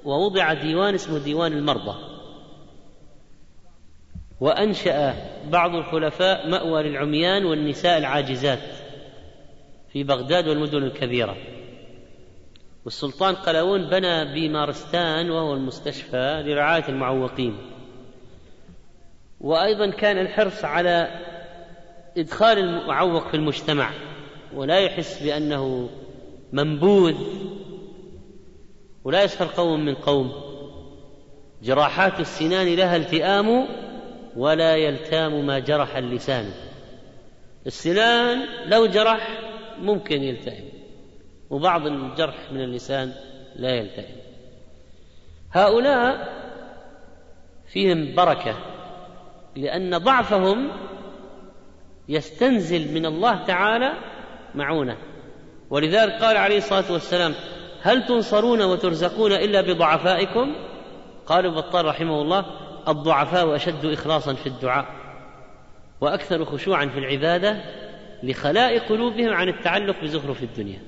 ووضع 0.06 0.54
ديوان 0.54 0.94
اسمه 0.94 1.20
ديوان 1.20 1.54
المرضى. 1.54 1.96
وأنشأ 4.40 5.14
بعض 5.50 5.76
الخلفاء 5.76 6.50
مأوى 6.50 6.84
للعميان 6.84 7.46
والنساء 7.46 7.98
العاجزات 7.98 8.60
في 9.94 10.04
بغداد 10.04 10.48
والمدن 10.48 10.84
الكبيرة. 10.84 11.38
والسلطان 12.86 13.36
قلاوون 13.36 13.90
بنى 13.90 14.34
بمارستان 14.34 15.32
وهو 15.32 15.54
المستشفى 15.54 16.44
لرعاية 16.46 16.90
المعوقين. 16.90 17.58
وأيضا 19.42 19.92
كان 19.92 20.18
الحرص 20.18 20.66
على 20.66 21.22
إدخال 22.18 22.60
المعوق 22.60 23.28
في 23.28 23.34
المجتمع. 23.34 23.90
ولا 24.56 24.80
يحس 24.80 25.24
بأنه 25.24 25.90
منبوذ 26.52 27.16
ولا 29.04 29.24
يسخر 29.24 29.46
قوم 29.46 29.86
من 29.86 29.96
قوم. 29.96 30.32
جراحات 31.64 32.20
السنان 32.20 32.76
لها 32.76 32.96
التئام 32.96 33.68
ولا 34.36 34.76
يلتام 34.76 35.46
ما 35.46 35.60
جرح 35.60 35.96
اللسان. 35.96 36.52
السنان 37.68 38.46
لو 38.66 38.86
جرح 38.86 39.40
ممكن 39.80 40.24
يلتئم 40.24 40.66
وبعض 41.50 41.88
الجرح 41.88 42.52
من 42.52 42.62
اللسان 42.62 43.14
لا 43.56 43.70
يلتئم. 43.70 44.16
هؤلاء 45.52 46.34
فيهم 47.68 48.16
بركة 48.16 48.58
لأن 49.56 49.98
ضعفهم 49.98 50.72
يستنزل 52.10 52.94
من 52.94 53.06
الله 53.06 53.44
تعالى 53.44 53.94
معونة. 54.56 54.98
ولذلك 55.70 56.14
قال 56.14 56.38
عليه 56.38 56.58
الصلاة 56.58 56.92
والسلام 56.92 57.34
هل 57.82 58.06
تنصرون 58.06 58.62
وترزقون 58.62 59.32
إلا 59.32 59.62
بضعفائكم؟ 59.62 60.56
قال 61.26 61.56
بطال 61.56 61.86
رحمه 61.86 62.22
الله 62.22 62.46
الضعفاء 62.88 63.56
أشد 63.56 63.86
اخلاصا 63.86 64.34
في 64.34 64.48
الدعاء 64.48 64.86
وأكثر 66.02 66.46
خشوعا 66.46 66.86
في 66.86 67.00
العبادة 67.00 67.64
لخلاء 68.24 68.80
قلوبهم 68.80 69.34
عن 69.34 69.50
التعلق 69.50 70.02
بزخرف 70.02 70.44
الدنيا. 70.44 70.82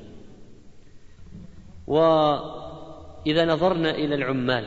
وإذا 1.88 3.46
نظرنا 3.46 3.92
إلى 3.92 4.16
العمال 4.16 4.66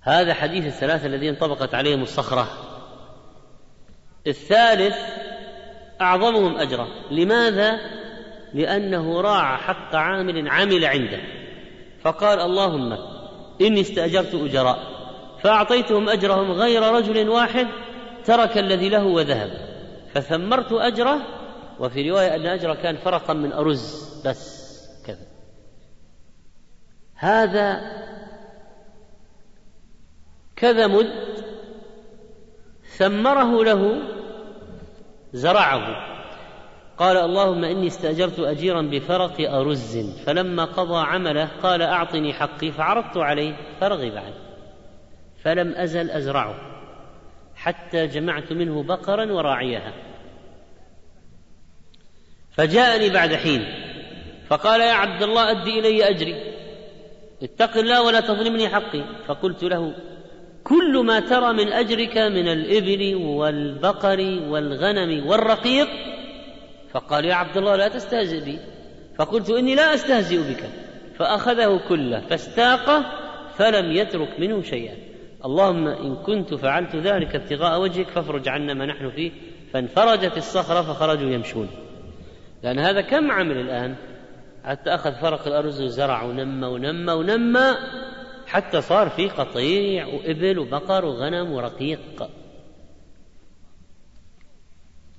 هذا 0.00 0.34
حديث 0.34 0.66
الثلاثة 0.66 1.06
الذين 1.06 1.28
انطبقت 1.28 1.74
عليهم 1.74 2.02
الصخرة. 2.02 2.48
الثالث 4.26 4.96
أعظمهم 6.04 6.56
اجرا 6.56 6.88
لماذا؟ 7.10 7.80
لأنه 8.54 9.20
راعى 9.20 9.56
حق 9.56 9.94
عامل 9.94 10.48
عمل 10.48 10.84
عنده. 10.84 11.20
فقال 12.02 12.40
اللهم 12.40 12.92
إني 13.60 13.80
استأجرت 13.80 14.34
أجراء. 14.34 14.78
فأعطيتهم 15.42 16.08
أجرهم 16.08 16.52
غير 16.52 16.82
رجل 16.82 17.28
واحد 17.28 17.66
ترك 18.24 18.58
الذي 18.58 18.88
له 18.88 19.04
وذهب. 19.04 19.50
فثمرت 20.14 20.72
أجره 20.72 21.20
وفي 21.80 22.10
رواية 22.10 22.36
أن 22.36 22.46
أجره 22.46 22.74
كان 22.74 22.96
فرقا 22.96 23.34
من 23.34 23.52
أرز. 23.52 24.22
بس 24.26 24.64
كذا. 25.06 25.26
هذا 27.14 27.80
كذا 30.56 30.86
مد 30.86 31.44
ثمره 32.96 33.64
له 33.64 34.13
زرعه. 35.34 36.14
قال 36.98 37.16
اللهم 37.16 37.64
إني 37.64 37.86
استأجرت 37.86 38.38
أجيرا 38.38 38.82
بفرق 38.82 39.50
أرز 39.50 39.98
فلما 40.26 40.64
قضى 40.64 41.06
عمله 41.06 41.48
قال 41.62 41.82
أعطني 41.82 42.32
حقي. 42.32 42.72
فعرضت 42.72 43.16
عليه 43.16 43.56
فرغب 43.80 44.16
عنه 44.16 44.34
فلم 45.42 45.74
أزل 45.76 46.10
أزرعه 46.10 46.54
حتى 47.56 48.06
جمعت 48.06 48.52
منه 48.52 48.82
بقرا 48.82 49.32
وراعيها. 49.32 49.92
فجاءني 52.50 53.10
بعد 53.10 53.34
حين 53.34 53.64
فقال 54.46 54.80
يا 54.80 54.92
عبد 54.92 55.22
الله 55.22 55.50
اد 55.50 55.66
إلي 55.66 56.10
أجري. 56.10 56.54
اتق 57.42 57.76
الله 57.76 58.02
ولا 58.02 58.20
تظلمني 58.20 58.68
حقي. 58.68 59.04
فقلت 59.26 59.64
له 59.64 59.94
كل 60.64 61.04
ما 61.04 61.20
ترى 61.20 61.52
من 61.52 61.72
أجرك 61.72 62.18
من 62.18 62.48
الإبل 62.48 63.14
والبقر 63.14 64.20
والغنم 64.48 65.26
والرقيق. 65.26 65.88
فقال 66.90 67.24
يا 67.24 67.34
عبد 67.34 67.56
الله 67.56 67.76
لا 67.76 67.88
تستهزئ 67.88 68.44
بي. 68.44 68.58
فقلت 69.18 69.50
إني 69.50 69.74
لا 69.74 69.94
أستهزئ 69.94 70.38
بك. 70.38 70.64
فأخذه 71.16 71.80
كله 71.88 72.20
فاستاقه 72.20 73.04
فلم 73.56 73.92
يترك 73.92 74.40
منه 74.40 74.62
شيئا. 74.62 74.94
اللهم 75.44 75.86
إن 75.86 76.16
كنت 76.16 76.54
فعلت 76.54 76.96
ذلك 76.96 77.34
ابتغاء 77.34 77.80
وجهك 77.80 78.08
فافرج 78.08 78.48
عنا 78.48 78.74
ما 78.74 78.86
نحن 78.86 79.10
فيه. 79.10 79.30
فانفرجت 79.72 80.36
الصخرة 80.36 80.82
فخرجوا 80.82 81.30
يمشون. 81.30 81.68
لأن 82.62 82.78
هذا 82.78 83.00
كم 83.00 83.30
عمل 83.30 83.56
الآن؟ 83.56 83.94
حتى 84.64 84.90
أخذ 84.90 85.12
فرق 85.12 85.46
الأرز 85.46 85.82
وزرع 85.82 86.22
ونمى 86.22 86.66
ونمى 86.66 87.12
ونمى 87.12 87.74
حتى 88.54 88.80
صار 88.80 89.08
في 89.08 89.28
قطيع 89.28 90.06
وإبل 90.06 90.58
وبقر 90.58 91.04
وغنم 91.04 91.52
ورقيق. 91.52 92.30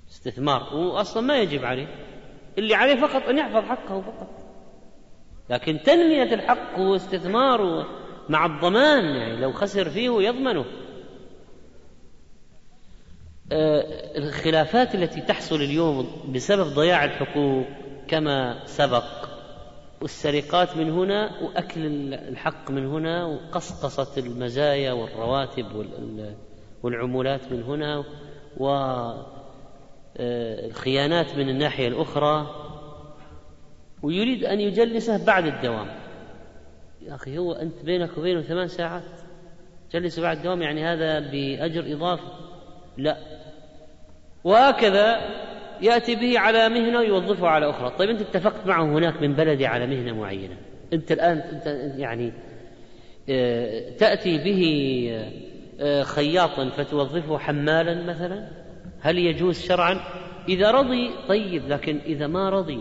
استثمار. 0.10 0.76
وأصلا 0.76 1.24
ما 1.24 1.38
يجب 1.38 1.66
عليه. 1.66 1.88
اللي 2.58 2.76
عليه 2.76 2.96
فقط 3.02 3.22
أن 3.30 3.38
يحفظ 3.38 3.66
حقه 3.66 4.02
فقط. 4.02 4.30
لكن 5.50 5.80
تنمية 5.86 6.34
الحق 6.34 6.80
واستثماره 6.80 7.88
مع 8.30 8.46
الضمان 8.46 9.04
يعني 9.04 9.42
لو 9.42 9.52
خسر 9.52 9.90
فيه 9.90 10.22
يضمنه. 10.22 10.66
آه، 13.52 14.18
الخلافات 14.18 14.96
التي 14.96 15.22
تحصل 15.22 15.56
اليوم 15.56 16.32
بسبب 16.36 16.68
ضياع 16.68 17.06
الحقوق 17.06 17.66
كما 18.08 18.66
سبق. 18.66 19.35
والسرقات 20.02 20.78
من 20.78 20.92
هنا 20.92 21.42
وأكل 21.42 22.14
الحق 22.14 22.72
من 22.72 22.86
هنا 22.86 23.26
وقصقصة 23.26 24.22
المزايا 24.22 24.92
والرواتب 24.92 25.66
والعمولات 26.84 27.52
من 27.52 27.64
هنا 27.64 28.04
والخيانات 30.18 31.30
آه، 31.30 31.38
من 31.38 31.50
الناحية 31.50 31.88
الأخرى. 31.88 32.62
ويريد 34.04 34.44
أن 34.44 34.60
يجلسه 34.60 35.26
بعد 35.26 35.46
الدوام. 35.46 35.88
يا 37.02 37.16
أخي 37.16 37.38
هو 37.38 37.52
أنت 37.52 37.86
بينك 37.86 38.18
وبينه 38.18 38.42
ثمان 38.42 38.68
ساعات. 38.68 39.04
جلسه 39.92 40.22
بعد 40.22 40.38
الدوام 40.38 40.62
يعني 40.62 40.86
هذا 40.86 41.20
بأجر 41.20 41.94
اضافي 41.94 42.24
لا. 42.98 43.18
وهكذا 44.44 45.18
يأتي 45.82 46.16
به 46.16 46.40
على 46.40 46.70
مهنة 46.70 47.00
ويوظفه 47.00 47.48
على 47.48 47.70
أخرى. 47.70 47.90
طيب 48.00 48.10
أنت 48.10 48.22
اتفقت 48.22 48.68
معه 48.68 48.84
هناك 48.84 49.22
من 49.22 49.34
بلدي 49.34 49.66
على 49.66 49.88
مهنة 49.88 50.14
معينة. 50.14 50.58
أنت 50.94 51.12
الآن 51.12 51.38
أنت 51.38 51.66
يعني 52.00 52.34
آه، 53.30 53.90
تأتي 53.90 54.38
به 54.38 55.10
آه، 55.80 56.04
خياطا 56.04 56.70
فتوظفه 56.70 57.38
حمالا 57.38 58.04
مثلا؟ 58.04 58.48
هل 59.02 59.18
يجوز 59.18 59.62
شرعا؟ 59.62 60.00
إذا 60.50 60.72
رضي 60.72 61.10
طيب 61.28 61.68
لكن 61.68 61.98
إذا 62.06 62.28
ما 62.28 62.50
رضي. 62.50 62.80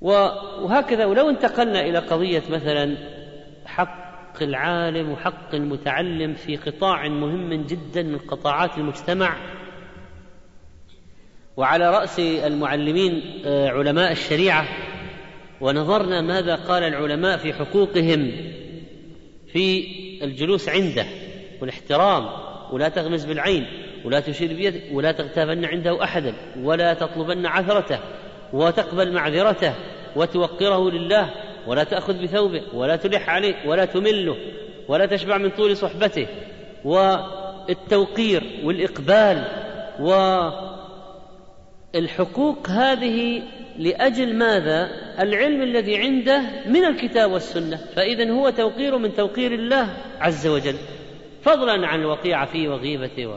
وهكذا 0.00 1.04
ولو 1.04 1.30
انتقلنا 1.30 1.80
إلى 1.80 1.98
قضية 1.98 2.42
مثلا 2.50 2.96
حق 3.66 4.42
العالم 4.42 5.10
وحق 5.10 5.54
المتعلم 5.54 6.34
في 6.34 6.56
قطاع 6.56 7.08
مهم 7.08 7.54
جدا 7.54 8.02
من 8.02 8.18
قطاعات 8.18 8.78
المجتمع 8.78 9.36
وعلى 11.56 11.90
رأس 11.90 12.18
المعلمين 12.18 13.42
آه، 13.46 13.68
علماء 13.68 14.12
الشريعة 14.12 14.68
ونظرنا 15.60 16.20
ماذا 16.20 16.54
قال 16.54 16.82
العلماء 16.82 17.38
في 17.38 17.52
حقوقهم 17.52 18.32
في 19.52 19.86
الجلوس 20.22 20.68
عنده 20.68 21.06
والاحترام 21.60 22.28
ولا 22.72 22.88
تغمز 22.88 23.24
بالعين 23.24 23.66
ولا 24.04 24.20
تشير 24.20 24.52
بيدك 24.52 24.82
ولا 24.92 25.12
تغتابن 25.12 25.64
عنده 25.64 26.04
أحدا 26.04 26.34
ولا 26.62 26.94
تطلبن 26.94 27.46
عثرته 27.46 27.98
وتقبل 28.52 29.12
معذرته 29.12 29.74
وتوقره 30.16 30.90
لله 30.90 31.30
ولا 31.66 31.84
تأخذ 31.84 32.22
بثوبه 32.22 32.62
ولا 32.74 32.96
تلح 32.96 33.30
عليه 33.30 33.54
ولا 33.66 33.84
تمله 33.84 34.36
ولا 34.88 35.06
تشبع 35.06 35.38
من 35.38 35.50
طول 35.50 35.76
صحبته. 35.76 36.26
والتوقير 36.84 38.42
والإقبال 38.64 39.44
و 40.00 40.10
الحقوق 41.96 42.68
هذه 42.70 43.42
لأجل 43.78 44.34
ماذا؟ 44.34 44.90
العلم 45.20 45.62
الذي 45.62 45.96
عنده 45.96 46.42
من 46.66 46.84
الكتاب 46.84 47.32
والسنة. 47.32 47.76
فاذا 47.76 48.30
هو 48.30 48.50
توقير 48.50 48.98
من 48.98 49.14
توقير 49.14 49.54
الله 49.54 49.96
عز 50.20 50.46
وجل. 50.46 50.76
فضلا 51.42 51.86
عن 51.86 52.00
الوقيعه 52.00 52.46
فيه 52.46 52.68
وغيبته 52.68 53.26
و... 53.26 53.34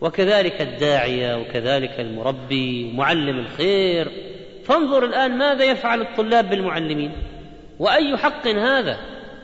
وكذلك 0.00 0.60
الداعيه 0.60 1.36
وكذلك 1.36 2.00
المربي 2.00 2.92
معلم 2.92 3.38
الخير. 3.38 4.12
فانظر 4.64 5.04
الآن 5.04 5.38
ماذا 5.38 5.64
يفعل 5.64 6.00
الطلاب 6.00 6.50
بالمعلمين. 6.50 7.12
وأي 7.78 8.16
حق 8.16 8.46
هذا؟ 8.46 8.98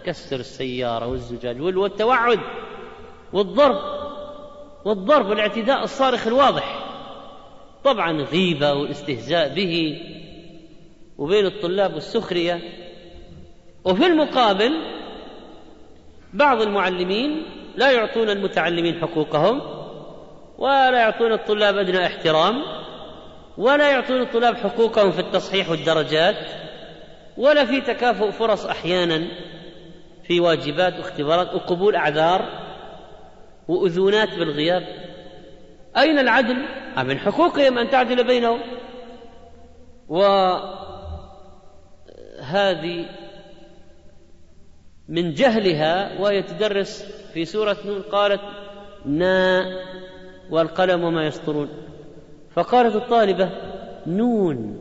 كسر 0.07 0.37
السيارة 0.37 1.07
والزجاج 1.07 1.61
والتوعد 1.61 2.41
والضرب. 3.33 3.79
والضرب 4.85 5.27
والاعتداء 5.27 5.85
الصارخ 5.85 6.27
الواضح. 6.27 6.84
طبعا 7.85 8.23
غيبة 8.23 8.73
والاستهزاء 8.73 9.55
به 9.55 10.01
وبين 11.19 11.47
الطلاب 11.47 11.95
والسخرية. 11.95 12.61
وفي 13.85 14.07
المقابل 14.07 14.73
بعض 16.33 16.63
المعلمين 16.63 17.43
لا 17.77 17.91
يعطون 17.91 18.31
المتعلمين 18.31 19.01
حقوقهم 19.01 19.61
ولا 20.59 20.99
يعطون 21.01 21.33
الطلاب 21.33 21.77
أدنى 21.77 22.07
احترام 22.07 22.55
ولا 23.59 23.91
يعطون 23.91 24.21
الطلاب 24.21 24.57
حقوقهم 24.57 25.11
في 25.11 25.21
التصحيح 25.21 25.71
والدرجات 25.71 26.37
ولا 27.37 27.65
في 27.65 27.81
تكافؤ 27.81 28.31
فرص 28.31 28.67
أحيانا 28.67 29.25
في 30.27 30.41
واجبات 30.41 30.99
واختبارات 30.99 31.55
وقبول 31.55 31.97
أعذار 31.97 32.49
وأذونات 33.69 34.29
بالغياب. 34.39 35.14
أين 35.97 36.19
العدل؟ 36.19 36.57
من 36.97 37.19
حقوقهم 37.19 37.79
أن 37.79 37.91
تعدل 37.91 38.27
بينهم؟ 38.27 38.61
وهذه 40.09 40.75
من 45.09 45.33
جهلها 45.33 46.21
وهي 46.21 46.43
تدرس 46.43 47.03
في 47.35 47.45
سورة 47.45 47.77
نون 47.87 48.03
قالت 48.03 48.41
نا 49.07 49.65
والقلم 50.51 51.05
وما 51.05 51.27
يسطرون 51.27 51.69
فقالت 52.55 52.97
الطالبة 52.97 53.51
نون 54.07 54.81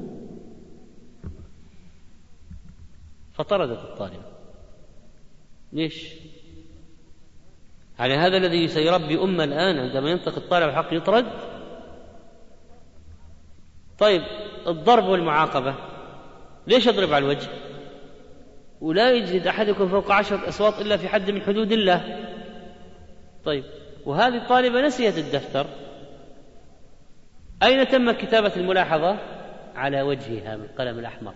فطردت 3.34 3.80
الطالبة. 3.80 4.24
ليش؟ 5.74 6.23
يعني 8.04 8.18
هذا 8.18 8.38
الذي 8.38 8.68
سيربي 8.68 9.24
أمة 9.24 9.44
الآن 9.44 9.80
عندما 9.80 10.10
ينطق 10.10 10.36
الطالب 10.36 10.70
الحق 10.70 10.94
يطرد؟ 10.94 11.26
طيب 14.00 14.22
الضرب 14.68 15.04
والمعاقبة 15.04 15.76
ليش 16.68 16.88
أضرب 16.88 17.14
على 17.14 17.26
الوجه؟ 17.26 17.50
ولا 18.82 19.12
يجد 19.12 19.48
أحدكم 19.48 19.88
فوق 19.88 20.12
عشرة 20.12 20.50
أصوات 20.50 20.82
إلا 20.82 20.98
في 20.98 21.08
حد 21.08 21.32
من 21.32 21.42
حدود 21.42 21.72
الله. 21.72 22.30
طيب 23.46 23.64
وهذه 24.06 24.38
الطالبة 24.38 24.82
نسيت 24.82 25.18
الدفتر. 25.18 25.68
أين 27.64 27.88
تم 27.88 28.12
كتابة 28.12 28.52
الملاحظة؟ 28.56 29.18
على 29.76 30.02
وجهها 30.02 30.58
بالقلم 30.58 31.00
الأحمر. 31.00 31.34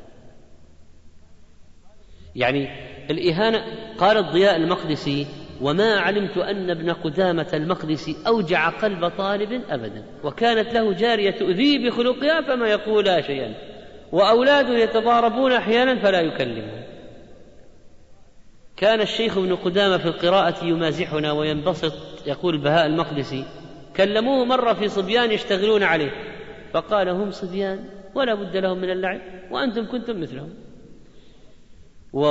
يعني 2.36 2.70
الإهانة 3.12 3.66
قال 3.98 4.18
الضياء 4.18 4.56
المقدسي 4.56 5.28
وما 5.62 6.00
علمت 6.00 6.38
أن 6.38 6.70
ابن 6.70 6.92
قدامة 6.92 7.48
المقدسي 7.54 8.16
أوجع 8.28 8.70
قلب 8.70 9.08
طالب 9.08 9.62
أبدا 9.70 10.04
وكانت 10.24 10.74
له 10.74 10.94
جارية 10.94 11.32
تؤذيه 11.32 11.90
بخلقها 11.90 12.42
فما 12.42 12.68
يقول 12.68 13.06
لا 13.06 13.22
شيئا 13.22 13.54
وأولاده 14.12 14.78
يتضاربون 14.78 15.52
أحيانا 15.52 16.00
فلا 16.00 16.22
يكلمهم 16.22 16.84
كان 18.78 19.02
الشيخ 19.02 19.38
ابن 19.38 19.56
قدامة 19.56 19.98
في 19.98 20.06
القراءة 20.06 20.66
يمازحنا 20.66 21.32
وينبسط 21.32 21.94
يقول 22.28 22.58
بهاء 22.58 22.86
المقدسي 22.86 23.46
كلموه 23.96 24.46
مرة 24.46 24.74
في 24.74 24.88
صبيان 24.88 25.32
يشتغلون 25.32 25.84
عليه. 25.84 26.12
فقال 26.74 27.10
هم 27.10 27.32
صبيان 27.32 27.90
ولا 28.16 28.36
بد 28.36 28.58
لهم 28.58 28.78
من 28.78 28.90
اللعب 28.90 29.22
وأنتم 29.52 29.86
كنتم 29.86 30.22
مثلهم. 30.22 30.50
و 32.14 32.26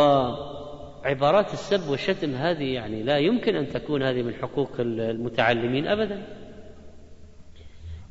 عبارات 1.07 1.53
السب 1.53 1.89
والشتم 1.89 2.35
هذه 2.35 2.75
يعني 2.75 3.03
لا 3.03 3.19
يمكن 3.19 3.57
أن 3.57 3.69
تكون 3.69 4.03
هذه 4.03 4.23
من 4.23 4.35
حقوق 4.35 4.71
المتعلمين 4.79 5.87
ابدا. 5.87 6.23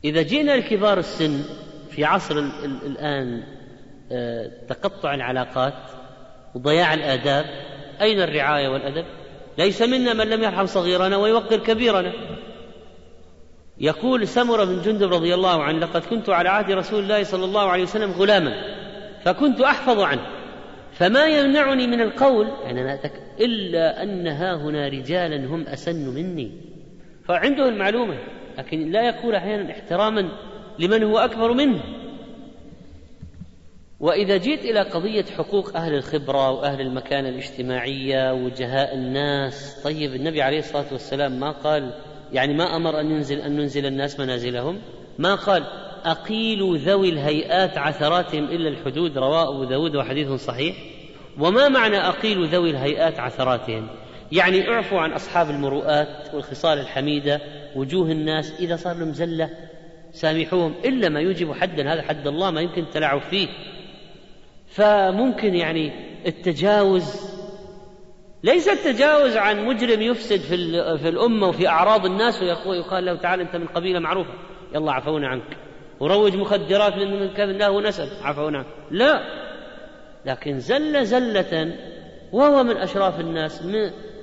إذا 0.03 0.21
جئنا 0.21 0.51
لكبار 0.51 0.97
السن 0.97 1.43
في 1.89 2.05
عصر 2.05 2.39
الآن 2.85 3.43
آه، 4.11 4.51
تقطع 4.69 5.13
العلاقات 5.13 5.73
وضياع 6.55 6.93
الآداب 6.93 7.45
أين 8.01 8.21
الرعاية 8.21 8.67
والأدب؟ 8.67 9.05
ليس 9.57 9.81
منا 9.81 10.13
من 10.13 10.29
لم 10.29 10.43
يرحم 10.43 10.65
صغيرنا 10.65 11.17
ويوقر 11.17 11.57
كبيرنا. 11.57 12.13
يقول 13.77 14.27
سمرة 14.27 14.63
بن 14.63 14.81
جندب 14.81 15.13
رضي 15.13 15.33
الله 15.33 15.63
عنه 15.63 15.79
لقد 15.79 16.01
كنت 16.01 16.29
على 16.29 16.49
عهد 16.49 16.71
رسول 16.71 17.03
الله 17.03 17.23
صلى 17.23 17.45
الله 17.45 17.69
عليه 17.69 17.83
وسلم 17.83 18.11
غلاما 18.11 18.53
فكنت 19.23 19.61
أحفظ 19.61 19.99
عنه. 19.99 20.34
فما 20.95 21.25
يمنعني 21.25 21.87
من 21.87 22.01
القول 22.01 22.47
يعني 22.63 22.81
أنا 22.81 22.93
أتك... 22.93 23.11
إلا 23.39 24.03
أن 24.03 24.27
ها 24.27 24.55
هنا 24.55 24.87
رجالا 24.87 25.45
هم 25.47 25.67
أسن 25.67 26.09
مني. 26.09 26.51
فعنده 27.23 27.69
المعلومة 27.69 28.17
لكن 28.57 28.91
لا 28.91 29.07
يقول 29.07 29.35
أحيانا 29.35 29.71
احتراما 29.71 30.31
لمن 30.79 31.03
هو 31.03 31.17
أكبر 31.17 31.53
منه. 31.53 31.83
وإذا 33.99 34.37
جيت 34.37 34.65
إلى 34.65 34.81
قضية 34.81 35.25
حقوق 35.37 35.75
أهل 35.75 35.93
الخبرة 35.93 36.51
وأهل 36.51 36.81
المكانة 36.81 37.29
الاجتماعية 37.29 38.33
وجهاء 38.33 38.95
الناس 38.95 39.81
طيب 39.83 40.13
النبي 40.15 40.41
عليه 40.41 40.59
الصلاة 40.59 40.91
والسلام 40.91 41.39
ما 41.39 41.51
قال 41.51 41.93
يعني 42.33 42.53
ما 42.53 42.75
أمر 42.75 42.99
أن 42.99 43.11
ينزل 43.11 43.39
أن 43.41 43.55
ننزل 43.55 43.85
الناس 43.85 44.19
منازلهم؟ 44.19 44.81
ما 45.19 45.35
قال. 45.35 45.63
أقيلوا 46.05 46.77
ذوي 46.77 47.09
الهيئات 47.09 47.77
عثراتهم 47.77 48.43
إلا 48.43 48.69
الحدود 48.69 49.17
رواه 49.17 49.49
أبو 49.49 49.63
داود 49.63 49.95
وحديث 49.95 50.31
صحيح. 50.31 50.75
وما 51.39 51.69
معنى 51.69 51.97
أقيلوا 51.97 52.45
ذوي 52.45 52.69
الهيئات 52.69 53.19
عثراتهم؟ 53.19 53.87
يعني 54.31 54.69
اعفوا 54.69 54.99
عن 54.99 55.11
أصحاب 55.11 55.49
المروءات 55.49 56.33
والخصال 56.33 56.79
الحميدة 56.79 57.41
وجوه 57.75 58.11
الناس 58.11 58.59
إذا 58.59 58.75
صار 58.75 58.97
لهم 58.97 59.13
زلة 59.13 59.49
سامحوهم 60.11 60.73
إلا 60.85 61.09
ما 61.09 61.19
يوجب 61.19 61.53
حدا 61.53 61.93
هذا 61.93 62.01
حد 62.01 62.27
الله 62.27 62.51
ما 62.51 62.61
يمكن 62.61 62.81
التلاعب 62.81 63.21
فيه. 63.21 63.47
فممكن 64.67 65.55
يعني 65.55 65.91
التجاوز 66.27 67.35
ليس 68.43 68.67
التجاوز 68.67 69.37
عن 69.37 69.65
مجرم 69.65 70.01
يفسد 70.01 70.39
في 70.39 70.57
في 70.97 71.09
الأمة 71.09 71.47
وفي 71.47 71.67
أعراض 71.67 72.05
الناس 72.05 72.41
ويقال 72.41 73.05
له 73.05 73.15
تعال 73.15 73.41
أنت 73.41 73.55
من 73.55 73.67
قبيلة 73.67 73.99
معروفة 73.99 74.33
يلا 74.75 74.91
عفونا 74.91 75.27
عنك. 75.27 75.64
وروج 75.99 76.35
مخدرات 76.35 76.93
من 76.93 77.33
كذا 77.33 77.51
له 77.51 77.81
نسب. 77.81 78.07
عفونا 78.23 78.57
عنك 78.57 78.67
لا. 78.91 79.21
لكن 80.25 80.59
زل 80.59 81.05
زلة 81.05 81.75
وهو 82.31 82.63
من 82.63 82.77
أشراف 82.77 83.19
الناس 83.19 83.63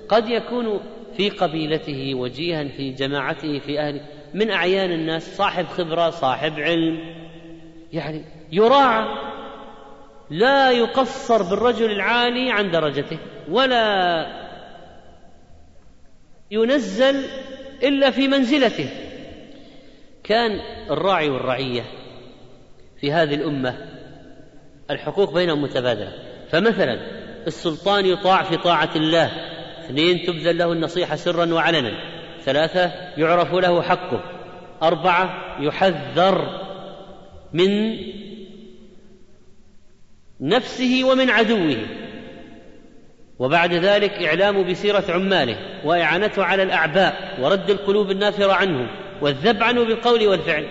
قد 0.08 0.28
يكون 0.28 0.80
في 1.16 1.30
قبيلته 1.30 2.14
وجيها 2.14 2.64
في 2.64 2.92
جماعته 2.92 3.58
في 3.58 3.80
أهله 3.80 4.00
من 4.34 4.50
أعيان 4.50 4.92
الناس 4.92 5.36
صاحب 5.36 5.66
خبرة 5.66 6.10
صاحب 6.10 6.52
علم. 6.52 6.98
يعني 7.92 8.24
يراعى 8.52 9.04
لا 10.30 10.70
يقصر 10.70 11.42
بالرجل 11.42 11.90
العالي 11.90 12.50
عن 12.50 12.70
درجته 12.70 13.18
ولا 13.48 14.26
ينزل 16.50 17.24
إلا 17.82 18.10
في 18.10 18.28
منزلته. 18.28 18.88
كان 20.24 20.60
الراعي 20.90 21.28
والرعية 21.28 21.82
في 23.00 23.12
هذه 23.12 23.34
الأمة 23.34 23.74
الحقوق 24.90 25.34
بينهم 25.34 25.62
متبادلة. 25.62 26.12
فمثلا 26.50 26.98
السلطان 27.46 28.06
يطاع 28.06 28.42
في 28.42 28.56
طاعة 28.56 28.90
الله 28.96 29.30
اثنين 29.84 30.26
تبذل 30.26 30.58
له 30.58 30.72
النصيحة 30.72 31.16
سرا 31.16 31.54
وعلنا 31.54 31.92
ثلاثة 32.40 32.92
يعرف 33.16 33.54
له 33.54 33.82
حقه 33.82 34.24
أربعة 34.82 35.56
يحذر 35.60 36.60
من 37.52 37.98
نفسه 40.40 41.04
ومن 41.04 41.30
عدوه. 41.30 41.76
وبعد 43.38 43.72
ذلك 43.72 44.10
إعلام 44.10 44.70
بسيرة 44.70 45.04
عماله 45.08 45.56
وإعانته 45.84 46.44
على 46.44 46.62
الأعباء 46.62 47.38
ورد 47.40 47.70
القلوب 47.70 48.10
النافرة 48.10 48.52
عنه 48.52 49.01
والذب 49.22 49.62
عنه 49.62 49.84
بالقول 49.84 50.26
والفعل. 50.26 50.66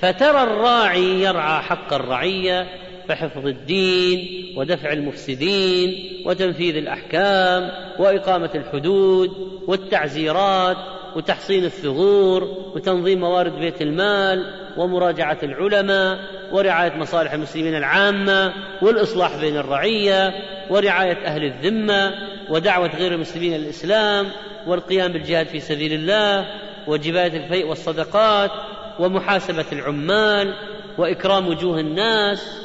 فترى 0.00 0.42
الراعي 0.42 1.22
يرعى 1.22 1.62
حق 1.62 1.92
الرعية 1.92 2.66
فحفظ 3.08 3.46
الدين 3.46 4.44
ودفع 4.56 4.92
المفسدين 4.92 6.22
وتنفيذ 6.26 6.76
الأحكام 6.76 7.70
وإقامة 7.98 8.50
الحدود 8.54 9.30
والتعزيرات 9.66 10.76
وتحصين 11.16 11.64
الثغور 11.64 12.44
وتنظيم 12.74 13.20
موارد 13.20 13.52
بيت 13.52 13.82
المال 13.82 14.54
ومراجعة 14.76 15.38
العلماء 15.42 16.18
ورعاية 16.52 16.96
مصالح 16.96 17.32
المسلمين 17.32 17.74
العامة 17.74 18.52
والإصلاح 18.82 19.36
بين 19.40 19.56
الرعية 19.56 20.32
ورعاية 20.70 21.26
أهل 21.26 21.44
الذمة 21.44 22.14
ودعوة 22.50 22.96
غير 22.96 23.12
المسلمين 23.12 23.54
الإسلام 23.54 24.26
والقيام 24.66 25.12
بالجهاد 25.12 25.46
في 25.46 25.60
سبيل 25.60 25.92
الله 25.92 26.46
وجباية 26.88 27.44
الفيء 27.44 27.66
والصدقات 27.66 28.50
ومحاسبة 28.98 29.66
العمال 29.72 30.54
وإكرام 30.98 31.48
وجوه 31.48 31.80
الناس. 31.80 32.60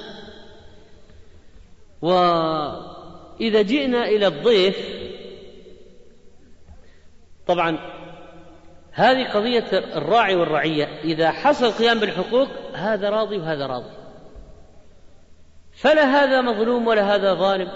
وإذا 2.02 3.62
جئنا 3.62 4.08
إلى 4.08 4.28
الضيف 4.28 4.78
طبعا 7.48 7.78
هذه 8.92 9.28
قضية 9.28 9.66
الراعي 9.74 10.36
والرعية. 10.36 10.86
إذا 11.04 11.32
حصل 11.32 11.66
القيام 11.66 12.00
بالحقوق 12.00 12.48
هذا 12.74 13.10
راضي 13.10 13.38
وهذا 13.38 13.68
راضي. 13.68 13.92
فلا 15.72 16.04
هذا 16.04 16.42
مظلوم 16.42 16.88
ولا 16.88 17.16
هذا 17.16 17.34
ظالم 17.34 17.72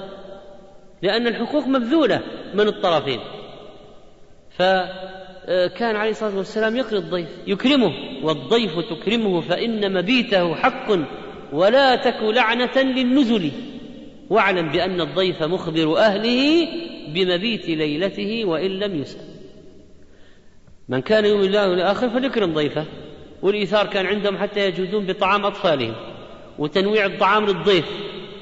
لأن 1.02 1.28
الحقوق 1.28 1.68
مبذولة 1.68 2.22
من 2.54 2.68
الطرفين. 2.68 3.20
فكان 5.48 5.96
عليه 5.96 6.12
الصلاة 6.12 6.38
والسلام 6.38 6.78
يقري 6.78 6.98
الضيف 6.98 7.30
يكرمه 7.48 7.94
والضيف 8.24 8.72
تكرمه 8.80 9.42
فإن 9.42 9.94
مبيته 9.94 10.56
حق 10.56 10.92
ولا 11.54 11.96
تك 11.96 12.18
لعنة 12.22 12.78
للنزل. 12.78 13.52
واعلم 14.30 14.70
بأن 14.70 15.02
الضيف 15.02 15.44
مخبر 15.44 15.98
أهله 15.98 16.68
بمبيت 17.08 17.70
ليلته 17.70 18.46
وإن 18.46 18.72
لم 18.72 19.02
يسأل. 19.02 19.26
من 20.90 21.02
كان 21.02 21.26
يؤمن 21.26 21.44
الله 21.44 21.70
والآخر 21.70 22.10
فليكرم 22.10 22.54
ضيفه. 22.54 22.86
والإيثار 23.42 23.88
كان 23.88 24.06
عندهم 24.06 24.38
حتى 24.38 24.68
يجودون 24.68 25.06
بطعام 25.06 25.46
أطفالهم. 25.46 25.96
وتنويع 26.60 27.06
الطعام 27.06 27.46
للضيف. 27.46 27.86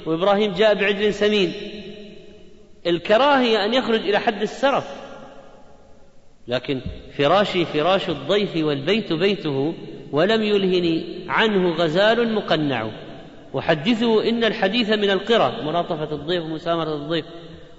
وإبراهيم 0.05 0.53
جاء 0.53 0.73
بعجل 0.73 1.13
سمين. 1.13 1.53
الكراهية 2.87 3.65
أن 3.65 3.73
يخرج 3.73 3.99
إلى 3.99 4.19
حد 4.19 4.41
السرف. 4.41 5.00
لكن 6.51 6.81
فراشي 7.17 7.65
فراش 7.65 8.09
الضيف 8.09 8.57
والبيت 8.57 9.13
بيته 9.13 9.73
ولم 10.11 10.43
يلهني 10.43 11.25
عنه 11.27 11.69
غزال 11.75 12.35
مقنع. 12.35 12.91
وحدثوا 13.53 14.23
إن 14.23 14.43
الحديث 14.43 14.89
من 14.89 15.09
القرى 15.09 15.63
ملاطفة 15.63 16.15
الضيف 16.15 16.43
ومسامرة 16.43 16.93
الضيف 16.95 17.25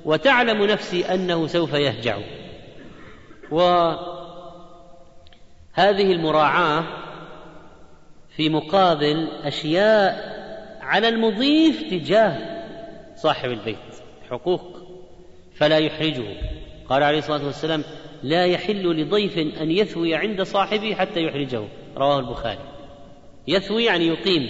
وتعلم 0.05 0.65
نفسي 0.65 1.05
أنه 1.15 1.47
سوف 1.47 1.75
يهجع. 1.75 2.19
و 3.51 3.61
هذه 5.73 6.13
المراعاة 6.13 6.85
في 8.37 8.49
مقابل 8.49 9.29
أشياء 9.45 10.33
على 10.81 11.09
المضيف 11.09 11.83
تجاه 11.91 12.39
صاحب 13.17 13.51
البيت 13.51 13.77
حقوق 14.31 14.63
فلا 15.55 15.79
يحرجه. 15.79 16.37
قال 16.89 17.03
عليه 17.03 17.19
الصلاة 17.19 17.47
والسلام 17.47 17.85
لا 18.23 18.47
يحل 18.47 19.01
لضيف 19.01 19.39
أن 19.39 19.71
يثوي 19.71 20.15
عند 20.15 20.43
صاحبه 20.43 20.95
حتى 20.95 21.21
يحرجه. 21.21 21.65
رواه 21.97 22.19
البخاري. 22.19 22.59
يثوي 23.49 23.85
يعني 23.85 24.07
يقيم. 24.07 24.49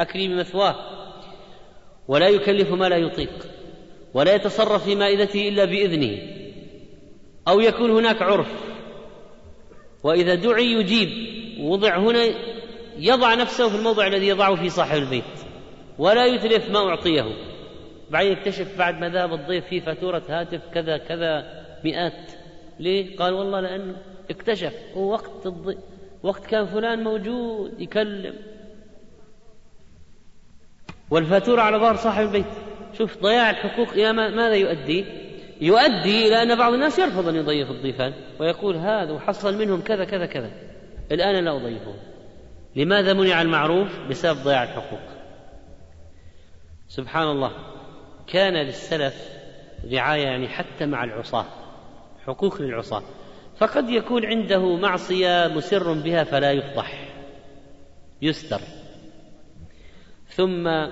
أكرم 0.00 0.36
مثواه. 0.36 0.76
ولا 2.08 2.28
يكلف 2.28 2.72
ما 2.72 2.88
لا 2.88 2.96
يطيق. 2.96 3.46
ولا 4.14 4.34
يتصرف 4.34 4.84
في 4.84 4.94
مائدته 4.94 5.48
إلا 5.48 5.64
بإذنه. 5.64 6.18
أو 7.48 7.60
يكون 7.60 7.90
هناك 7.90 8.22
عرف. 8.22 8.52
وإذا 10.04 10.34
دعي 10.34 10.72
يجيب. 10.72 11.08
وضع 11.60 11.98
هنا 11.98 12.28
يضع 12.98 13.34
نفسه 13.34 13.68
في 13.68 13.76
الموضع 13.76 14.06
الذي 14.06 14.28
يضعه 14.28 14.54
في 14.54 14.68
صاحب 14.68 14.98
البيت. 14.98 15.24
ولا 15.98 16.26
يتلف 16.26 16.70
ما 16.70 16.78
أعطيه. 16.78 17.24
بعدين 18.10 18.32
يكتشف 18.32 18.78
بعد 18.78 19.00
ما 19.00 19.08
ذهب 19.08 19.32
الضيف 19.32 19.64
في 19.66 19.80
فاتورة 19.80 20.22
هاتف 20.28 20.60
كذا 20.74 20.98
كذا 20.98 21.64
مئات 21.84 22.37
ليه؟ 22.80 23.16
قال 23.16 23.32
والله 23.32 23.60
لأنه 23.60 23.96
اكتشف 24.30 24.74
هو 24.96 25.12
وقت 25.12 25.46
الضيف 25.46 25.78
وقت 26.22 26.46
كان 26.46 26.66
فلان 26.66 27.04
موجود 27.04 27.80
يكلم. 27.80 28.34
والفاتورة 31.10 31.60
على 31.62 31.76
ظهر 31.78 31.96
صاحب 31.96 32.26
البيت. 32.26 32.46
شوف 32.98 33.22
ضياع 33.22 33.50
الحقوق 33.50 33.88
إلى 33.88 34.12
ماذا 34.12 34.54
يؤدي؟ 34.54 35.04
يؤدي 35.60 36.28
إلى 36.28 36.42
أن 36.42 36.58
بعض 36.58 36.72
الناس 36.72 36.98
يرفض 36.98 37.28
أن 37.28 37.36
يضيف 37.36 37.70
الضيفان 37.70 38.12
ويقول 38.40 38.76
هذا 38.76 39.12
وحصل 39.12 39.58
منهم 39.58 39.80
كذا 39.80 40.04
كذا 40.04 40.26
كذا. 40.26 40.50
الآن 41.12 41.44
لا 41.44 41.56
أضيفه. 41.56 41.94
لماذا 42.76 43.12
منع 43.12 43.42
المعروف؟ 43.42 43.98
بسبب 44.10 44.38
ضياع 44.38 44.62
الحقوق. 44.62 45.00
سبحان 46.88 47.28
الله 47.28 47.52
كان 48.26 48.54
للسلف 48.54 49.28
رعاية 49.92 50.22
يعني 50.22 50.48
حتى 50.48 50.86
مع 50.86 51.04
العصاة. 51.04 51.46
حقوق 52.28 52.62
للعصاة. 52.62 53.02
فقد 53.58 53.90
يكون 53.90 54.26
عنده 54.26 54.76
معصية 54.76 55.46
مسر 55.46 55.92
بها 55.92 56.24
فلا 56.24 56.52
يفضح. 56.52 57.08
يستر. 58.22 58.60
ثم 60.28 60.86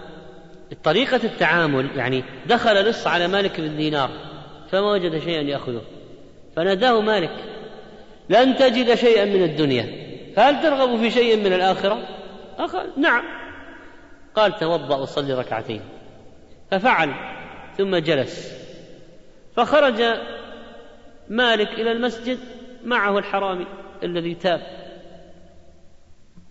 طريقة 0.84 1.20
التعامل 1.24 1.91
يعني 1.97 2.24
دخل 2.47 2.84
لص 2.84 3.07
على 3.07 3.28
مالك 3.28 3.61
بن 3.61 3.76
دينار 3.76 4.11
فما 4.70 4.91
وجد 4.93 5.18
شيئا 5.18 5.43
يأخذه. 5.43 5.82
فناداه 6.57 7.01
مالك 7.01 7.45
لن 8.28 8.57
تجد 8.57 8.95
شيئا 8.95 9.24
من 9.24 9.43
الدنيا 9.43 10.07
فهل 10.37 10.62
ترغب 10.62 10.99
في 10.99 11.11
شيء 11.11 11.37
من 11.37 11.53
الآخرة؟ 11.53 12.09
أخذ 12.59 13.01
نعم. 13.01 13.24
قال 14.34 14.59
توضأ 14.59 14.97
وصلي 14.97 15.34
ركعتين. 15.34 15.80
ففعل 16.70 17.14
ثم 17.76 17.97
جلس. 17.97 18.53
فخرج 19.57 20.03
مالك 21.29 21.68
إلى 21.68 21.93
المسجد 21.93 22.39
معه 22.85 23.18
الحرامي 23.18 23.66
الذي 24.03 24.35
تاب. 24.35 24.61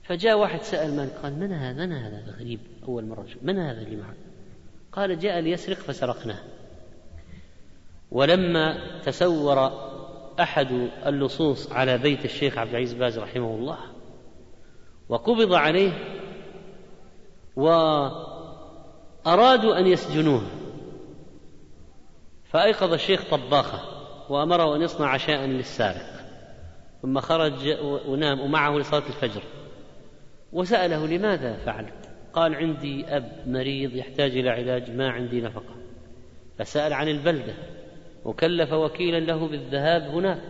فجاء 0.03 0.38
واحد 0.38 0.61
سأل 0.61 0.95
مالك 0.95 1.11
قال 1.23 1.39
من 1.39 1.51
هذا؟ 1.51 1.86
من 1.86 1.91
هذا 1.91 2.36
غريب 2.39 2.59
أول 2.88 3.05
مرة 3.05 3.28
من 3.41 3.59
هذا 3.59 3.82
اللي 3.82 3.95
معه 3.95 4.13
قال 4.91 5.19
جاء 5.19 5.39
ليسرق 5.39 5.78
فسرقناه. 5.78 6.39
ولما 8.11 8.78
تسور 9.05 9.71
أحد 10.39 10.89
اللصوص 11.05 11.71
على 11.71 11.97
بيت 11.97 12.26
الشيخ 12.26 12.57
عبد 12.57 12.69
العزيز 12.69 12.93
باز 12.93 13.19
رحمه 13.19 13.55
الله 13.55 13.78
وقبض 15.09 15.53
عليه 15.53 15.91
وأرادوا 17.55 18.19
أن 19.80 19.88
يسجنوه 19.88 20.43
فأيقظ 22.45 22.93
الشيخ 22.93 23.30
طباخة. 23.32 23.95
وأمره 24.30 24.76
أن 24.76 24.82
يصنع 24.82 25.07
عشاء 25.07 25.45
للسارق 25.45 26.26
ثم 27.01 27.19
خرج 27.19 27.78
ونام 28.07 28.39
ومعه 28.39 28.78
لصلاة 28.78 29.03
الفجر. 29.07 29.43
وسأله 30.53 31.07
لماذا 31.07 31.57
فعلت 31.65 32.09
قال 32.34 32.55
عندي 32.55 33.05
أب 33.07 33.32
مريض 33.47 33.95
يحتاج 33.95 34.38
إلى 34.38 34.49
علاج 34.49 34.91
ما 34.91 35.09
عندي 35.09 35.41
نفقة. 35.41 35.76
فسأل 36.57 36.93
عن 36.93 37.07
البلدة 37.07 37.53
وكلف 38.26 38.73
وكيلا 38.73 39.19
له 39.19 39.47
بالذهاب 39.47 40.01
هناك 40.01 40.41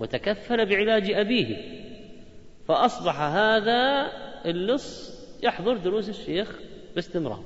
وتكفل 0.00 0.66
بعلاج 0.66 1.10
أبيه. 1.10 1.56
فأصبح 2.68 3.20
هذا 3.20 4.12
اللص 4.46 5.18
يحضر 5.42 5.76
دروس 5.76 6.08
الشيخ 6.08 6.58
باستمرار. 6.94 7.44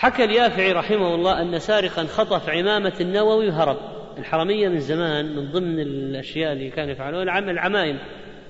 حكى 0.00 0.24
اليافعي 0.24 0.72
رحمه 0.72 1.14
الله 1.14 1.42
أن 1.42 1.58
سارقا 1.58 2.04
خطف 2.04 2.48
عمامة 2.48 2.92
النووي 3.00 3.48
وهرب. 3.48 3.76
الحرمية 4.18 4.68
من 4.68 4.78
زمان 4.78 5.36
من 5.36 5.50
ضمن 5.52 5.80
الأشياء 5.80 6.52
اللي 6.52 6.70
كانوا 6.70 6.92
يفعلونها 6.92 7.38
العمائم 7.38 7.98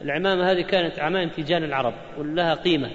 العمامة 0.02 0.52
هذه 0.52 0.62
كانت 0.62 0.98
عمائم 0.98 1.28
تيجان 1.28 1.64
العرب 1.64 1.94
ولها 2.18 2.54
قيمة. 2.54 2.90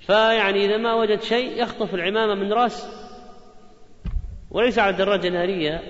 فيعني 0.00 0.64
إذا 0.64 0.76
ما 0.76 0.94
وجد 0.94 1.20
شيء 1.20 1.62
يخطف 1.62 1.94
العمامة 1.94 2.34
من 2.34 2.52
رأس. 2.52 2.88
وليس 4.50 4.78
على 4.78 4.96
دراجة 4.96 5.28
نارية 5.28 5.82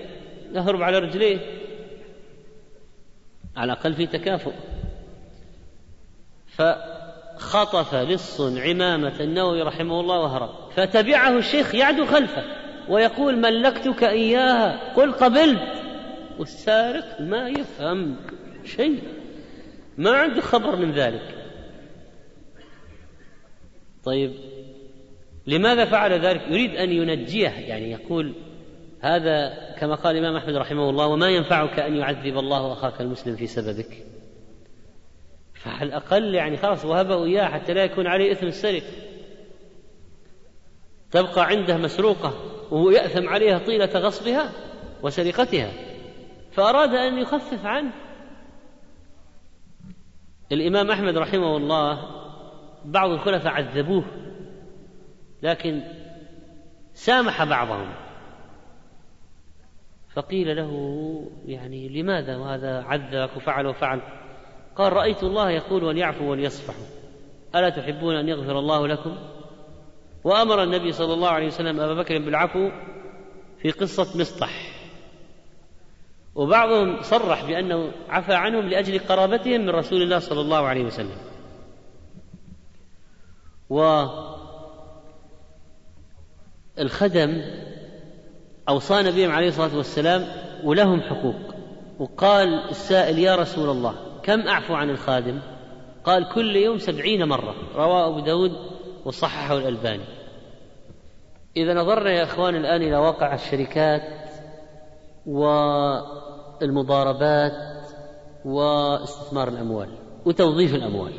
يهرب 0.53 0.81
على 0.81 0.99
رجليه. 0.99 1.39
على 3.57 3.73
الأقل 3.73 3.93
في 3.93 4.07
تكافؤ. 4.07 4.53
فخطف 7.39 7.95
لص 7.95 8.41
عمامة 8.41 9.19
النووي 9.19 9.61
رحمه 9.61 9.99
الله 9.99 10.19
وهرب 10.19 10.49
فتبعه 10.75 11.37
الشيخ 11.37 11.75
يعدو 11.75 12.05
خلفه 12.05 12.43
ويقول 12.89 13.39
ملكتك 13.39 14.03
إياها. 14.03 14.93
قل 14.93 15.11
قبلت. 15.11 15.61
والسارق 16.39 17.21
ما 17.21 17.49
يفهم 17.49 18.15
شيء 18.65 19.03
ما 19.97 20.11
عنده 20.11 20.41
خبر 20.41 20.75
من 20.75 20.91
ذلك. 20.91 21.35
طيب 24.03 24.33
لماذا 25.47 25.85
فعل 25.85 26.13
ذلك؟ 26.13 26.41
يريد 26.47 26.75
أن 26.75 26.91
ينجيه 26.91 27.49
يعني 27.49 27.91
يقول 27.91 28.33
هذا 29.01 29.53
كما 29.79 29.95
قال 29.95 30.17
الإمام 30.17 30.35
أحمد 30.35 30.55
رحمه 30.55 30.89
الله 30.89 31.07
وما 31.07 31.29
ينفعك 31.29 31.79
أن 31.79 31.95
يعذب 31.95 32.37
الله 32.37 32.73
أخاك 32.73 33.01
المسلم 33.01 33.35
في 33.35 33.47
سببك. 33.47 34.16
فعلى 35.67 35.83
الأقل 35.83 36.35
يعني 36.35 36.57
خلاص 36.57 36.85
وهبه 36.85 37.25
إياه 37.25 37.45
حتى 37.45 37.73
لا 37.73 37.83
يكون 37.83 38.07
عليه 38.07 38.31
إثم 38.31 38.47
السرقة 38.47 38.87
تبقى 41.11 41.45
عنده 41.45 41.77
مسروقة 41.77 42.33
وهو 42.71 42.89
يأثم 42.89 43.29
عليها 43.29 43.57
طيلة 43.57 43.99
غصبها 43.99 44.51
وسرقتها. 45.03 45.71
فأراد 46.51 46.93
أن 46.93 47.17
يخفف 47.17 47.65
عنه. 47.65 47.91
الإمام 50.51 50.91
أحمد 50.91 51.17
رحمه 51.17 51.57
الله 51.57 51.99
بعض 52.85 53.09
الخلفاء 53.09 53.53
عذبوه 53.53 54.03
لكن 55.43 55.81
سامح 56.93 57.43
بعضهم. 57.43 57.93
فقيل 60.13 60.55
له 60.55 60.71
يعني 61.45 61.89
لماذا 61.89 62.37
وهذا 62.37 62.83
عذبك 62.83 63.37
وفعل 63.37 63.67
وفعل؟ 63.67 64.01
قال 64.77 64.93
رأيت 64.93 65.23
الله 65.23 65.49
يقول 65.49 65.83
وليعفوا 65.83 66.29
وليصفحوا 66.29 66.85
ألا 67.55 67.69
تحبون 67.69 68.15
أن 68.15 68.29
يغفر 68.29 68.59
الله 68.59 68.87
لكم؟ 68.87 69.17
وأمر 70.23 70.63
النبي 70.63 70.91
صلى 70.91 71.13
الله 71.13 71.29
عليه 71.29 71.47
وسلم 71.47 71.79
أبا 71.79 71.93
بكر 71.93 72.17
بالعفو 72.17 72.69
في 73.61 73.71
قصة 73.71 74.19
مصطح. 74.19 74.71
وبعضهم 76.35 77.01
صرح 77.01 77.45
بأنه 77.45 77.91
عفى 78.09 78.33
عنهم 78.33 78.69
لأجل 78.69 78.99
قرابتهم 78.99 79.61
من 79.61 79.69
رسول 79.69 80.01
الله 80.01 80.19
صلى 80.19 80.41
الله 80.41 80.67
عليه 80.67 80.83
وسلم. 80.83 81.17
والخدم 86.77 87.41
أوصانا 88.69 89.11
بهم 89.11 89.31
عليه 89.31 89.47
الصلاة 89.47 89.77
والسلام 89.77 90.27
ولهم 90.63 91.01
حقوق. 91.01 91.55
وقال 91.99 92.69
السائل 92.69 93.19
يا 93.19 93.35
رسول 93.35 93.69
الله 93.69 94.06
كم 94.27 94.47
أعفو 94.47 94.73
عن 94.73 94.89
الخادم؟ 94.89 95.39
قال 96.03 96.29
كل 96.29 96.55
يوم 96.55 96.77
سبعين 96.77 97.23
مرة. 97.27 97.55
رواه 97.75 98.07
أبو 98.07 98.19
داود 98.19 98.51
وصححه 99.05 99.57
الألباني. 99.57 100.03
إذا 101.57 101.73
نظرنا 101.73 102.11
يا 102.11 102.23
إخوان 102.23 102.55
الآن 102.55 102.81
إلى 102.81 102.97
واقع 102.97 103.33
الشركات 103.33 104.01
والمضاربات 106.61 107.51
واستثمار 108.45 109.47
الأموال 109.47 109.89
وتوظيف 110.25 110.75
الأموال. 110.75 111.13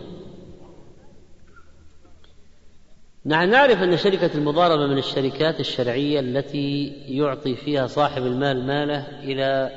نحن 3.26 3.50
نعرف 3.50 3.82
أن 3.82 3.96
شركة 3.96 4.30
المضاربة 4.34 4.86
من 4.86 4.98
الشركات 4.98 5.60
الشرعية 5.60 6.20
التي 6.20 6.86
يعطي 7.08 7.54
فيها 7.54 7.86
صاحب 7.86 8.22
المال 8.22 8.66
ماله 8.66 9.22
إلى 9.22 9.70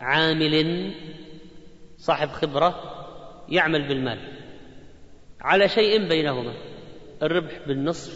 عامل 0.00 0.92
صاحب 2.06 2.28
خبرة 2.28 2.74
يعمل 3.48 3.88
بالمال 3.88 4.18
على 5.40 5.68
شيء 5.68 6.08
بينهما 6.08 6.52
الربح 7.22 7.68
بالنصف 7.68 8.12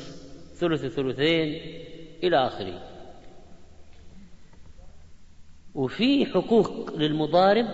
ثلث 0.55 0.87
ثلثين 0.87 1.61
إلى 2.23 2.47
آخره. 2.47 2.83
وفي 5.75 6.27
حقوق 6.27 6.97
للمضارب 6.97 7.67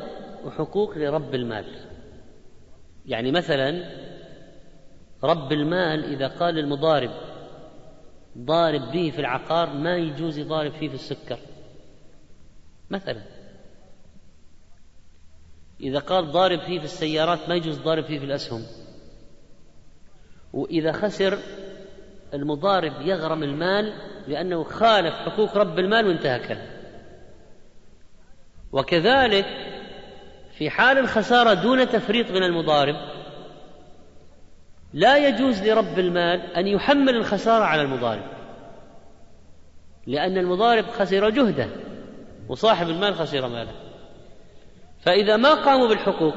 وحقوق 0.44 0.98
لرب 0.98 1.34
المال. 1.34 1.64
يعني 3.06 3.32
مثلا 3.32 3.90
رب 5.24 5.52
المال 5.52 6.04
إذا 6.04 6.28
قال 6.28 6.54
للمضارب 6.54 7.10
ضارب 8.38 8.92
به 8.92 9.10
في 9.10 9.18
العقار 9.18 9.72
ما 9.72 9.96
يجوز 9.96 10.38
يضارب 10.38 10.72
فيه 10.72 10.88
في 10.88 10.94
السكر. 10.94 11.38
مثلا 12.90 13.35
إذا 15.80 15.98
قال 15.98 16.32
ضارب 16.32 16.60
فيه 16.60 16.78
في 16.78 16.84
السيارات 16.84 17.48
ما 17.48 17.54
يجوز 17.54 17.78
ضارب 17.78 18.04
فيه 18.04 18.18
في 18.18 18.24
الأسهم. 18.24 18.62
وإذا 20.52 20.92
خسر 20.92 21.38
المضارب 22.34 22.92
يغرم 23.00 23.42
المال 23.42 23.92
لأنه 24.28 24.64
خالف 24.64 25.14
حقوق 25.14 25.56
رب 25.56 25.78
المال 25.78 26.06
وانتهكها 26.06 26.66
وكذلك 28.72 29.46
في 30.58 30.70
حال 30.70 30.98
الخسارة 30.98 31.54
دون 31.54 31.88
تفريط 31.88 32.30
من 32.30 32.42
المضارب 32.42 32.96
لا 34.92 35.28
يجوز 35.28 35.62
لرب 35.62 35.98
المال 35.98 36.40
أن 36.40 36.66
يحمل 36.66 37.16
الخسارة 37.16 37.64
على 37.64 37.82
المضارب. 37.82 38.24
لأن 40.06 40.38
المضارب 40.38 40.84
خسر 40.84 41.30
جهده 41.30 41.68
وصاحب 42.48 42.88
المال 42.88 43.14
خسر 43.14 43.48
ماله. 43.48 43.72
فإذا 45.06 45.36
ما 45.36 45.54
قاموا 45.54 45.88
بالحقوق 45.88 46.34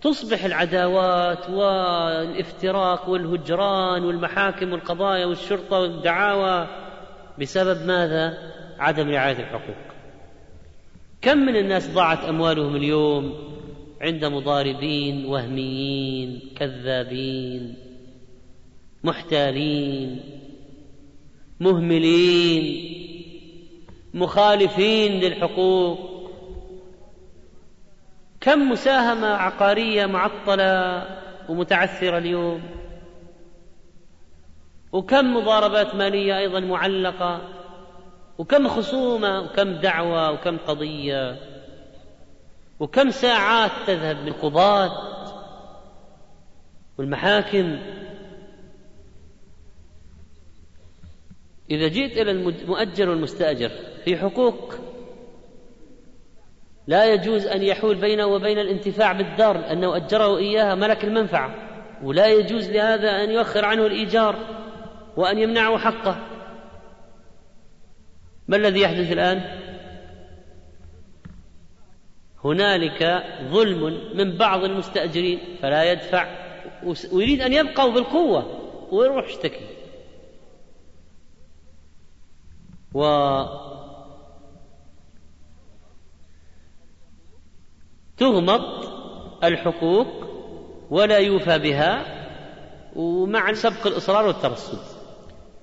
فتصبح 0.00 0.44
العداوات 0.44 1.50
والإفتراق 1.50 3.08
والهجران 3.08 4.04
والمحاكم 4.04 4.72
والقضايا 4.72 5.26
والشرطة 5.26 5.80
والدعاوى 5.80 6.68
بسبب 7.40 7.86
ماذا؟ 7.86 8.38
عدم 8.78 9.10
رعاية 9.10 9.38
الحقوق 9.38 9.76
كم 11.22 11.38
من 11.38 11.56
الناس 11.56 11.90
ضاعت 11.90 12.24
أموالهم 12.24 12.76
اليوم 12.76 13.34
عند 14.00 14.24
مضاربين 14.24 15.26
وهميين 15.26 16.40
كذابين 16.56 17.74
محتالين 19.04 20.20
مهملين 21.60 22.94
مخالفين 24.14 25.20
للحقوق 25.20 26.13
كم 28.44 28.70
مساهمة 28.70 29.26
عقارية 29.26 30.06
معطلة 30.06 31.06
ومتعثرة 31.48 32.18
اليوم؟ 32.18 32.62
وكم 34.92 35.36
مضاربات 35.36 35.94
مالية 35.94 36.38
أيضا 36.38 36.60
معلقة؟ 36.60 37.40
وكم 38.38 38.68
خصومة؟ 38.68 39.40
وكم 39.40 39.72
دعوة؟ 39.72 40.30
وكم 40.30 40.58
قضية؟ 40.58 41.36
وكم 42.80 43.10
ساعات 43.10 43.70
تذهب 43.86 44.24
بالقضاة 44.24 44.90
والمحاكم؟ 46.98 47.78
إذا 51.70 51.88
جئت 51.88 52.18
إلى 52.18 52.30
المؤجر 52.30 53.08
والمستأجر 53.08 53.70
في 54.04 54.16
حقوق 54.16 54.74
لا 56.86 57.12
يجوز 57.12 57.46
أن 57.46 57.62
يحول 57.62 57.94
بينه 57.94 58.26
وبين 58.26 58.58
الانتفاع 58.58 59.12
بالدار 59.12 59.58
لأنه 59.58 59.96
أجره 59.96 60.36
إياها 60.38 60.74
ملك 60.74 61.04
المنفعة. 61.04 61.54
ولا 62.02 62.26
يجوز 62.26 62.70
لهذا 62.70 63.24
أن 63.24 63.30
يؤخر 63.30 63.64
عنه 63.64 63.86
الإيجار 63.86 64.36
وأن 65.16 65.38
يمنعه 65.38 65.78
حقه. 65.78 66.16
ما 68.48 68.56
الذي 68.56 68.80
يحدث 68.80 69.12
الآن؟ 69.12 69.42
هنالك 72.44 73.24
ظلم 73.42 74.16
من 74.16 74.36
بعض 74.36 74.64
المستأجرين 74.64 75.40
فلا 75.62 75.92
يدفع. 75.92 76.26
ويريد 77.12 77.40
أن 77.40 77.52
يبقوا 77.52 77.92
بالقوة 77.92 78.60
ويروح 78.92 79.28
يشتكي. 79.28 79.66
و 82.94 83.04
تغمط 88.16 88.88
الحقوق 89.44 90.06
ولا 90.90 91.18
يوفى 91.18 91.58
بها 91.58 92.04
ومع 92.96 93.52
سبق 93.52 93.86
الإصرار 93.86 94.26
والترصد. 94.26 94.78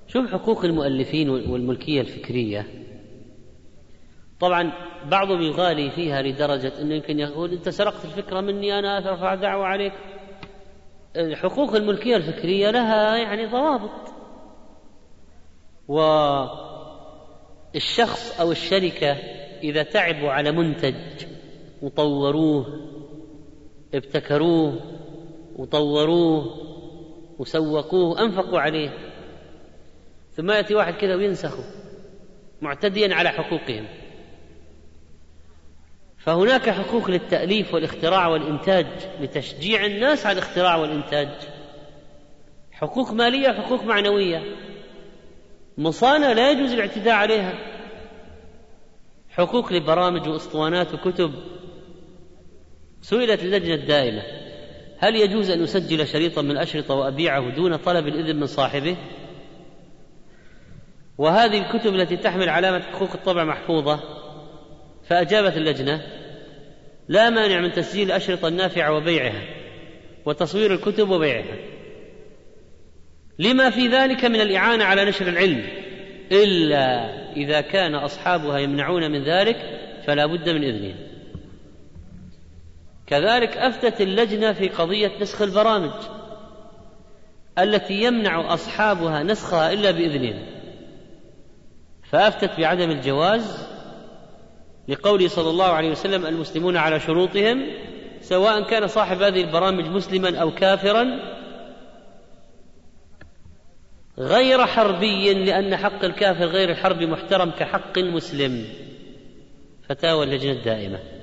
شوف 0.08 0.32
حقوق 0.32 0.66
المؤلفين 0.66 1.30
والملكية 1.30 2.02
الفكرية؟ 2.02 2.68
طبعا 4.40 4.72
بعضهم 5.06 5.42
يغالي 5.42 5.92
فيها 5.92 6.22
لدرجة 6.22 6.82
أنه 6.82 6.96
يمكن 6.96 7.20
يقول 7.20 7.52
أنت 7.52 7.70
سرقت 7.70 8.06
الفكرة 8.06 8.42
مني 8.42 8.80
أنا 8.80 9.10
أرفع 9.10 9.36
دعوة 9.36 9.66
عليك. 9.66 9.94
حقوق 11.34 11.76
الملكية 11.76 12.16
الفكرية 12.16 12.72
لها 12.72 13.18
يعني 13.18 13.46
ضوابط. 13.46 14.14
والشخص 17.74 18.40
أو 18.40 18.52
الشركة 18.52 19.12
إذا 19.64 19.84
تعبوا 19.84 20.32
على 20.32 20.52
منتج 20.52 20.96
وطوروه 21.82 22.66
ابتكروه 23.94 24.80
وطوروه 25.56 26.58
وسوقوه 27.40 28.22
أنفقوا 28.22 28.60
عليه. 28.60 28.90
ثم 30.32 30.52
يأتي 30.52 30.76
واحد 30.76 30.94
كذا 30.94 31.16
وينسخه 31.16 31.64
معتديا 32.62 33.16
على 33.16 33.30
حقوقهم. 33.30 33.86
فهناك 36.18 36.70
حقوق 36.70 37.10
للتأليف 37.10 37.74
والاختراع 37.74 38.28
والإنتاج 38.28 38.88
لتشجيع 39.22 39.86
الناس 39.86 40.26
على 40.26 40.34
الاختراع 40.40 40.76
والإنتاج. 40.76 41.30
حقوق 42.72 43.12
مالية 43.12 43.50
وحقوق 43.50 43.84
معنوية. 43.84 44.56
مصانع 45.78 46.32
لا 46.32 46.52
يجوز 46.52 46.74
الاعتداء 46.74 47.14
عليها. 47.14 47.54
حقوق 49.30 49.74
لبرامج 49.74 50.28
وأسطوانات 50.30 50.94
وكتب. 50.94 51.34
سئلت 53.02 53.44
اللجنة 53.44 53.74
الدائمة 53.74 54.22
هل 54.98 55.16
يجوز 55.16 55.50
أن 55.50 55.64
أسجل 55.64 56.08
شريطا 56.08 56.42
من 56.42 56.52
الأشرطة 56.52 56.94
وأبيعه 56.94 57.56
دون 57.56 57.76
طلب 57.76 58.08
الإذن 58.08 58.40
من 58.40 58.46
صاحبه؟ 58.46 58.98
وهذه 61.18 61.58
الكتب 61.58 61.96
التي 61.96 62.18
تحمل 62.18 62.50
علامة 62.50 62.80
حقوق 62.80 63.12
الطبع 63.14 63.44
محفوظة. 63.44 64.00
فأجابت 65.04 65.58
اللجنة 65.58 66.02
لا 67.08 67.30
مانع 67.30 67.62
من 67.62 67.72
تسجيل 67.72 68.08
الأشرطة 68.08 68.48
النافعة 68.48 68.94
وبيعها 68.94 69.42
وتصوير 70.26 70.74
الكتب 70.74 71.10
وبيعها. 71.10 71.58
لما 73.40 73.70
في 73.70 73.88
ذلك 73.88 74.26
من 74.26 74.42
الإعانة 74.42 74.84
على 74.84 75.06
نشر 75.06 75.28
العلم 75.28 75.64
إلا 76.32 77.10
إذا 77.36 77.62
كان 77.62 77.96
أصحابها 77.96 78.60
يمنعون 78.60 79.12
من 79.12 79.24
ذلك 79.24 79.58
فلا 80.08 80.26
بد 80.26 80.50
من 80.50 80.64
إذنهم 80.64 81.11
كذلك 83.12 83.58
أفتت 83.58 84.02
اللجنة 84.02 84.54
في 84.54 84.70
قضية 84.70 85.12
نسخ 85.22 85.42
البرامج 85.42 85.92
التي 87.60 87.94
يمنع 87.94 88.54
أصحابها 88.54 89.24
نسخها 89.24 89.74
إلا 89.74 89.92
بإذنهم. 89.92 90.46
فأفتت 92.04 92.60
بعدم 92.60 92.92
الجواز 92.92 93.68
لقوله 94.88 95.28
صلى 95.28 95.50
الله 95.50 95.66
عليه 95.66 95.92
وسلم 95.92 96.26
المسلمون 96.26 96.78
على 96.78 97.00
شروطهم 97.00 97.68
سواء 98.22 98.64
كان 98.64 98.88
صاحب 98.88 99.22
هذه 99.22 99.42
البرامج 99.42 99.86
مسلما 99.86 100.38
أو 100.38 100.52
كافرا 100.52 101.06
غير 104.18 104.66
حربي 104.66 105.34
لأن 105.34 105.78
حق 105.78 106.06
الكافر 106.06 106.46
غير 106.46 106.70
الحرب 106.70 107.04
محترم 107.04 107.52
كحق 107.52 107.98
المسلم. 107.98 108.66
فتاوى 109.90 110.24
اللجنة 110.24 110.52
الدائمة. 110.52 111.21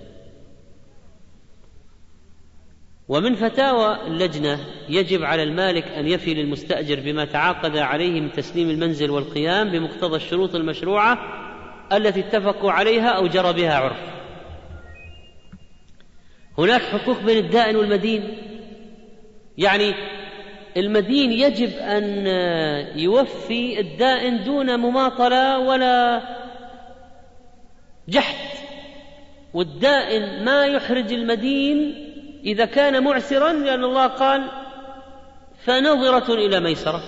ومن 3.08 3.34
فتاوى 3.34 4.06
اللجنة 4.06 4.60
يجب 4.88 5.24
على 5.24 5.42
المالك 5.42 5.84
أن 5.84 6.08
يفي 6.08 6.34
للمستأجر 6.34 7.00
بما 7.00 7.24
تعاقد 7.24 7.76
عليه 7.76 8.20
من 8.20 8.32
تسليم 8.32 8.70
المنزل 8.70 9.10
والقيام 9.10 9.70
بمقتضى 9.70 10.16
الشروط 10.16 10.54
المشروعة 10.54 11.18
التي 11.92 12.20
اتفقوا 12.20 12.72
عليها 12.72 13.08
أو 13.08 13.26
جرى 13.26 13.52
بها 13.52 13.74
عرف. 13.74 13.98
هناك 16.58 16.82
حقوق 16.82 17.22
بين 17.22 17.44
الدائن 17.44 17.76
والمدين. 17.76 18.38
يعني 19.58 19.94
المدين 20.76 21.32
يجب 21.32 21.72
أن 21.72 22.26
يوفي 22.98 23.80
الدائن 23.80 24.44
دون 24.44 24.80
مماطلة 24.80 25.58
ولا 25.58 26.22
جحد 28.08 28.48
والدائن 29.54 30.44
ما 30.44 30.66
يحرج 30.66 31.12
المدين 31.12 32.07
إذا 32.44 32.64
كان 32.64 33.04
معسرا 33.04 33.52
لأن 33.52 33.84
الله 33.84 34.06
قال 34.06 34.50
فنظرة 35.64 36.34
إلى 36.34 36.60
ميسرة. 36.60 37.02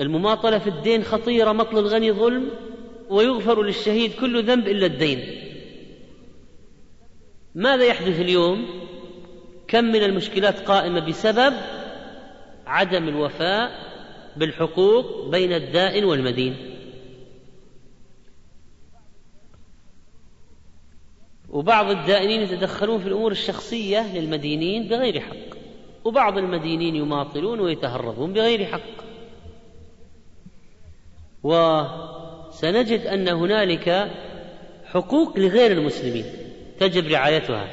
المماطلة 0.00 0.58
في 0.58 0.66
الدين 0.70 1.04
خطيرة 1.04 1.52
مطل 1.52 1.78
الغني 1.78 2.12
ظلم 2.12 2.50
ويغفر 3.08 3.62
للشهيد 3.62 4.12
كل 4.12 4.44
ذنب 4.44 4.68
إلا 4.68 4.86
الدين. 4.86 5.42
ماذا 7.54 7.84
يحدث 7.84 8.20
اليوم؟ 8.20 8.66
كم 9.68 9.84
من 9.84 10.02
المشكلات 10.02 10.60
قائمة 10.60 11.00
بسبب 11.00 11.54
عدم 12.66 13.08
الوفاء 13.08 13.70
بالحقوق 14.36 15.28
بين 15.28 15.52
الدائن 15.52 16.04
والمدين. 16.04 16.75
وبعض 21.50 21.90
الدائنين 21.90 22.42
يتدخلون 22.42 23.00
في 23.00 23.06
الأمور 23.06 23.32
الشخصية 23.32 24.18
للمدينين 24.18 24.88
بغير 24.88 25.20
حق. 25.20 25.56
وبعض 26.04 26.38
المدينين 26.38 26.96
يماطلون 26.96 27.60
ويتهربون 27.60 28.32
بغير 28.32 28.64
حق. 28.64 29.06
وسنجد 31.42 33.00
أن 33.00 33.28
هنالك 33.28 34.10
حقوق 34.84 35.38
لغير 35.38 35.72
المسلمين 35.72 36.24
تجب 36.78 37.06
رعايتها. 37.06 37.68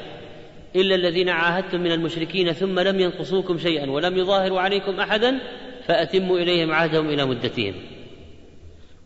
إلا 0.76 0.94
الذين 0.94 1.28
عاهدتم 1.28 1.80
من 1.80 1.92
المشركين 1.92 2.52
ثم 2.52 2.80
لم 2.80 3.00
ينقصوكم 3.00 3.58
شيئا 3.58 3.90
ولم 3.90 4.16
يظاهروا 4.16 4.60
عليكم 4.60 5.00
احدا 5.00 5.40
فأتموا 5.86 6.38
إليهم 6.38 6.72
عهدهم 6.72 7.08
إلى 7.08 7.24
مدتهم. 7.24 7.74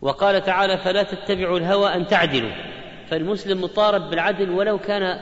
وقال 0.01 0.43
تعالى 0.43 0.77
فلا 0.77 1.03
تتبعوا 1.03 1.57
الهوى 1.57 1.95
أن 1.95 2.07
تعدلوا. 2.07 2.68
فالمسلم 3.09 3.61
مطالب 3.61 4.09
بالعدل 4.09 4.49
ولو 4.49 4.79
كان 4.79 5.19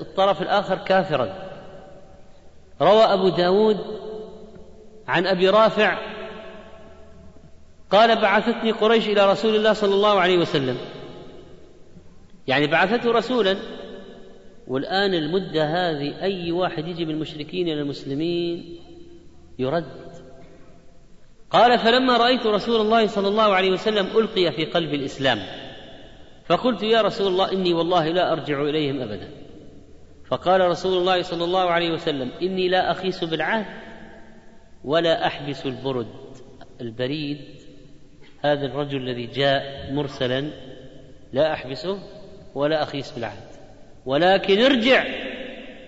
الطرف 0.00 0.42
الآخر 0.42 0.78
كافرا. 0.78 1.50
روى 2.82 3.02
أبو 3.02 3.28
داود 3.28 3.78
عن 5.08 5.26
أبي 5.26 5.48
رافع 5.48 5.98
قال 7.90 8.20
بعثتني 8.20 8.70
قريش 8.70 9.08
إلى 9.08 9.30
رسول 9.32 9.56
الله 9.56 9.72
صلى 9.72 9.94
الله 9.94 10.20
عليه 10.20 10.38
وسلم. 10.38 10.76
يعني 12.46 12.66
بعثته 12.66 13.12
رسولا. 13.12 13.56
والآن 14.68 15.14
المدة 15.14 15.64
هذه 15.64 16.22
أي 16.22 16.52
واحد 16.52 16.88
يجي 16.88 17.04
من 17.04 17.14
المشركين 17.14 17.68
إلى 17.68 17.80
المسلمين 17.80 18.78
يرد. 19.58 20.14
قال 21.50 21.78
فلما 21.78 22.16
رأيت 22.16 22.46
رسول 22.46 22.80
الله 22.80 23.06
صلى 23.06 23.28
الله 23.28 23.54
عليه 23.54 23.70
وسلم 23.70 24.06
ألقي 24.06 24.52
في 24.52 24.64
قلب 24.64 24.94
الإسلام. 24.94 25.63
فقلت 26.46 26.82
يا 26.82 27.02
رسول 27.02 27.26
الله 27.26 27.52
إني 27.52 27.74
والله 27.74 28.08
لا 28.08 28.32
أرجع 28.32 28.62
إليهم 28.62 29.00
أبدا. 29.00 29.28
فقال 30.26 30.60
رسول 30.60 30.98
الله 30.98 31.22
صلى 31.22 31.44
الله 31.44 31.70
عليه 31.70 31.90
وسلم 31.90 32.30
إني 32.42 32.68
لا 32.68 32.90
أخيس 32.90 33.24
بالعهد 33.24 33.66
ولا 34.84 35.26
أحبس 35.26 35.66
البرد 35.66 36.06
البريد. 36.80 37.38
هذا 38.44 38.66
الرجل 38.66 38.96
الذي 38.96 39.26
جاء 39.26 39.92
مرسلا 39.92 40.50
لا 41.32 41.52
أحبسه 41.52 41.98
ولا 42.54 42.82
أخيس 42.82 43.12
بالعهد. 43.12 43.48
ولكن 44.06 44.60
ارجع 44.60 45.04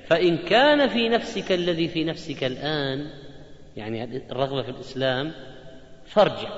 فإن 0.06 0.36
كان 0.36 0.88
في 0.88 1.08
نفسك 1.08 1.52
الذي 1.52 1.88
في 1.88 2.04
نفسك 2.04 2.44
الآن 2.44 3.10
يعني 3.76 4.04
الرغبة 4.30 4.62
في 4.62 4.68
الإسلام 4.68 5.32
فارجع. 6.04 6.50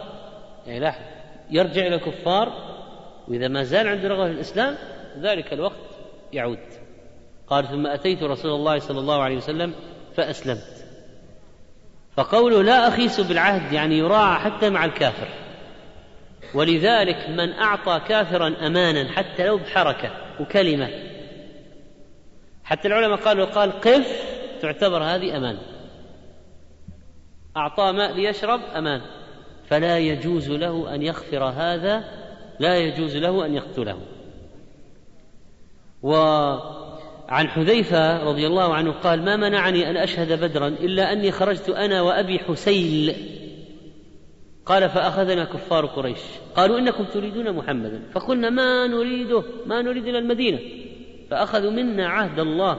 يعني 0.67 0.81
لاحظ 0.81 1.03
يرجع 1.51 1.87
إلى 1.87 1.95
الكفار 1.95 2.68
وإذا 3.29 3.49
ما 3.49 3.63
زال 3.63 3.89
عنده 3.89 4.09
رغبة 4.09 4.27
في 4.27 4.33
الإسلام 4.33 4.77
ذلك 5.21 5.53
الوقت 5.53 5.89
يعود. 6.33 6.59
قال 7.47 7.69
ثم 7.69 7.87
أتيت 7.87 8.23
رسول 8.23 8.51
الله 8.51 8.79
صلى 8.79 9.01
الله 9.01 9.23
عليه 9.23 9.37
وسلم 9.37 9.75
فأسلمت. 10.17 10.87
فقوله 12.17 12.63
لا 12.63 12.89
أخيس 12.89 13.21
بالعهد 13.21 13.73
يعني 13.73 13.99
يراعى 13.99 14.41
حتى 14.41 14.71
مع 14.71 14.85
الكافر. 14.85 15.29
ولذلك 16.55 17.29
من 17.29 17.53
أعطى 17.53 18.01
كافرا 18.09 18.67
أمانا 18.67 19.13
حتى 19.13 19.47
لو 19.47 19.59
بحركة 19.59 20.11
وكلمة. 20.41 20.89
حتى 22.65 22.89
العلماء 22.89 23.19
قالوا 23.19 23.45
قال 23.47 23.73
قف 23.73 24.23
تعتبر 24.63 25.03
هذه 25.03 25.37
أمان. 25.37 25.59
أعطاه 27.57 27.93
ماء 27.93 28.13
ليشرب 28.13 28.61
أمان. 28.77 29.01
فلا 29.69 29.99
يجوز 29.99 30.51
له 30.51 30.95
أن 30.95 31.03
يغفر 31.03 31.45
هذا 31.45 32.18
لا 32.61 32.77
يجوز 32.77 33.17
له 33.17 33.47
أن 33.47 33.55
يقتله. 33.55 33.99
وعن 36.03 37.49
حذيفة 37.49 38.25
رضي 38.25 38.47
الله 38.47 38.75
عنه 38.75 38.93
قال 38.93 39.25
ما 39.25 39.37
منعني 39.37 39.91
أن 39.91 39.97
أشهد 39.97 40.41
بدرا 40.45 40.69
إلا 40.69 41.13
أني 41.13 41.33
خرجت 41.33 41.69
أنا 41.69 42.03
وأبي 42.03 42.39
حسيل 42.39 43.15
قال 44.67 44.89
فأخذنا 44.91 45.45
كفار 45.45 45.87
قريش. 45.87 46.21
قالوا 46.57 46.79
إنكم 46.79 47.05
تريدون 47.05 47.53
محمدا. 47.53 48.03
فقلنا 48.15 48.51
ما 48.51 48.87
نريده 48.87 49.43
ما 49.67 49.83
نريد 49.83 50.07
إلى 50.07 50.19
المدينة. 50.19 50.59
فأخذوا 51.31 51.71
منا 51.71 52.09
عهد 52.09 52.39
الله 52.39 52.79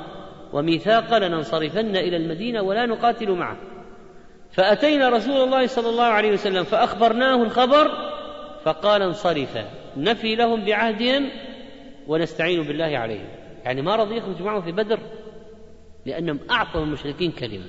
وميثاق 0.54 1.18
لننصرفن 1.18 1.96
إلى 1.96 2.18
المدينة 2.18 2.62
ولا 2.62 2.86
نقاتل 2.86 3.32
معه. 3.32 3.58
فأتينا 4.52 5.10
رسول 5.10 5.44
الله 5.44 5.68
صلى 5.68 5.90
الله 5.90 6.04
عليه 6.04 6.32
وسلم 6.32 6.64
فأخبرناه 6.64 7.44
الخبر 7.44 8.09
فقال 8.64 9.02
انصرفا 9.02 9.70
نفي 9.98 10.36
لهم 10.36 10.66
بعهدهم 10.66 11.30
ونستعين 12.08 12.64
بالله 12.64 12.98
عليهم. 12.98 13.28
يعني 13.66 13.82
ما 13.82 13.96
رضي 13.96 14.18
يخرج 14.18 14.42
معه 14.42 14.62
في 14.62 14.72
بدر 14.72 15.00
لأنهم 16.06 16.40
أعطوا 16.52 16.84
المشركين 16.84 17.32
كلمة. 17.32 17.66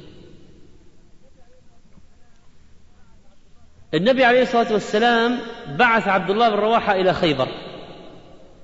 النبي 3.95 4.25
عليه 4.25 4.43
الصلاة 4.43 4.73
والسلام 4.73 5.39
بعث 5.79 6.09
عبد 6.09 6.31
الله 6.31 6.49
بن 6.49 6.57
رواحة 6.57 6.95
إلى 6.95 7.13
خيبر. 7.13 7.49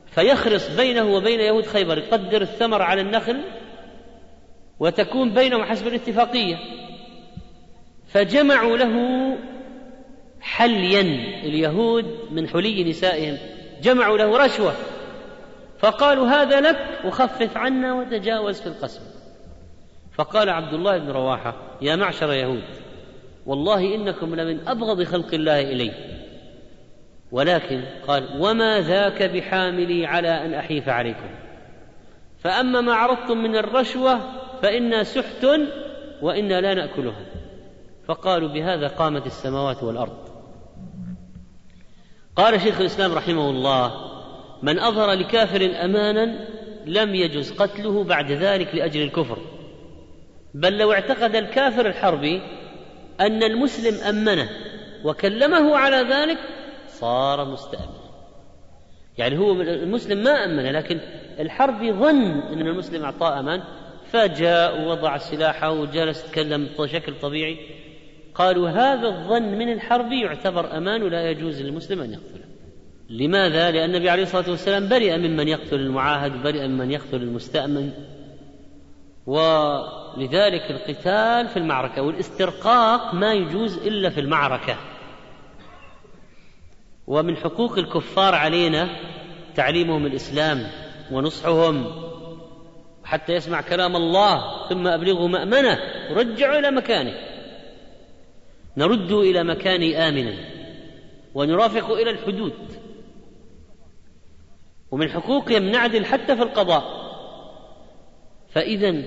فيخرص 0.06 0.76
بينه 0.76 1.04
وبين 1.04 1.40
يهود 1.40 1.66
خيبر. 1.66 1.98
يقدر 1.98 2.42
الثمر 2.42 2.82
على 2.82 3.00
النخل 3.00 3.44
وتكون 4.80 5.34
بينهم 5.34 5.64
حسب 5.64 5.86
الاتفاقية. 5.86 6.56
فجمعوا 8.08 8.76
له 8.76 8.96
حليا 10.46 11.00
اليهود 11.44 12.04
من 12.30 12.48
حلي 12.48 12.84
نسائهم 12.84 13.38
جمعوا 13.82 14.18
له 14.18 14.44
رشوة 14.44 14.72
فقالوا 15.78 16.26
هذا 16.26 16.60
لك 16.60 17.00
وخفف 17.04 17.56
عنا 17.56 17.94
وتجاوز 17.94 18.60
في 18.60 18.66
القسم. 18.66 19.00
فقال 20.12 20.48
عبد 20.48 20.74
الله 20.74 20.98
بن 20.98 21.10
رواحة 21.10 21.56
يا 21.82 21.96
معشر 21.96 22.32
يهود 22.32 22.62
والله 23.46 23.94
إنكم 23.94 24.34
لمن 24.34 24.68
أبغض 24.68 25.02
خلق 25.02 25.34
الله 25.34 25.60
إلي. 25.60 25.92
ولكن 27.32 27.84
قال 28.06 28.28
وما 28.40 28.80
ذاك 28.80 29.22
بحاملي 29.22 30.06
على 30.06 30.28
أن 30.28 30.54
أحيف 30.54 30.88
عليكم. 30.88 31.30
فأما 32.38 32.80
ما 32.80 32.94
عرضتم 32.94 33.38
من 33.38 33.56
الرشوة 33.56 34.20
فإنا 34.62 35.02
سحت 35.02 35.46
وإنا 36.22 36.60
لا 36.60 36.74
نأكلها 36.74 37.26
فقالوا 38.06 38.48
بهذا 38.48 38.88
قامت 38.88 39.26
السماوات 39.26 39.82
والأرض. 39.82 40.25
قال 42.36 42.60
شيخ 42.60 42.80
الإسلام 42.80 43.12
رحمه 43.12 43.50
الله 43.50 43.92
من 44.62 44.78
أظهر 44.78 45.12
لكافر 45.12 45.84
أمانا 45.84 46.48
لم 46.86 47.14
يجز 47.14 47.52
قتله 47.52 48.04
بعد 48.04 48.32
ذلك 48.32 48.74
لأجل 48.74 49.02
الكفر 49.02 49.38
بل 50.54 50.78
لو 50.78 50.92
اعتقد 50.92 51.36
الكافر 51.36 51.86
الحربي 51.86 52.42
أن 53.20 53.42
المسلم 53.42 54.04
أمنه 54.08 54.48
وكلمه 55.04 55.76
على 55.76 55.96
ذلك 55.96 56.38
صار 56.88 57.44
مستأمنا. 57.44 58.06
يعني 59.18 59.38
هو 59.38 59.52
المسلم 59.52 60.22
ما 60.22 60.44
أمنه 60.44 60.70
لكن 60.70 61.00
الحربي 61.40 61.92
ظن 61.92 62.40
أن 62.40 62.60
المسلم 62.60 63.04
أعطاه 63.04 63.40
أمان 63.40 63.62
فجاء 64.12 64.80
ووضع 64.80 65.18
سلاحه 65.18 65.70
وجلس 65.70 66.24
يتكلم 66.24 66.68
بشكل 66.78 67.14
طبيعي 67.22 67.58
قالوا 68.38 68.68
هذا 68.68 69.08
الظن 69.08 69.42
من 69.42 69.72
الحرب 69.72 70.12
يعتبر 70.12 70.76
أمان 70.76 71.02
ولا 71.02 71.30
يجوز 71.30 71.62
للمسلم 71.62 72.00
أن 72.00 72.12
يقتله. 72.12 72.44
لماذا؟ 73.10 73.70
لأن 73.70 73.90
النبي 73.90 74.10
عليه 74.10 74.22
الصلاة 74.22 74.50
والسلام 74.50 74.88
برئ 74.88 75.16
ممن 75.16 75.48
يقتل 75.48 75.76
المعاهد 75.76 76.36
وبرئ 76.36 76.66
ممن 76.66 76.90
يقتل 76.90 77.16
المستأمن. 77.16 77.92
ولذلك 79.26 80.70
القتال 80.70 81.48
في 81.48 81.56
المعركة 81.56 82.02
والاسترقاق 82.02 83.14
ما 83.14 83.32
يجوز 83.32 83.86
إلا 83.86 84.10
في 84.10 84.20
المعركة. 84.20 84.76
ومن 87.06 87.36
حقوق 87.36 87.78
الكفار 87.78 88.34
علينا 88.34 88.88
تعليمهم 89.54 90.06
الإسلام 90.06 90.66
ونصحهم 91.12 91.86
حتى 93.04 93.32
يسمع 93.32 93.60
كلام 93.60 93.96
الله 93.96 94.68
ثم 94.68 94.86
أبلغه 94.86 95.26
مأمنة 95.26 95.78
ورجعوا 96.10 96.58
إلى 96.58 96.70
مكانه. 96.70 97.35
نرد 98.76 99.12
إلى 99.12 99.44
مكان 99.44 99.94
آمنا 99.94 100.34
ونرافق 101.34 101.90
إلى 101.90 102.10
الحدود. 102.10 102.52
ومن 104.90 105.08
حقوقهم 105.08 105.62
نعدل 105.62 106.04
حتى 106.04 106.36
في 106.36 106.42
القضاء. 106.42 107.06
فإذا 108.48 109.02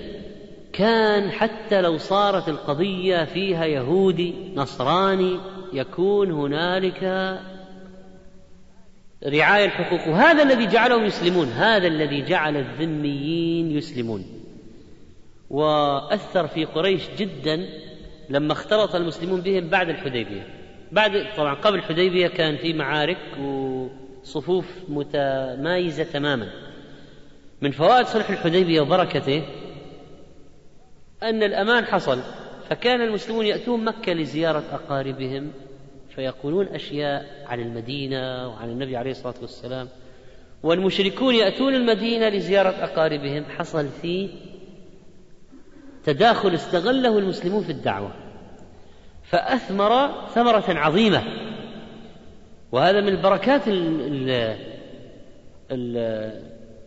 كان 0.72 1.30
حتى 1.30 1.80
لو 1.80 1.98
صارت 1.98 2.48
القضية 2.48 3.24
فيها 3.24 3.64
يهودي 3.64 4.34
نصراني 4.54 5.38
يكون 5.72 6.30
هنالك 6.30 7.02
رعاية 9.26 9.64
الحقوق. 9.64 10.08
وهذا 10.08 10.42
الذي 10.42 10.66
جعلهم 10.66 11.04
يسلمون 11.04 11.46
هذا 11.48 11.86
الذي 11.86 12.22
جعل 12.22 12.56
الذميين 12.56 13.70
يسلمون. 13.70 14.24
وأثر 15.50 16.46
في 16.46 16.64
قريش 16.64 17.02
جدا. 17.18 17.68
لما 18.30 18.52
اختلط 18.52 18.94
المسلمون 18.94 19.40
بهم 19.40 19.68
بعد 19.68 19.88
الحديبية. 19.88 20.46
بعد 20.92 21.26
طبعا 21.36 21.54
قبل 21.54 21.78
الحديبية 21.78 22.28
كان 22.28 22.56
في 22.56 22.72
معارك 22.72 23.18
وصفوف 23.40 24.66
متمايزة 24.88 26.04
تماما. 26.04 26.48
من 27.62 27.70
فوائد 27.70 28.06
صلح 28.06 28.30
الحديبية 28.30 28.80
وبركته 28.80 29.42
أن 31.22 31.42
الأمان 31.42 31.84
حصل 31.84 32.20
فكان 32.68 33.00
المسلمون 33.00 33.46
يأتون 33.46 33.84
مكة 33.84 34.12
لزيارة 34.12 34.64
أقاربهم 34.72 35.52
فيقولون 36.14 36.66
أشياء 36.66 37.44
عن 37.46 37.60
المدينة 37.60 38.48
وعن 38.48 38.70
النبي 38.70 38.96
عليه 38.96 39.10
الصلاة 39.10 39.34
والسلام. 39.40 39.88
والمشركون 40.62 41.34
يأتون 41.34 41.74
المدينة 41.74 42.28
لزيارة 42.28 42.68
أقاربهم. 42.68 43.44
حصل 43.44 43.88
فيه 44.02 44.28
تداخل 46.04 46.54
استغله 46.54 47.18
المسلمون 47.18 47.62
في 47.64 47.72
الدعوة. 47.72 48.10
فأثمر 49.22 50.10
ثمرة 50.28 50.64
عظيمة. 50.68 51.22
وهذا 52.72 53.00
من 53.00 53.08
البركات 53.08 53.62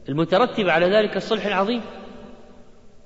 المترتبة 0.10 0.72
على 0.72 0.86
ذلك 0.86 1.18
الصلح 1.18 1.46
العظيم. 1.46 1.82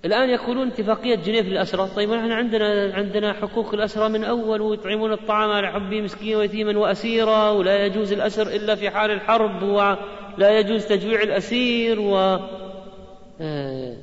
الآن 0.06 0.30
يقولون 0.30 0.68
اتفاقية 0.68 1.16
جنيف 1.16 1.48
للأسرى 1.48 1.90
طيب 1.96 2.10
نحن 2.10 2.32
عندنا 2.32 2.96
عندنا 2.96 3.34
حقوق 3.34 3.74
الأسرى 3.74 4.10
من 4.10 4.24
أول 4.24 4.62
ويطعمون 4.62 5.12
الطعام 5.12 5.52
على 5.52 5.68
حبه 5.68 6.02
مسكينا 6.02 6.38
ويتيما 6.38 6.80
وأسيرا 6.80 7.50
ولا 7.50 7.86
يجوز 7.86 8.14
الأسر 8.14 8.48
إلا 8.48 8.76
في 8.76 8.90
حال 8.90 9.12
الحرب 9.12 9.64
ولا 9.64 10.60
يجوز 10.60 10.86
تجويع 10.86 11.22
الأسير 11.22 12.00
و 12.00 12.40
آه، 13.42 13.96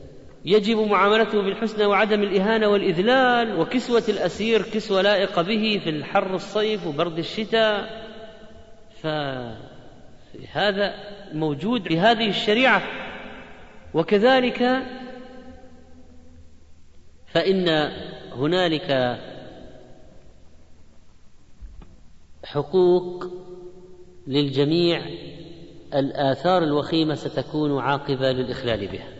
يجب 0.44 0.76
معاملته 0.76 1.42
بالحسنى 1.42 1.86
وعدم 1.86 2.22
الإهانة 2.22 2.68
والإذلال 2.68 3.60
وكسوة 3.60 4.02
الأسير 4.08 4.62
كسوة 4.62 5.02
لائقة 5.02 5.42
به 5.42 5.80
في 5.84 5.90
الحر 5.90 6.34
الصيف 6.34 6.86
وبرد 6.86 7.18
الشتاء. 7.18 8.04
فهذا 9.02 10.94
موجود 11.32 11.88
في 11.88 11.98
هذه 11.98 12.28
الشريعة. 12.28 12.82
وكذلك 13.94 14.82
فإن 17.26 17.68
هنالك 18.32 19.18
حقوق 22.44 23.26
للجميع 24.26 25.02
الآثار 25.94 26.62
الوخيمة 26.62 27.14
ستكون 27.14 27.78
عاقبة 27.78 28.32
للإخلال 28.32 28.86
بها. 28.86 29.13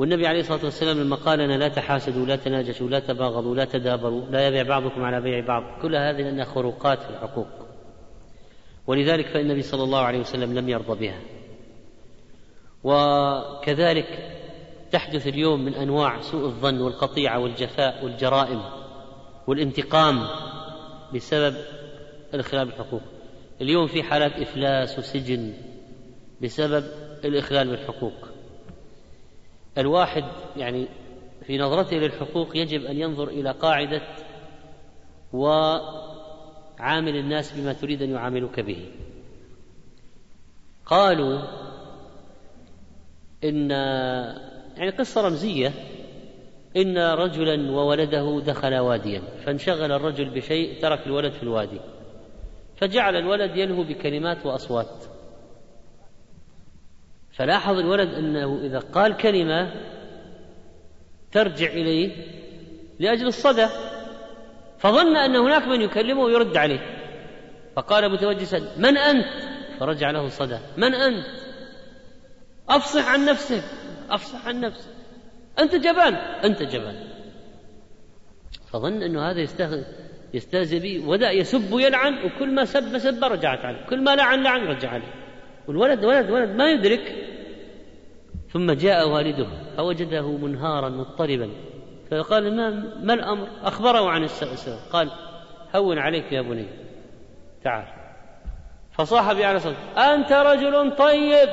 والنبي 0.00 0.26
عليه 0.26 0.40
الصلاة 0.40 0.64
والسلام 0.64 1.00
لما 1.00 1.16
قال 1.16 1.38
لنا 1.38 1.58
لا 1.58 1.68
تحاسدوا 1.68 2.26
لا 2.26 2.36
تناجشوا 2.36 2.88
لا 2.88 2.98
تباغضوا 3.00 3.54
لا 3.54 3.64
تدابروا 3.64 4.26
لا 4.30 4.46
يبيع 4.46 4.62
بعضكم 4.62 5.04
على 5.04 5.20
بيع 5.20 5.46
بعض 5.46 5.82
كل 5.82 5.96
هذه 5.96 6.22
لأنها 6.22 6.44
خروقات 6.44 7.02
في 7.02 7.10
الحقوق. 7.10 7.46
ولذلك 8.86 9.26
فالنبي 9.26 9.62
صلى 9.62 9.82
الله 9.82 10.00
عليه 10.00 10.20
وسلم 10.20 10.58
لم 10.58 10.68
يرضى 10.68 10.98
بها. 10.98 11.20
وكذلك 12.84 14.36
تحدث 14.92 15.26
اليوم 15.26 15.64
من 15.64 15.74
أنواع 15.74 16.20
سوء 16.20 16.46
الظن 16.46 16.80
والقطيعة 16.80 17.38
والجفاء 17.38 18.04
والجرائم 18.04 18.62
والانتقام 19.46 20.26
بسبب 21.14 21.56
الإخلال 22.34 22.66
بالحقوق. 22.66 23.02
اليوم 23.60 23.86
في 23.86 24.02
حالات 24.02 24.32
إفلاس 24.32 24.98
وسجن 24.98 25.52
بسبب 26.42 26.84
الإخلال 27.24 27.68
بالحقوق. 27.70 28.29
الواحد 29.80 30.24
يعني 30.56 30.88
في 31.46 31.58
نظرته 31.58 31.96
للحقوق 31.96 32.56
يجب 32.56 32.84
أن 32.84 32.96
ينظر 32.96 33.28
إلى 33.28 33.50
قاعدة 33.50 34.02
وعامل 35.32 37.16
الناس 37.16 37.52
بما 37.52 37.72
تريد 37.72 38.02
أن 38.02 38.10
يعاملوك 38.10 38.60
به. 38.60 38.88
قالوا 40.86 41.42
إن 43.44 43.70
يعني 44.76 44.90
قصة 44.90 45.20
رمزية. 45.20 45.72
إن 46.76 46.98
رجلا 46.98 47.70
وولده 47.70 48.40
دخلا 48.46 48.80
واديا 48.80 49.22
فانشغل 49.44 49.92
الرجل 49.92 50.30
بشيء 50.30 50.80
ترك 50.80 51.06
الولد 51.06 51.32
في 51.32 51.42
الوادي 51.42 51.80
فجعل 52.76 53.16
الولد 53.16 53.56
يلهو 53.56 53.82
بكلمات 53.82 54.46
وأصوات. 54.46 55.04
فلاحظ 57.40 57.78
الولد 57.78 58.14
أنه 58.14 58.60
إذا 58.62 58.78
قال 58.78 59.16
كلمة 59.16 59.72
ترجع 61.32 61.66
إليه 61.66 62.12
لأجل 62.98 63.26
الصدى 63.26 63.66
فظن 64.78 65.16
أن 65.16 65.36
هناك 65.36 65.62
من 65.68 65.80
يكلمه 65.80 66.22
ويرد 66.22 66.56
عليه. 66.56 66.80
فقال 67.76 68.12
متوجسا 68.12 68.72
من 68.76 68.96
أنت؟ 68.96 69.26
فرجع 69.78 70.10
له 70.10 70.28
صدى 70.28 70.58
من 70.76 70.94
أنت؟ 70.94 71.26
أفصح 72.68 73.08
عن 73.08 73.24
نفسك 73.24 73.64
أفصح 74.10 74.46
عن 74.46 74.60
نفسك. 74.60 74.90
أنت 75.58 75.74
جبان. 75.74 76.14
أنت 76.44 76.62
جبان. 76.62 77.08
فظن 78.72 79.02
أنه 79.02 79.30
هذا 79.30 79.40
يستهزئ 79.40 79.84
يستهزئ 80.34 80.78
به 80.78 81.08
وبدا 81.08 81.30
يسب 81.30 81.72
ويلعن 81.72 82.24
وكل 82.24 82.54
ما 82.54 82.64
سب 82.64 82.98
سب 82.98 83.24
رجعت 83.24 83.64
عليه 83.64 83.86
كل 83.86 84.04
ما 84.04 84.16
لعن 84.16 84.42
لعن 84.42 84.60
رجع 84.60 84.90
عليه 84.90 85.19
والولد 85.70 86.04
ولد 86.04 86.30
ولد 86.30 86.50
ما 86.50 86.70
يدرك. 86.70 87.14
ثم 88.52 88.72
جاء 88.72 89.08
والده 89.08 89.46
فوجده 89.76 90.28
منهارا 90.28 90.88
مضطربا. 90.88 91.50
فقال 92.10 92.56
ما, 92.56 92.70
ما 93.02 93.14
الأمر؟ 93.14 93.48
أخبره 93.62 94.10
عن 94.10 94.24
السبب 94.24 94.78
قال 94.92 95.10
هون 95.74 95.98
عليك 95.98 96.32
يا 96.32 96.42
بني 96.42 96.66
تعال. 97.64 97.84
فصاح 98.92 99.32
بأعلى 99.32 99.60
صوت 99.60 99.74
أنت 99.96 100.32
رجل 100.32 100.96
طيب. 100.96 101.48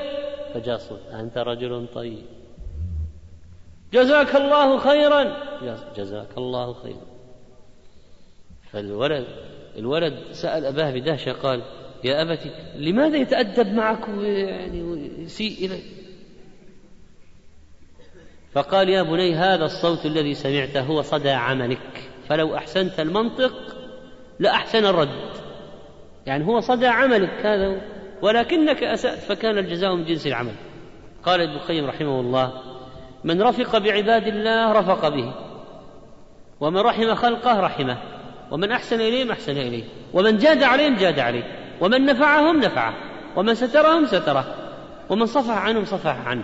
فجاء 0.54 0.78
صوت 0.78 1.02
أنت 1.14 1.38
رجل 1.38 1.88
طيب. 1.96 2.26
جزاك 3.94 4.36
الله 4.36 4.78
خيرا. 4.78 5.36
جزاك 5.98 6.38
الله 6.38 6.74
خيرا. 6.74 7.06
فالولد 8.72 9.28
الولد 9.78 10.32
سأل 10.32 10.66
أباه 10.66 10.92
بدهشة 10.92 11.32
قال 11.32 11.62
يا 12.04 12.22
أبت 12.22 12.40
لماذا 12.76 13.18
يتأدب 13.18 13.74
معك 13.74 14.10
ويعني 14.10 14.84
ويسيء 14.84 15.66
إليك؟ 15.66 15.84
فقال 18.52 18.90
يا 18.90 19.04
بني 19.04 19.36
هذا 19.36 19.66
الصوت 19.66 20.06
الذي 20.06 20.34
سمعته 20.34 20.82
هو 20.82 21.02
صدى 21.02 21.30
عملك. 21.30 22.10
فلو 22.30 22.56
أحسنت 22.56 23.00
المنطق 23.00 23.54
لأحسن 24.40 24.86
الرد. 24.86 25.32
يعني 26.26 26.46
هو 26.46 26.60
صدى 26.60 26.88
عملك 26.88 27.46
هذا 27.46 27.82
ولكنك 28.22 28.84
أسأت 28.84 29.20
فكان 29.20 29.58
الجزاء 29.58 29.96
من 29.96 30.06
جنس 30.06 30.28
العمل. 30.28 30.54
قال 31.24 31.42
ابن 31.42 31.54
القيم 31.54 31.86
رحمه 31.86 32.20
الله 32.20 32.54
من 33.24 33.42
رفق 33.42 33.78
بعباد 33.78 34.28
الله 34.28 34.72
رفق 34.72 35.08
به 35.08 35.34
ومن 36.60 36.78
رحم 36.78 37.16
خلقه 37.16 37.60
رحمه 37.60 37.98
ومن 38.52 38.72
أحسن 38.72 39.02
إليهم 39.02 39.32
أحسن 39.32 39.58
إليه 39.58 39.84
ومن 40.14 40.38
جاد 40.38 40.64
عليهم 40.64 40.96
جاد 40.96 41.20
عليه. 41.20 41.67
ومن 41.82 42.06
نفعهم 42.06 42.60
نفعه 42.60 42.94
ومن 43.36 43.56
سترهم 43.56 44.06
ستره 44.06 44.56
ومن 45.10 45.26
صفح 45.26 45.58
عنهم 45.58 45.86
صفح 45.86 46.28
عنه 46.28 46.44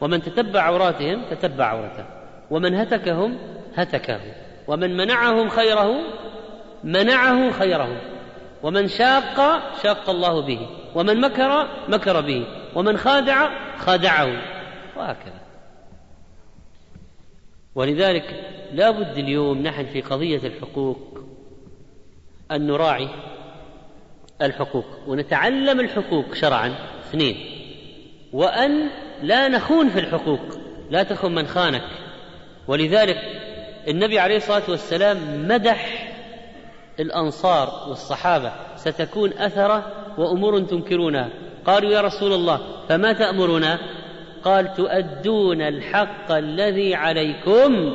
ومن 0.00 0.22
تتبع 0.22 0.60
عوراتهم 0.60 1.22
تتبع 1.30 1.64
عورته 1.64 2.04
ومن 2.50 2.74
هتكهم 2.74 3.38
هتكه 3.74 4.20
ومن 4.68 4.96
منعهم 4.96 5.48
خيره 5.48 5.94
منعه 6.84 7.50
خيره 7.50 8.00
ومن 8.62 8.88
شاق 8.88 9.62
شاق 9.82 10.10
الله 10.10 10.46
به 10.46 10.68
ومن 10.94 11.20
مكر 11.20 11.68
مكر 11.88 12.20
به 12.20 12.46
ومن 12.74 12.96
خادع 12.96 13.48
خادعه 13.78 14.42
وهكذا. 14.96 15.42
ولذلك 17.74 18.44
لا 18.72 18.90
بد 18.90 19.18
اليوم 19.18 19.58
نحن 19.62 19.86
في 19.86 20.00
قضية 20.00 20.46
الحقوق 20.46 21.18
أن 22.50 22.66
نراعي 22.66 23.08
الحقوق 24.46 24.84
ونتعلم 25.06 25.80
الحقوق 25.80 26.34
شرعا 26.34 26.74
اثنين 27.08 27.36
وأن 28.32 28.90
لا 29.22 29.48
نخون 29.48 29.88
في 29.88 30.00
الحقوق 30.00 30.40
لا 30.90 31.02
تخن 31.02 31.32
من 31.32 31.46
خانك. 31.46 31.82
ولذلك 32.68 33.16
النبي 33.88 34.18
عليه 34.18 34.36
الصلاة 34.36 34.62
والسلام 34.68 35.48
مدح 35.48 36.08
الأنصار 37.00 37.88
والصحابة 37.88 38.52
ستكون 38.76 39.32
أثرة 39.32 39.92
وأمور 40.18 40.60
تنكرونها. 40.60 41.30
قالوا 41.66 41.90
يا 41.90 42.00
رسول 42.00 42.32
الله 42.32 42.60
فما 42.88 43.12
تأمرنا؟ 43.12 43.78
قال 44.44 44.74
تؤدون 44.74 45.62
الحق 45.62 46.32
الذي 46.32 46.94
عليكم 46.94 47.94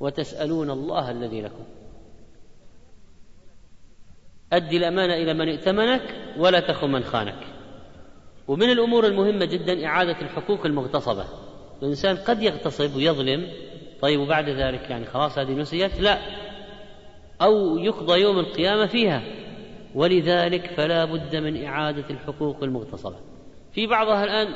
وتسألون 0.00 0.70
الله 0.70 1.10
الذي 1.10 1.42
لكم. 1.42 1.64
أدي 4.52 4.76
الأمانة 4.76 5.14
إلى 5.14 5.34
من 5.34 5.48
ائتمنك 5.48 6.14
ولا 6.38 6.60
تخن 6.60 6.90
من 6.90 7.04
خانك. 7.04 7.46
ومن 8.48 8.70
الأمور 8.70 9.06
المهمة 9.06 9.44
جدا 9.44 9.86
إعادة 9.86 10.20
الحقوق 10.20 10.66
المغتصبة. 10.66 11.24
الإنسان 11.82 12.16
قد 12.16 12.42
يغتصب 12.42 12.96
ويظلم 12.96 13.48
طيب 14.00 14.20
وبعد 14.20 14.48
ذلك 14.48 14.90
يعني 14.90 15.04
خلاص 15.04 15.38
هذه 15.38 15.50
نسيت؟ 15.50 16.00
لا. 16.00 16.18
أو 17.42 17.78
يقضى 17.78 18.20
يوم 18.20 18.38
القيامة 18.38 18.86
فيها. 18.86 19.22
ولذلك 19.94 20.66
فلا 20.66 21.04
بد 21.04 21.36
من 21.36 21.64
إعادة 21.64 22.04
الحقوق 22.10 22.62
المغتصبة. 22.62 23.16
في 23.72 23.86
بعضها 23.86 24.24
الآن 24.24 24.54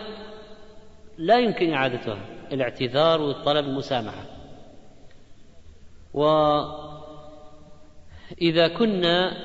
لا 1.19 1.39
يمكن 1.39 1.73
إعادتها 1.73 2.19
الاعتذار 2.53 3.23
والطلب 3.23 3.67
المسامحة. 3.67 4.25
وإذا 6.15 6.69
كنا 8.69 9.37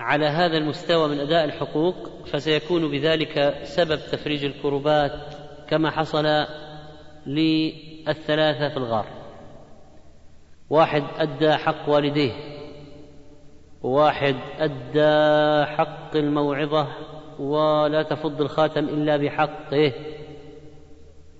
على 0.00 0.26
هذا 0.26 0.56
المستوى 0.56 1.08
من 1.08 1.20
أداء 1.20 1.44
الحقوق 1.44 1.94
فسيكون 2.26 2.90
بذلك 2.90 3.58
سبب 3.62 3.96
تفريج 3.96 4.44
الكربات 4.44 5.34
كما 5.68 5.90
حصل 5.90 6.46
للثلاثة 7.26 8.68
في 8.68 8.76
الغار. 8.76 9.06
واحد 10.70 11.02
أدى 11.16 11.52
حق 11.52 11.88
والديه 11.88 12.32
وواحد 13.82 14.36
أدى 14.58 15.66
حق 15.66 16.16
الموعظة 16.16 16.88
ولا 17.38 18.02
تفض 18.02 18.40
الخاتم 18.40 18.84
إلا 18.88 19.16
بحقه. 19.16 19.92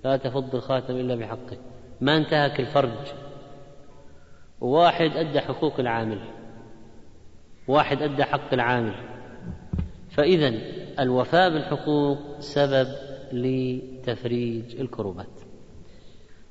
لا 0.05 0.17
تفض 0.17 0.55
الخاتم 0.55 0.97
إلا 0.97 1.15
بحقه. 1.15 1.59
ما 2.01 2.17
انتهك 2.17 2.61
الفرج. 2.61 3.13
وواحد 4.61 5.11
أدى 5.17 5.41
حقوق 5.41 5.81
العامل. 5.81 6.40
واحد 7.71 8.03
أدى 8.03 8.25
حق 8.25 8.53
العامل. 8.53 8.95
فإذا 10.11 10.55
الوفاء 11.01 11.51
بالحقوق 11.51 12.19
سبب 12.39 12.89
لتفريج 13.33 14.81
الكروبات. 14.81 15.41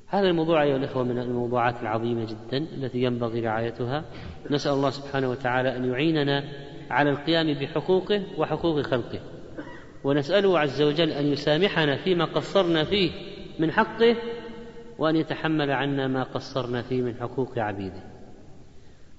هذا 0.06 0.28
الموضوع 0.28 0.62
أيها 0.62 0.76
الإخوة 0.76 1.04
من 1.04 1.18
الموضوعات 1.18 1.82
العظيمة 1.82 2.24
جدا 2.24 2.58
التي 2.58 3.02
ينبغي 3.02 3.40
رعايتها. 3.40 4.04
نسأل 4.50 4.72
الله 4.72 4.90
سبحانه 4.90 5.30
وتعالى 5.30 5.76
أن 5.76 5.84
يعيننا 5.84 6.44
على 6.90 7.10
القيام 7.10 7.54
بحقوقه 7.54 8.22
وحقوق 8.38 8.80
خلقه. 8.80 9.20
ونسأله 10.04 10.58
عز 10.58 10.82
وجل 10.82 11.10
أن 11.10 11.26
يسامحنا 11.26 11.96
فيما 11.96 12.24
قصرنا 12.24 12.84
فيه 12.84 13.10
من 13.58 13.72
حقه 13.72 14.16
وأن 14.98 15.16
يتحمل 15.16 15.70
عنا 15.70 16.08
ما 16.08 16.22
قصرنا 16.22 16.82
فيه 16.82 17.02
من 17.02 17.14
حقوق 17.14 17.58
عبيده. 17.58 18.09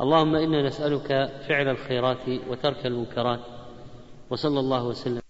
اللهم 0.02 0.36
إنا 0.36 0.68
نسألك 0.68 1.07
فعل 1.48 1.68
الخيرات 1.69 2.30
وترك 2.49 2.86
المنكرات 2.86 3.40
وصلى 4.30 4.60
الله 4.60 4.84
وسلم. 4.86 5.22